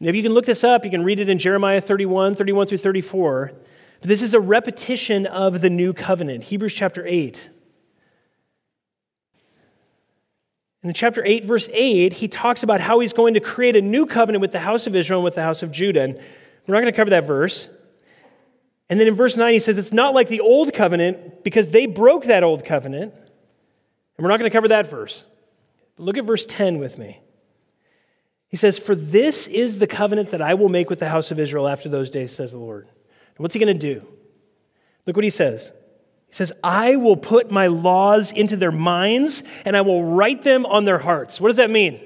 Now, 0.00 0.08
if 0.08 0.16
you 0.16 0.22
can 0.22 0.34
look 0.34 0.46
this 0.46 0.64
up, 0.64 0.84
you 0.84 0.90
can 0.90 1.04
read 1.04 1.20
it 1.20 1.28
in 1.28 1.38
Jeremiah 1.38 1.80
31, 1.80 2.34
31 2.34 2.66
through 2.66 2.78
34. 2.78 3.52
But 4.00 4.08
this 4.08 4.20
is 4.20 4.34
a 4.34 4.40
repetition 4.40 5.26
of 5.26 5.60
the 5.60 5.70
new 5.70 5.92
covenant, 5.92 6.44
Hebrews 6.44 6.74
chapter 6.74 7.06
8. 7.06 7.50
In 10.86 10.94
chapter 10.94 11.24
8, 11.24 11.44
verse 11.44 11.68
8, 11.72 12.12
he 12.12 12.28
talks 12.28 12.62
about 12.62 12.80
how 12.80 13.00
he's 13.00 13.12
going 13.12 13.34
to 13.34 13.40
create 13.40 13.74
a 13.74 13.80
new 13.80 14.06
covenant 14.06 14.40
with 14.40 14.52
the 14.52 14.60
house 14.60 14.86
of 14.86 14.94
Israel 14.94 15.18
and 15.18 15.24
with 15.24 15.34
the 15.34 15.42
house 15.42 15.64
of 15.64 15.72
Judah. 15.72 16.02
And 16.02 16.14
we're 16.14 16.74
not 16.74 16.80
going 16.80 16.92
to 16.92 16.96
cover 16.96 17.10
that 17.10 17.26
verse. 17.26 17.68
And 18.88 19.00
then 19.00 19.08
in 19.08 19.14
verse 19.14 19.36
9, 19.36 19.52
he 19.52 19.58
says 19.58 19.78
it's 19.78 19.92
not 19.92 20.14
like 20.14 20.28
the 20.28 20.38
old 20.38 20.72
covenant 20.72 21.42
because 21.42 21.70
they 21.70 21.86
broke 21.86 22.26
that 22.26 22.44
old 22.44 22.64
covenant. 22.64 23.12
And 23.14 24.24
we're 24.24 24.28
not 24.28 24.38
going 24.38 24.48
to 24.48 24.56
cover 24.56 24.68
that 24.68 24.88
verse. 24.88 25.24
But 25.96 26.04
look 26.04 26.16
at 26.18 26.24
verse 26.24 26.46
10 26.46 26.78
with 26.78 26.98
me. 26.98 27.20
He 28.48 28.56
says, 28.56 28.78
For 28.78 28.94
this 28.94 29.48
is 29.48 29.80
the 29.80 29.88
covenant 29.88 30.30
that 30.30 30.40
I 30.40 30.54
will 30.54 30.68
make 30.68 30.88
with 30.88 31.00
the 31.00 31.08
house 31.08 31.32
of 31.32 31.40
Israel 31.40 31.66
after 31.66 31.88
those 31.88 32.10
days, 32.10 32.32
says 32.32 32.52
the 32.52 32.58
Lord. 32.58 32.86
And 32.86 33.38
what's 33.38 33.54
he 33.54 33.60
going 33.60 33.76
to 33.76 33.94
do? 33.94 34.06
Look 35.04 35.16
what 35.16 35.24
he 35.24 35.30
says. 35.30 35.72
He 36.28 36.34
says, 36.34 36.52
I 36.62 36.96
will 36.96 37.16
put 37.16 37.50
my 37.50 37.68
laws 37.68 38.32
into 38.32 38.56
their 38.56 38.72
minds 38.72 39.42
and 39.64 39.76
I 39.76 39.80
will 39.80 40.04
write 40.04 40.42
them 40.42 40.66
on 40.66 40.84
their 40.84 40.98
hearts. 40.98 41.40
What 41.40 41.48
does 41.48 41.56
that 41.58 41.70
mean? 41.70 42.00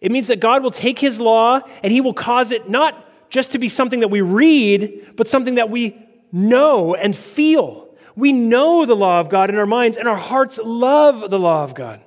It 0.00 0.12
means 0.12 0.28
that 0.28 0.40
God 0.40 0.62
will 0.62 0.70
take 0.70 0.98
his 0.98 1.20
law 1.20 1.60
and 1.82 1.92
he 1.92 2.00
will 2.00 2.14
cause 2.14 2.50
it 2.50 2.68
not 2.68 3.04
just 3.30 3.52
to 3.52 3.58
be 3.58 3.68
something 3.68 4.00
that 4.00 4.08
we 4.08 4.20
read, 4.20 5.12
but 5.16 5.28
something 5.28 5.56
that 5.56 5.70
we 5.70 5.98
know 6.32 6.94
and 6.94 7.14
feel. 7.14 7.88
We 8.16 8.32
know 8.32 8.84
the 8.84 8.96
law 8.96 9.20
of 9.20 9.28
God 9.28 9.50
in 9.50 9.56
our 9.56 9.66
minds 9.66 9.96
and 9.96 10.08
our 10.08 10.16
hearts 10.16 10.58
love 10.62 11.30
the 11.30 11.38
law 11.38 11.64
of 11.64 11.74
God. 11.74 12.00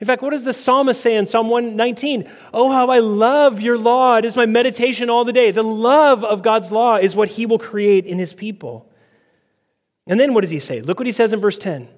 In 0.00 0.06
fact, 0.06 0.22
what 0.22 0.30
does 0.30 0.44
the 0.44 0.52
psalmist 0.52 1.00
say 1.00 1.16
in 1.16 1.26
Psalm 1.26 1.48
119? 1.48 2.30
Oh, 2.54 2.70
how 2.70 2.88
I 2.90 3.00
love 3.00 3.60
your 3.60 3.76
law. 3.76 4.16
It 4.16 4.24
is 4.24 4.36
my 4.36 4.46
meditation 4.46 5.10
all 5.10 5.24
the 5.24 5.32
day. 5.32 5.50
The 5.50 5.64
love 5.64 6.22
of 6.22 6.42
God's 6.42 6.70
law 6.70 6.96
is 6.96 7.16
what 7.16 7.30
he 7.30 7.46
will 7.46 7.58
create 7.58 8.06
in 8.06 8.18
his 8.18 8.32
people. 8.32 8.87
And 10.08 10.18
then 10.18 10.34
what 10.34 10.40
does 10.40 10.50
he 10.50 10.58
say? 10.58 10.80
Look 10.80 10.98
what 10.98 11.06
he 11.06 11.12
says 11.12 11.32
in 11.32 11.40
verse 11.40 11.58
10. 11.58 11.88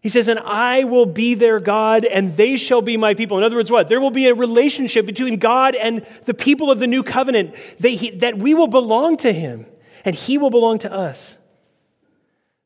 He 0.00 0.08
says, 0.08 0.28
And 0.28 0.38
I 0.38 0.84
will 0.84 1.04
be 1.04 1.34
their 1.34 1.60
God, 1.60 2.04
and 2.04 2.36
they 2.36 2.56
shall 2.56 2.80
be 2.80 2.96
my 2.96 3.12
people. 3.12 3.36
In 3.36 3.44
other 3.44 3.56
words, 3.56 3.70
what? 3.70 3.88
There 3.88 4.00
will 4.00 4.10
be 4.10 4.28
a 4.28 4.34
relationship 4.34 5.04
between 5.04 5.38
God 5.38 5.74
and 5.74 6.06
the 6.24 6.32
people 6.32 6.70
of 6.70 6.78
the 6.78 6.86
new 6.86 7.02
covenant 7.02 7.54
they, 7.78 7.96
he, 7.96 8.10
that 8.12 8.38
we 8.38 8.54
will 8.54 8.68
belong 8.68 9.18
to 9.18 9.32
him, 9.32 9.66
and 10.04 10.14
he 10.14 10.38
will 10.38 10.50
belong 10.50 10.78
to 10.78 10.92
us. 10.92 11.38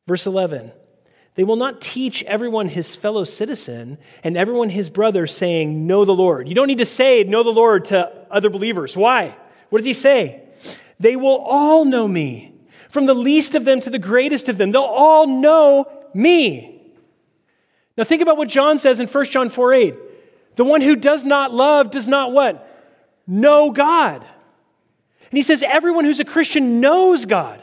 Verse 0.07 0.27
11 0.27 0.71
They 1.33 1.43
will 1.43 1.57
not 1.57 1.81
teach 1.81 2.23
everyone 2.23 2.69
his 2.69 2.95
fellow 2.95 3.25
citizen 3.25 3.97
and 4.23 4.37
everyone 4.37 4.69
his 4.69 4.89
brother, 4.89 5.27
saying, 5.27 5.87
Know 5.87 6.05
the 6.05 6.15
Lord. 6.15 6.47
You 6.47 6.55
don't 6.55 6.67
need 6.67 6.77
to 6.77 6.85
say, 6.85 7.23
Know 7.23 7.43
the 7.43 7.49
Lord 7.49 7.85
to 7.85 8.13
other 8.31 8.49
believers. 8.49 8.95
Why? 8.95 9.35
What 9.69 9.79
does 9.79 9.85
he 9.85 9.93
say? 9.93 10.43
They 10.99 11.17
will 11.17 11.37
all 11.37 11.83
know 11.83 12.07
me 12.07 12.54
from 12.95 13.07
the 13.07 13.13
least 13.13 13.55
of 13.55 13.65
them 13.65 13.81
to 13.81 13.89
the 13.89 13.99
greatest 13.99 14.47
of 14.47 14.57
them. 14.57 14.71
They'll 14.71 14.81
all 14.81 15.27
know 15.27 15.85
me. 16.13 16.81
Now 17.97 18.05
think 18.05 18.21
about 18.21 18.37
what 18.37 18.47
John 18.47 18.79
says 18.79 19.01
in 19.01 19.07
1 19.07 19.25
John 19.25 19.49
4 19.49 19.73
8. 19.73 19.95
The 20.55 20.63
one 20.63 20.79
who 20.79 20.95
does 20.95 21.25
not 21.25 21.53
love 21.53 21.91
does 21.91 22.07
not 22.07 22.31
what? 22.31 22.65
Know 23.27 23.69
God. 23.71 24.23
And 24.23 25.37
he 25.37 25.43
says 25.43 25.61
everyone 25.61 26.05
who's 26.05 26.21
a 26.21 26.25
Christian 26.25 26.79
knows 26.79 27.25
God. 27.25 27.61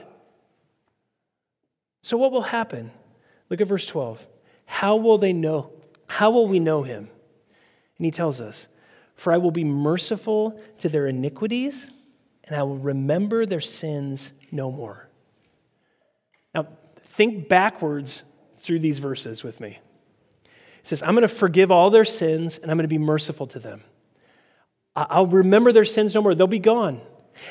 So 2.02 2.18
what 2.18 2.30
will 2.30 2.42
happen? 2.42 2.90
Look 3.48 3.62
at 3.62 3.66
verse 3.66 3.86
12. 3.86 4.26
How 4.66 4.96
will 4.96 5.16
they 5.16 5.32
know? 5.32 5.72
How 6.08 6.30
will 6.30 6.46
we 6.46 6.60
know 6.60 6.82
him? 6.82 7.08
And 7.96 8.04
he 8.04 8.10
tells 8.10 8.42
us, 8.42 8.68
For 9.14 9.32
I 9.32 9.38
will 9.38 9.50
be 9.50 9.64
merciful 9.64 10.60
to 10.80 10.90
their 10.90 11.06
iniquities, 11.06 11.90
and 12.44 12.54
I 12.54 12.64
will 12.64 12.76
remember 12.76 13.46
their 13.46 13.62
sins 13.62 14.34
no 14.50 14.70
more. 14.70 15.08
Think 17.12 17.46
backwards 17.46 18.24
through 18.60 18.78
these 18.78 18.98
verses 18.98 19.42
with 19.42 19.60
me. 19.60 19.78
He 20.44 20.88
says, 20.88 21.02
I'm 21.02 21.10
going 21.10 21.20
to 21.22 21.28
forgive 21.28 21.70
all 21.70 21.90
their 21.90 22.06
sins 22.06 22.56
and 22.56 22.70
I'm 22.70 22.78
going 22.78 22.84
to 22.84 22.88
be 22.88 22.96
merciful 22.96 23.46
to 23.48 23.58
them. 23.58 23.82
I'll 24.96 25.26
remember 25.26 25.72
their 25.72 25.84
sins 25.84 26.14
no 26.14 26.22
more. 26.22 26.34
They'll 26.34 26.46
be 26.46 26.58
gone. 26.58 27.02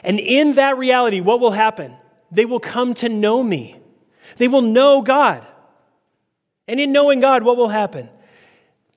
And 0.04 0.20
in 0.20 0.54
that 0.54 0.80
reality, 0.80 1.22
what 1.22 1.40
will 1.40 1.52
happen? 1.52 1.96
They 2.32 2.46
will 2.46 2.60
come 2.60 2.96
to 2.96 3.10
know 3.10 3.44
me. 3.44 3.80
They 4.38 4.48
will 4.48 4.64
know 4.64 5.04
God. 5.04 5.46
And 6.68 6.80
in 6.80 6.92
knowing 6.92 7.20
God, 7.20 7.44
what 7.44 7.56
will 7.56 7.70
happen? 7.70 8.10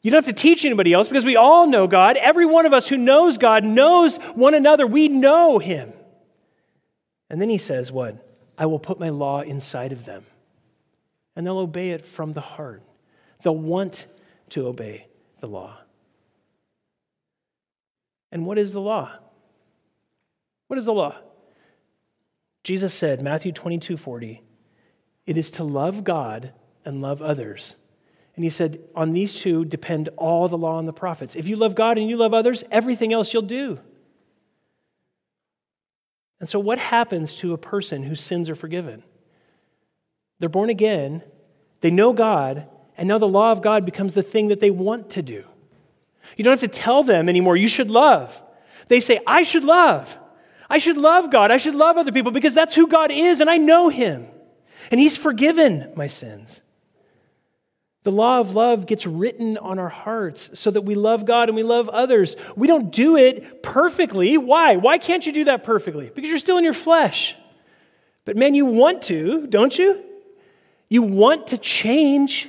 You 0.01 0.11
don't 0.11 0.25
have 0.25 0.35
to 0.35 0.43
teach 0.43 0.65
anybody 0.65 0.95
else 0.95 1.11
because 1.11 1.27
we 1.27 1.37
all 1.37 1.67
know 1.67 1.87
God. 1.87 2.17
Every 2.17 2.47
one 2.47 2.65
of 2.65 2.73
us 2.73 2.89
who 2.89 2.97
knows 2.97 3.37
God 3.37 3.65
knows 3.65 4.17
one 4.35 4.55
another. 4.55 4.87
We 4.87 5.09
know 5.09 5.59
Him. 5.59 5.93
And 7.29 7.39
then 7.39 7.51
he 7.51 7.59
says, 7.59 7.93
What? 7.93 8.27
I 8.57 8.65
will 8.67 8.79
put 8.79 8.99
my 8.99 9.11
law 9.11 9.43
inside 9.43 9.93
of 9.93 10.07
them. 10.07 10.25
And 11.37 11.47
they'll 11.47 11.59
obey 11.59 11.91
it 11.91 12.07
from 12.07 12.33
the 12.33 12.41
heart. 12.41 12.83
They'll 13.43 13.57
want 13.57 14.07
to 14.51 14.67
obey 14.67 15.09
the 15.41 15.47
law. 15.47 15.79
And 18.31 18.47
what 18.47 18.59
is 18.59 18.73
the 18.73 18.81
law? 18.81 19.13
What 20.69 20.79
is 20.79 20.87
the 20.87 20.93
law? 20.93 21.17
Jesus 22.63 22.95
said, 22.95 23.23
Matthew 23.23 23.53
22 23.53 23.97
40, 23.97 24.43
it 25.27 25.37
is 25.37 25.51
to 25.53 25.65
love 25.65 26.03
God 26.03 26.53
and 26.85 27.03
love 27.03 27.23
others. 27.23 27.77
And 28.37 28.43
he 28.43 28.51
said, 28.51 28.81
on 28.95 29.13
these 29.13 29.35
two 29.35 29.65
depend 29.65 30.09
all 30.17 30.49
the 30.49 30.59
law 30.59 30.79
and 30.79 30.89
the 30.89 30.93
prophets. 30.93 31.37
If 31.37 31.49
you 31.49 31.57
love 31.57 31.75
God 31.75 31.99
and 31.99 32.09
you 32.09 32.17
love 32.17 32.35
others, 32.35 32.65
everything 32.71 33.13
else 33.13 33.33
you'll 33.33 33.43
do. 33.43 33.79
And 36.41 36.49
so, 36.49 36.59
what 36.59 36.79
happens 36.79 37.35
to 37.37 37.53
a 37.53 37.59
person 37.59 38.03
whose 38.03 38.21
sins 38.21 38.51
are 38.51 38.57
forgiven? 38.57 39.05
They're 40.45 40.51
born 40.51 40.69
again, 40.69 41.23
they 41.81 41.91
know 41.91 42.13
God, 42.13 42.69
And 42.99 43.09
now 43.09 43.17
the 43.17 43.27
law 43.27 43.51
of 43.51 43.63
God 43.63 43.87
becomes 43.87 44.13
the 44.13 44.23
thing 44.23 44.49
that 44.49 44.61
they 44.61 44.71
want 44.71 45.09
to 45.13 45.23
do. 45.23 45.43
You 46.37 46.45
don't 46.45 46.53
have 46.53 46.61
to 46.61 46.69
tell 46.69 47.03
them 47.03 47.31
anymore, 47.31 47.57
you 47.57 47.67
should 47.67 47.91
love. 47.91 48.43
They 48.89 49.01
say, 49.01 49.21
I 49.27 49.45
should 49.45 49.65
love. 49.65 50.19
I 50.69 50.77
should 50.77 50.99
love 50.99 51.31
God. 51.31 51.51
I 51.51 51.57
should 51.57 51.75
love 51.75 51.97
other 51.97 52.13
people 52.13 52.31
because 52.31 52.53
that's 52.53 52.75
who 52.75 52.89
God 52.89 53.11
is 53.11 53.41
and 53.41 53.49
I 53.49 53.57
know 53.57 53.89
Him. 53.89 54.27
And 54.91 55.01
He's 55.01 55.17
forgiven 55.17 55.91
my 55.97 56.09
sins. 56.09 56.61
The 58.03 58.13
law 58.13 58.39
of 58.39 58.55
love 58.55 58.85
gets 58.85 59.07
written 59.07 59.57
on 59.57 59.79
our 59.79 59.89
hearts 59.89 60.51
so 60.61 60.71
that 60.71 60.83
we 60.83 60.95
love 60.95 61.25
God 61.25 61.49
and 61.49 61.57
we 61.57 61.63
love 61.63 61.89
others. 61.89 62.37
We 62.55 62.67
don't 62.67 62.91
do 62.91 63.17
it 63.17 63.63
perfectly. 63.63 64.37
Why? 64.37 64.77
Why 64.77 64.99
can't 64.99 65.25
you 65.25 65.33
do 65.33 65.45
that 65.45 65.65
perfectly? 65.65 66.13
Because 66.15 66.29
you're 66.29 66.39
still 66.39 66.59
in 66.59 66.65
your 66.65 66.75
flesh. 66.75 67.35
But 68.27 68.37
man, 68.37 68.53
you 68.53 68.67
want 68.67 69.01
to, 69.05 69.47
don't 69.47 69.79
you? 69.79 70.05
You 70.95 71.03
want 71.03 71.49
to 71.49 71.59
change. 71.59 72.49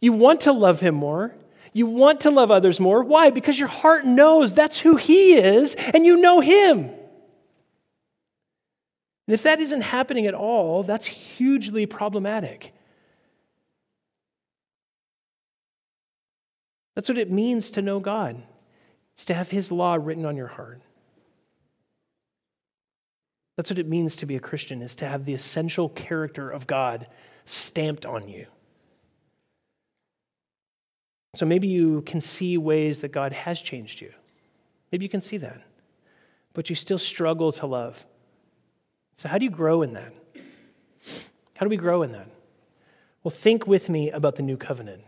You 0.00 0.12
want 0.12 0.42
to 0.42 0.52
love 0.52 0.78
Him 0.78 0.94
more. 0.94 1.34
You 1.72 1.86
want 1.86 2.20
to 2.20 2.30
love 2.30 2.52
others 2.52 2.78
more. 2.78 3.02
Why? 3.02 3.30
Because 3.30 3.58
your 3.58 3.66
heart 3.66 4.04
knows 4.06 4.54
that's 4.54 4.78
who 4.78 4.94
He 4.94 5.34
is 5.34 5.74
and 5.74 6.06
you 6.06 6.18
know 6.18 6.38
Him. 6.38 6.84
And 9.26 9.34
if 9.34 9.42
that 9.42 9.58
isn't 9.58 9.80
happening 9.80 10.28
at 10.28 10.34
all, 10.34 10.84
that's 10.84 11.06
hugely 11.06 11.84
problematic. 11.84 12.72
That's 16.94 17.08
what 17.08 17.18
it 17.18 17.28
means 17.28 17.70
to 17.70 17.82
know 17.82 17.98
God. 17.98 18.40
It's 19.14 19.24
to 19.24 19.34
have 19.34 19.50
His 19.50 19.72
law 19.72 19.96
written 19.96 20.24
on 20.24 20.36
your 20.36 20.46
heart. 20.46 20.80
That's 23.56 23.68
what 23.68 23.80
it 23.80 23.88
means 23.88 24.14
to 24.14 24.26
be 24.26 24.36
a 24.36 24.40
Christian, 24.40 24.80
is 24.80 24.94
to 24.94 25.08
have 25.08 25.24
the 25.24 25.34
essential 25.34 25.88
character 25.88 26.48
of 26.48 26.68
God 26.68 27.08
stamped 27.48 28.04
on 28.04 28.28
you. 28.28 28.46
So 31.34 31.46
maybe 31.46 31.68
you 31.68 32.02
can 32.02 32.20
see 32.20 32.58
ways 32.58 33.00
that 33.00 33.12
God 33.12 33.32
has 33.32 33.60
changed 33.60 34.00
you. 34.00 34.12
Maybe 34.90 35.04
you 35.04 35.08
can 35.08 35.20
see 35.20 35.36
that. 35.38 35.62
But 36.54 36.70
you 36.70 36.76
still 36.76 36.98
struggle 36.98 37.52
to 37.52 37.66
love. 37.66 38.04
So, 39.16 39.28
how 39.28 39.38
do 39.38 39.44
you 39.44 39.50
grow 39.50 39.82
in 39.82 39.94
that? 39.94 40.12
How 41.56 41.64
do 41.66 41.70
we 41.70 41.76
grow 41.76 42.02
in 42.02 42.12
that? 42.12 42.28
Well, 43.22 43.30
think 43.30 43.66
with 43.66 43.88
me 43.88 44.10
about 44.10 44.36
the 44.36 44.42
new 44.42 44.56
covenant. 44.56 45.02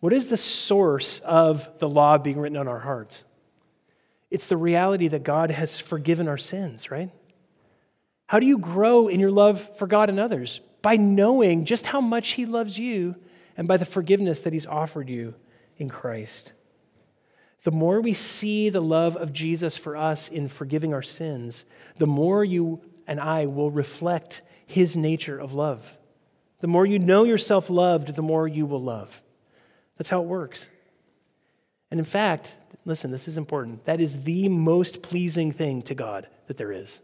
What 0.00 0.12
is 0.12 0.26
the 0.26 0.36
source 0.36 1.20
of 1.20 1.78
the 1.78 1.88
law 1.88 2.18
being 2.18 2.38
written 2.38 2.58
on 2.58 2.68
our 2.68 2.80
hearts? 2.80 3.24
It's 4.30 4.46
the 4.46 4.56
reality 4.56 5.08
that 5.08 5.22
God 5.22 5.50
has 5.50 5.80
forgiven 5.80 6.28
our 6.28 6.38
sins, 6.38 6.90
right? 6.90 7.10
How 8.26 8.38
do 8.38 8.46
you 8.46 8.58
grow 8.58 9.08
in 9.08 9.20
your 9.20 9.30
love 9.30 9.76
for 9.78 9.86
God 9.86 10.10
and 10.10 10.20
others? 10.20 10.60
By 10.82 10.96
knowing 10.96 11.64
just 11.64 11.86
how 11.86 12.00
much 12.00 12.30
He 12.30 12.46
loves 12.46 12.78
you 12.78 13.16
and 13.56 13.66
by 13.66 13.76
the 13.76 13.84
forgiveness 13.84 14.40
that 14.42 14.52
He's 14.52 14.66
offered 14.66 15.08
you 15.08 15.34
in 15.76 15.88
Christ. 15.88 16.52
The 17.64 17.70
more 17.72 18.00
we 18.00 18.12
see 18.12 18.70
the 18.70 18.80
love 18.80 19.16
of 19.16 19.32
Jesus 19.32 19.76
for 19.76 19.96
us 19.96 20.28
in 20.28 20.48
forgiving 20.48 20.94
our 20.94 21.02
sins, 21.02 21.64
the 21.96 22.06
more 22.06 22.44
you 22.44 22.80
and 23.06 23.20
I 23.20 23.46
will 23.46 23.70
reflect 23.70 24.42
his 24.66 24.96
nature 24.96 25.38
of 25.38 25.54
love. 25.54 25.96
The 26.60 26.66
more 26.66 26.86
you 26.86 26.98
know 26.98 27.24
yourself 27.24 27.70
loved, 27.70 28.14
the 28.14 28.22
more 28.22 28.46
you 28.46 28.66
will 28.66 28.82
love. 28.82 29.22
That's 29.96 30.10
how 30.10 30.20
it 30.20 30.26
works. 30.26 30.68
And 31.90 31.98
in 31.98 32.04
fact, 32.04 32.54
listen, 32.84 33.10
this 33.10 33.26
is 33.26 33.38
important. 33.38 33.84
That 33.86 34.00
is 34.00 34.22
the 34.22 34.48
most 34.48 35.02
pleasing 35.02 35.52
thing 35.52 35.82
to 35.82 35.94
God 35.94 36.28
that 36.46 36.58
there 36.58 36.72
is. 36.72 37.00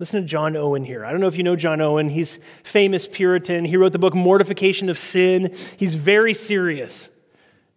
Listen 0.00 0.22
to 0.22 0.26
John 0.26 0.56
Owen 0.56 0.82
here. 0.82 1.04
I 1.04 1.10
don't 1.12 1.20
know 1.20 1.26
if 1.26 1.36
you 1.36 1.42
know 1.44 1.56
John 1.56 1.82
Owen. 1.82 2.08
He's 2.08 2.38
famous 2.62 3.06
Puritan. 3.06 3.66
He 3.66 3.76
wrote 3.76 3.92
the 3.92 3.98
book 3.98 4.14
Mortification 4.14 4.88
of 4.88 4.96
Sin. 4.96 5.54
He's 5.76 5.94
very 5.94 6.32
serious. 6.32 7.10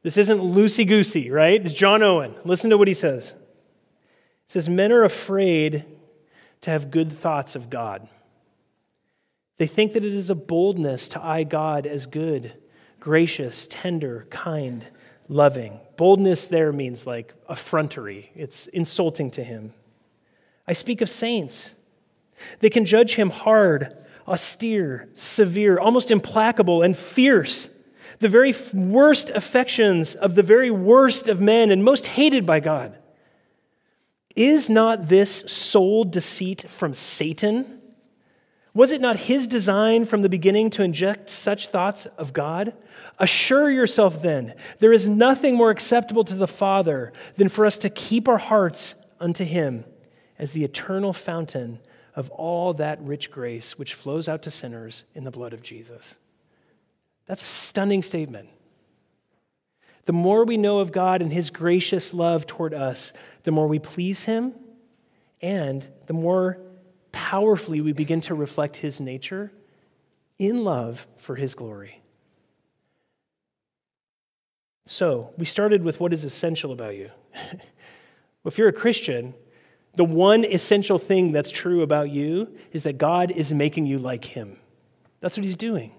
This 0.04 0.16
isn't 0.16 0.40
loosey 0.40 0.88
goosey, 0.88 1.30
right? 1.30 1.64
It's 1.64 1.74
John 1.74 2.02
Owen. 2.02 2.34
Listen 2.46 2.70
to 2.70 2.78
what 2.78 2.88
he 2.88 2.94
says. 2.94 3.36
He 4.48 4.54
says, 4.54 4.70
Men 4.70 4.94
are 4.94 5.04
afraid 5.04 5.84
to 6.62 6.72
have 6.72 6.92
good 6.92 7.12
thoughts 7.12 7.56
of 7.56 7.70
God. 7.70 8.08
They 9.58 9.68
think 9.68 9.92
that 9.92 10.06
it 10.06 10.14
is 10.14 10.30
a 10.30 10.36
boldness 10.36 11.10
to 11.10 11.22
eye 11.22 11.44
God 11.44 11.86
as 11.86 12.06
good, 12.06 12.54
gracious, 13.02 13.68
tender, 13.70 14.28
kind, 14.30 14.88
loving. 15.28 15.78
Boldness 15.98 16.48
there 16.48 16.72
means 16.72 17.06
like 17.06 17.34
effrontery, 17.50 18.32
it's 18.34 18.68
insulting 18.68 19.30
to 19.32 19.44
him. 19.44 19.74
I 20.66 20.72
speak 20.72 21.02
of 21.02 21.10
saints. 21.10 21.76
They 22.60 22.70
can 22.70 22.86
judge 22.86 23.16
him 23.16 23.30
hard, 23.30 23.96
austere, 24.28 25.10
severe, 25.16 25.80
almost 25.80 26.12
implacable, 26.12 26.82
and 26.82 26.96
fierce. 26.96 27.70
The 28.20 28.30
very 28.30 28.54
worst 28.74 29.30
affections 29.32 30.16
of 30.16 30.36
the 30.36 30.44
very 30.44 30.72
worst 30.72 31.28
of 31.28 31.42
men 31.42 31.72
and 31.72 31.84
most 31.84 32.08
hated 32.08 32.46
by 32.46 32.60
God. 32.60 32.98
Is 34.36 34.70
not 34.70 35.10
this 35.10 35.32
soul 35.52 36.04
deceit 36.04 36.70
from 36.70 36.94
Satan? 36.94 37.82
Was 38.74 38.92
it 38.92 39.02
not 39.02 39.18
his 39.18 39.48
design 39.48 40.06
from 40.06 40.24
the 40.24 40.30
beginning 40.30 40.72
to 40.72 40.84
inject 40.84 41.30
such 41.30 41.68
thoughts 41.68 42.08
of 42.18 42.34
God? 42.34 42.74
Assure 43.20 43.70
yourself 43.70 44.24
then, 44.24 44.56
there 44.80 44.94
is 44.94 45.08
nothing 45.08 45.56
more 45.56 45.70
acceptable 45.70 46.24
to 46.24 46.34
the 46.34 46.48
Father 46.48 47.14
than 47.38 47.50
for 47.50 47.68
us 47.68 47.78
to 47.80 47.90
keep 47.90 48.28
our 48.28 48.40
hearts 48.40 48.96
unto 49.20 49.44
him 49.44 49.86
as 50.40 50.54
the 50.54 50.64
eternal 50.64 51.14
fountain 51.14 51.80
of 52.16 52.30
all 52.32 52.74
that 52.76 53.02
rich 53.02 53.32
grace 53.32 53.78
which 53.78 53.94
flows 53.94 54.28
out 54.28 54.44
to 54.44 54.52
sinners 54.52 55.06
in 55.16 55.24
the 55.24 55.32
blood 55.32 55.54
of 55.54 55.62
Jesus. 55.62 56.18
That's 57.26 57.42
a 57.42 57.46
stunning 57.46 58.04
statement. 58.04 58.50
The 60.06 60.14
more 60.14 60.44
we 60.44 60.58
know 60.58 60.80
of 60.80 60.92
God 60.92 61.22
and 61.22 61.32
his 61.32 61.50
gracious 61.50 62.14
love 62.14 62.46
toward 62.46 62.74
us, 62.74 63.14
the 63.44 63.52
more 63.52 63.68
we 63.68 63.80
please 63.80 64.26
him 64.26 64.54
and 65.42 65.88
the 66.08 66.14
more 66.14 66.58
powerfully 67.12 67.82
we 67.82 67.94
begin 67.94 68.22
to 68.22 68.36
reflect 68.36 68.78
his 68.78 69.00
nature 69.00 69.52
in 70.38 70.64
love 70.64 71.08
for 71.18 71.36
his 71.36 71.56
glory. 71.56 72.02
So, 74.86 75.34
we 75.38 75.46
started 75.46 75.84
with 75.84 76.02
what 76.02 76.12
is 76.12 76.26
essential 76.26 76.74
about 76.74 76.98
you. 76.98 77.10
if 78.46 78.58
you're 78.58 78.68
a 78.68 78.74
Christian, 78.74 79.34
the 79.96 80.06
one 80.06 80.44
essential 80.44 80.98
thing 80.98 81.32
that's 81.32 81.52
true 81.52 81.82
about 81.82 82.10
you 82.10 82.56
is 82.72 82.84
that 82.84 82.98
God 82.98 83.32
is 83.32 83.54
making 83.54 83.86
you 83.86 84.00
like 84.00 84.26
him. 84.26 84.58
That's 85.20 85.38
what 85.38 85.44
he's 85.44 85.56
doing. 85.56 85.94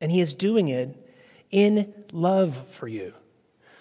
And 0.00 0.10
he 0.10 0.20
is 0.20 0.34
doing 0.34 0.68
it 0.68 0.96
in 1.50 1.92
love 2.12 2.66
for 2.70 2.88
you 2.88 3.12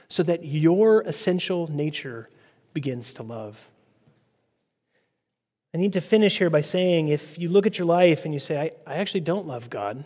so 0.08 0.24
that 0.24 0.46
your 0.46 1.02
essential 1.02 1.72
nature 1.72 2.30
begins 2.74 3.14
to 3.14 3.24
love. 3.24 3.70
I 5.74 5.78
need 5.78 5.94
to 5.94 6.02
finish 6.02 6.38
here 6.38 6.50
by 6.50 6.62
saying 6.62 7.10
if 7.10 7.38
you 7.38 7.50
look 7.50 7.66
at 7.66 7.78
your 7.78 7.88
life 7.88 8.24
and 8.24 8.34
you 8.34 8.40
say, 8.40 8.72
I, 8.88 8.94
I 8.94 8.96
actually 8.98 9.22
don't 9.22 9.48
love 9.48 9.70
God 9.70 10.06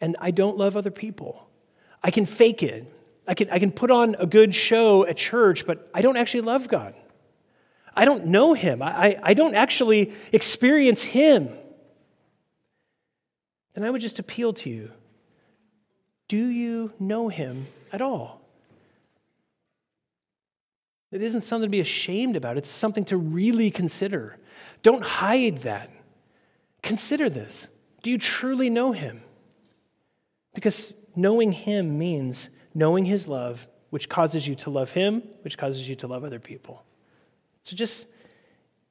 and 0.00 0.16
I 0.20 0.30
don't 0.30 0.56
love 0.56 0.76
other 0.76 0.90
people, 0.90 1.48
I 2.02 2.10
can 2.10 2.26
fake 2.26 2.62
it. 2.62 2.92
I 3.26 3.34
can, 3.34 3.48
I 3.50 3.58
can 3.58 3.72
put 3.72 3.90
on 3.90 4.16
a 4.18 4.26
good 4.26 4.54
show 4.54 5.06
at 5.06 5.16
church, 5.16 5.66
but 5.66 5.88
I 5.94 6.02
don't 6.02 6.16
actually 6.16 6.42
love 6.42 6.68
God. 6.68 6.94
I 7.94 8.04
don't 8.04 8.26
know 8.26 8.54
Him. 8.54 8.82
I, 8.82 9.18
I, 9.22 9.34
don't 9.34 9.54
actually 9.54 10.12
experience 10.32 11.02
Him. 11.02 11.48
Then 13.74 13.84
I 13.84 13.90
would 13.90 14.00
just 14.00 14.18
appeal 14.18 14.52
to 14.54 14.70
you 14.70 14.90
do 16.28 16.46
you 16.46 16.92
know 16.98 17.28
him 17.28 17.66
at 17.92 18.00
all? 18.00 18.40
It 21.12 21.22
isn't 21.22 21.42
something 21.42 21.68
to 21.68 21.70
be 21.70 21.80
ashamed 21.80 22.34
about, 22.34 22.56
it's 22.56 22.68
something 22.68 23.04
to 23.04 23.16
really 23.16 23.70
consider. 23.70 24.38
Don't 24.82 25.04
hide 25.04 25.58
that. 25.58 25.90
Consider 26.82 27.28
this. 27.28 27.68
Do 28.02 28.10
you 28.10 28.18
truly 28.18 28.68
know 28.68 28.92
him? 28.92 29.22
Because 30.54 30.94
knowing 31.14 31.52
him 31.52 31.98
means 31.98 32.50
knowing 32.74 33.04
his 33.04 33.28
love, 33.28 33.68
which 33.90 34.08
causes 34.08 34.46
you 34.46 34.56
to 34.56 34.70
love 34.70 34.90
him, 34.90 35.22
which 35.42 35.56
causes 35.56 35.88
you 35.88 35.94
to 35.96 36.06
love 36.06 36.24
other 36.24 36.40
people. 36.40 36.82
So 37.64 37.74
just, 37.74 38.06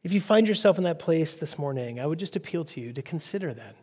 if 0.04 0.12
you 0.12 0.20
find 0.20 0.48
yourself 0.48 0.78
in 0.78 0.84
that 0.84 1.00
place 1.00 1.36
this 1.36 1.58
morning, 1.58 2.00
I 2.00 2.06
would 2.06 2.20
just 2.20 2.36
appeal 2.36 2.66
to 2.66 2.82
you 2.82 2.92
to 2.94 3.02
consider 3.02 3.54
that. 3.54 3.76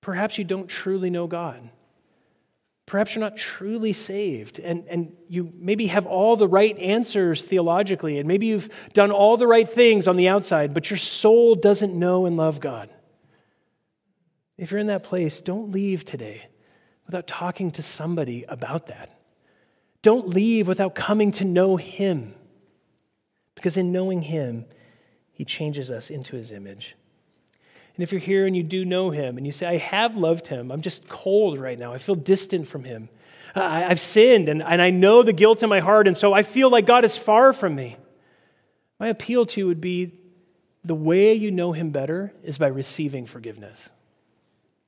Perhaps 0.00 0.38
you 0.38 0.44
don't 0.44 0.68
truly 0.68 1.10
know 1.10 1.26
God. 1.26 1.68
Perhaps 2.86 3.14
you're 3.14 3.20
not 3.20 3.36
truly 3.36 3.92
saved, 3.92 4.60
and, 4.60 4.86
and 4.88 5.12
you 5.28 5.52
maybe 5.58 5.88
have 5.88 6.06
all 6.06 6.36
the 6.36 6.48
right 6.48 6.78
answers 6.78 7.42
theologically, 7.44 8.18
and 8.18 8.26
maybe 8.26 8.46
you've 8.46 8.70
done 8.94 9.10
all 9.10 9.36
the 9.36 9.46
right 9.46 9.68
things 9.68 10.08
on 10.08 10.16
the 10.16 10.28
outside, 10.28 10.72
but 10.72 10.88
your 10.88 10.96
soul 10.96 11.54
doesn't 11.54 11.94
know 11.94 12.24
and 12.24 12.38
love 12.38 12.60
God. 12.60 12.88
If 14.56 14.70
you're 14.70 14.80
in 14.80 14.86
that 14.86 15.02
place, 15.02 15.40
don't 15.40 15.70
leave 15.70 16.04
today 16.04 16.46
without 17.04 17.26
talking 17.26 17.72
to 17.72 17.82
somebody 17.82 18.44
about 18.48 18.86
that. 18.86 19.10
Don't 20.00 20.28
leave 20.28 20.66
without 20.66 20.94
coming 20.94 21.32
to 21.32 21.44
know 21.44 21.76
Him, 21.76 22.34
because 23.58 23.76
in 23.76 23.92
knowing 23.92 24.22
Him, 24.22 24.64
He 25.30 25.44
changes 25.44 25.90
us 25.90 26.10
into 26.10 26.36
His 26.36 26.52
image. 26.52 26.96
And 27.98 28.04
if 28.04 28.12
you're 28.12 28.20
here 28.20 28.46
and 28.46 28.56
you 28.56 28.62
do 28.62 28.84
know 28.84 29.10
him 29.10 29.38
and 29.38 29.44
you 29.44 29.50
say, 29.50 29.66
I 29.66 29.76
have 29.76 30.16
loved 30.16 30.46
him, 30.46 30.70
I'm 30.70 30.82
just 30.82 31.08
cold 31.08 31.58
right 31.58 31.76
now, 31.76 31.92
I 31.92 31.98
feel 31.98 32.14
distant 32.14 32.68
from 32.68 32.84
him, 32.84 33.08
I've 33.56 33.98
sinned 33.98 34.48
and, 34.48 34.62
and 34.62 34.80
I 34.80 34.90
know 34.90 35.24
the 35.24 35.32
guilt 35.32 35.64
in 35.64 35.68
my 35.68 35.80
heart, 35.80 36.06
and 36.06 36.16
so 36.16 36.32
I 36.32 36.44
feel 36.44 36.70
like 36.70 36.86
God 36.86 37.04
is 37.04 37.16
far 37.16 37.52
from 37.52 37.74
me. 37.74 37.96
My 39.00 39.08
appeal 39.08 39.46
to 39.46 39.60
you 39.60 39.66
would 39.66 39.80
be 39.80 40.12
the 40.84 40.94
way 40.94 41.34
you 41.34 41.50
know 41.50 41.72
him 41.72 41.90
better 41.90 42.32
is 42.44 42.56
by 42.56 42.68
receiving 42.68 43.26
forgiveness. 43.26 43.90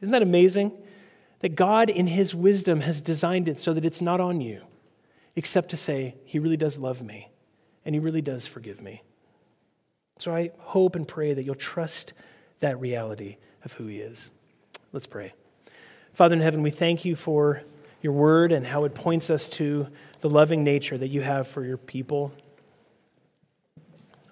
Isn't 0.01 0.12
that 0.12 0.23
amazing? 0.23 0.71
That 1.41 1.57
God, 1.57 1.91
in 1.91 2.07
his 2.07 2.33
wisdom, 2.33 2.83
has 2.83 3.01
designed 3.01 3.49
it 3.49 3.59
so 3.59 3.75
that 3.75 3.85
it's 3.85 4.01
not 4.01 4.21
on 4.21 4.41
you, 4.41 4.62
except 5.35 5.71
to 5.71 5.77
say, 5.77 6.14
He 6.25 6.39
really 6.39 6.57
does 6.57 6.79
love 6.79 7.03
me 7.03 7.30
and 7.85 7.95
He 7.95 7.99
really 7.99 8.22
does 8.22 8.47
forgive 8.47 8.81
me. 8.81 9.03
So 10.18 10.35
I 10.35 10.51
hope 10.59 10.97
and 10.97 11.07
pray 11.07 11.33
that 11.35 11.45
you'll 11.45 11.55
trust 11.55 12.12
that 12.61 12.78
reality 12.81 13.37
of 13.64 13.72
who 13.74 13.87
He 13.87 14.01
is. 14.01 14.31
Let's 14.93 15.07
pray. 15.07 15.33
Father 16.12 16.35
in 16.35 16.43
heaven, 16.43 16.62
we 16.62 16.70
thank 16.70 17.05
you 17.05 17.14
for 17.14 17.62
your 18.03 18.12
word 18.12 18.53
and 18.53 18.66
how 18.66 18.85
it 18.85 18.95
points 18.95 19.31
us 19.31 19.49
to 19.51 19.87
the 20.20 20.31
loving 20.31 20.64
nature 20.64 20.97
that 20.97 21.09
you 21.09 21.20
have 21.20 21.47
for 21.47 21.64
your 21.64 21.76
people. 21.76 22.33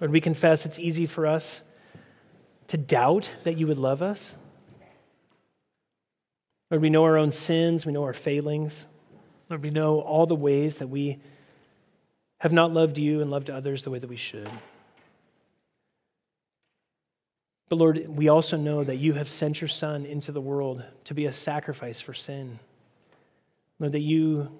Lord, 0.01 0.11
we 0.11 0.20
confess 0.20 0.64
it's 0.66 0.78
easy 0.78 1.07
for 1.07 1.26
us 1.26 1.62
to 2.68 2.76
doubt 2.76 3.34
that 3.44 3.57
you 3.57 3.66
would 3.66 3.78
love 3.78 4.03
us. 4.03 4.36
Lord, 6.70 6.82
we 6.82 6.90
know 6.90 7.05
our 7.05 7.16
own 7.16 7.30
sins, 7.30 7.86
we 7.86 7.92
know 7.92 8.05
our 8.05 8.12
failings. 8.12 8.86
Lord, 9.49 9.62
we 9.62 9.70
know 9.70 10.01
all 10.01 10.26
the 10.26 10.34
ways 10.34 10.78
that 10.78 10.88
we 10.88 11.18
have 12.39 12.53
not 12.53 12.72
loved 12.72 12.99
you 12.99 13.20
and 13.20 13.30
loved 13.30 13.51
others 13.51 13.84
the 13.84 13.91
way 13.91 13.99
that 13.99 14.09
we 14.09 14.16
should. 14.16 14.51
But 17.68 17.76
Lord, 17.76 18.09
we 18.09 18.28
also 18.28 18.57
know 18.57 18.82
that 18.82 18.97
you 18.97 19.12
have 19.12 19.28
sent 19.28 19.61
your 19.61 19.68
Son 19.68 20.07
into 20.07 20.32
the 20.32 20.41
world 20.41 20.82
to 21.05 21.14
be 21.14 21.26
a 21.26 21.32
sacrifice 21.32 22.01
for 22.01 22.14
sin. 22.14 22.59
Lord, 23.78 23.93
that 23.93 24.01
you 24.01 24.51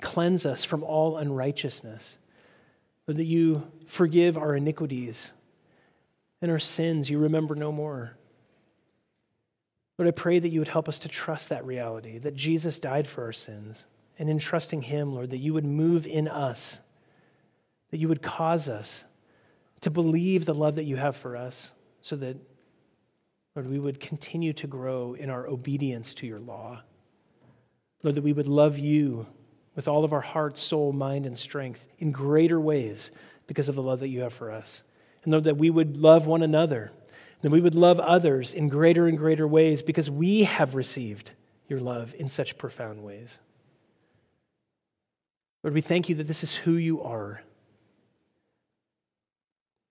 cleanse 0.00 0.44
us 0.44 0.64
from 0.64 0.82
all 0.82 1.16
unrighteousness. 1.16 2.18
Lord, 3.06 3.18
that 3.18 3.24
you 3.24 3.70
forgive 3.86 4.36
our 4.36 4.56
iniquities 4.56 5.32
and 6.42 6.50
our 6.50 6.58
sins 6.58 7.08
you 7.08 7.18
remember 7.18 7.54
no 7.54 7.72
more. 7.72 8.16
Lord, 9.98 10.08
I 10.08 10.10
pray 10.10 10.38
that 10.38 10.48
you 10.48 10.60
would 10.60 10.68
help 10.68 10.88
us 10.88 10.98
to 11.00 11.08
trust 11.08 11.48
that 11.48 11.64
reality, 11.64 12.18
that 12.18 12.34
Jesus 12.34 12.78
died 12.78 13.06
for 13.06 13.24
our 13.24 13.32
sins. 13.32 13.86
And 14.18 14.28
in 14.28 14.38
trusting 14.38 14.82
him, 14.82 15.14
Lord, 15.14 15.30
that 15.30 15.38
you 15.38 15.54
would 15.54 15.64
move 15.64 16.06
in 16.06 16.28
us, 16.28 16.80
that 17.94 18.00
you 18.00 18.08
would 18.08 18.20
cause 18.22 18.68
us 18.68 19.04
to 19.82 19.90
believe 19.90 20.46
the 20.46 20.52
love 20.52 20.74
that 20.74 20.82
you 20.82 20.96
have 20.96 21.14
for 21.14 21.36
us, 21.36 21.72
so 22.00 22.16
that, 22.16 22.36
Lord, 23.54 23.70
we 23.70 23.78
would 23.78 24.00
continue 24.00 24.52
to 24.54 24.66
grow 24.66 25.14
in 25.14 25.30
our 25.30 25.46
obedience 25.46 26.12
to 26.14 26.26
your 26.26 26.40
law. 26.40 26.82
Lord, 28.02 28.16
that 28.16 28.24
we 28.24 28.32
would 28.32 28.48
love 28.48 28.76
you 28.78 29.26
with 29.76 29.86
all 29.86 30.04
of 30.04 30.12
our 30.12 30.20
heart, 30.20 30.58
soul, 30.58 30.92
mind, 30.92 31.24
and 31.24 31.38
strength 31.38 31.86
in 32.00 32.10
greater 32.10 32.60
ways 32.60 33.12
because 33.46 33.68
of 33.68 33.76
the 33.76 33.82
love 33.82 34.00
that 34.00 34.08
you 34.08 34.22
have 34.22 34.34
for 34.34 34.50
us. 34.50 34.82
And 35.22 35.30
Lord, 35.30 35.44
that 35.44 35.56
we 35.56 35.70
would 35.70 35.96
love 35.96 36.26
one 36.26 36.42
another 36.42 36.90
then 37.44 37.52
we 37.52 37.60
would 37.60 37.74
love 37.74 38.00
others 38.00 38.54
in 38.54 38.70
greater 38.70 39.06
and 39.06 39.18
greater 39.18 39.46
ways 39.46 39.82
because 39.82 40.08
we 40.08 40.44
have 40.44 40.74
received 40.74 41.32
your 41.68 41.78
love 41.78 42.14
in 42.18 42.30
such 42.30 42.56
profound 42.56 43.04
ways. 43.04 43.38
Lord, 45.62 45.74
we 45.74 45.82
thank 45.82 46.08
you 46.08 46.14
that 46.14 46.26
this 46.26 46.42
is 46.42 46.54
who 46.54 46.72
you 46.72 47.02
are. 47.02 47.42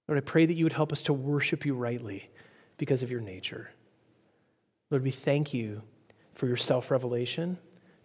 Lord, 0.08 0.18
I 0.18 0.22
pray 0.22 0.46
that 0.46 0.54
you 0.54 0.66
would 0.66 0.74
help 0.74 0.92
us 0.92 1.04
to 1.04 1.14
worship 1.14 1.66
you 1.66 1.76
rightly 1.76 2.30
because 2.78 3.04
of 3.04 3.12
your 3.12 3.22
nature. 3.22 3.70
Lord, 4.90 5.04
we 5.04 5.12
thank 5.12 5.54
you 5.54 5.82
for 6.34 6.48
your 6.48 6.58
self 6.58 6.92
revelation, 6.92 7.58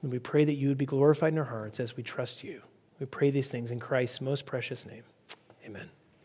and 0.03 0.12
we 0.12 0.18
pray 0.18 0.44
that 0.44 0.55
you 0.55 0.68
would 0.68 0.78
be 0.78 0.86
glorified 0.86 1.32
in 1.32 1.38
our 1.38 1.44
hearts 1.44 1.80
as 1.80 1.96
we 1.96 2.03
trust 2.03 2.44
you. 2.44 2.62
We 3.01 3.07
pray 3.07 3.30
these 3.30 3.49
things 3.49 3.70
in 3.70 3.80
Christ's 3.80 4.20
most 4.20 4.46
precious 4.46 4.86
name. 4.86 5.05
Amen. 5.64 5.90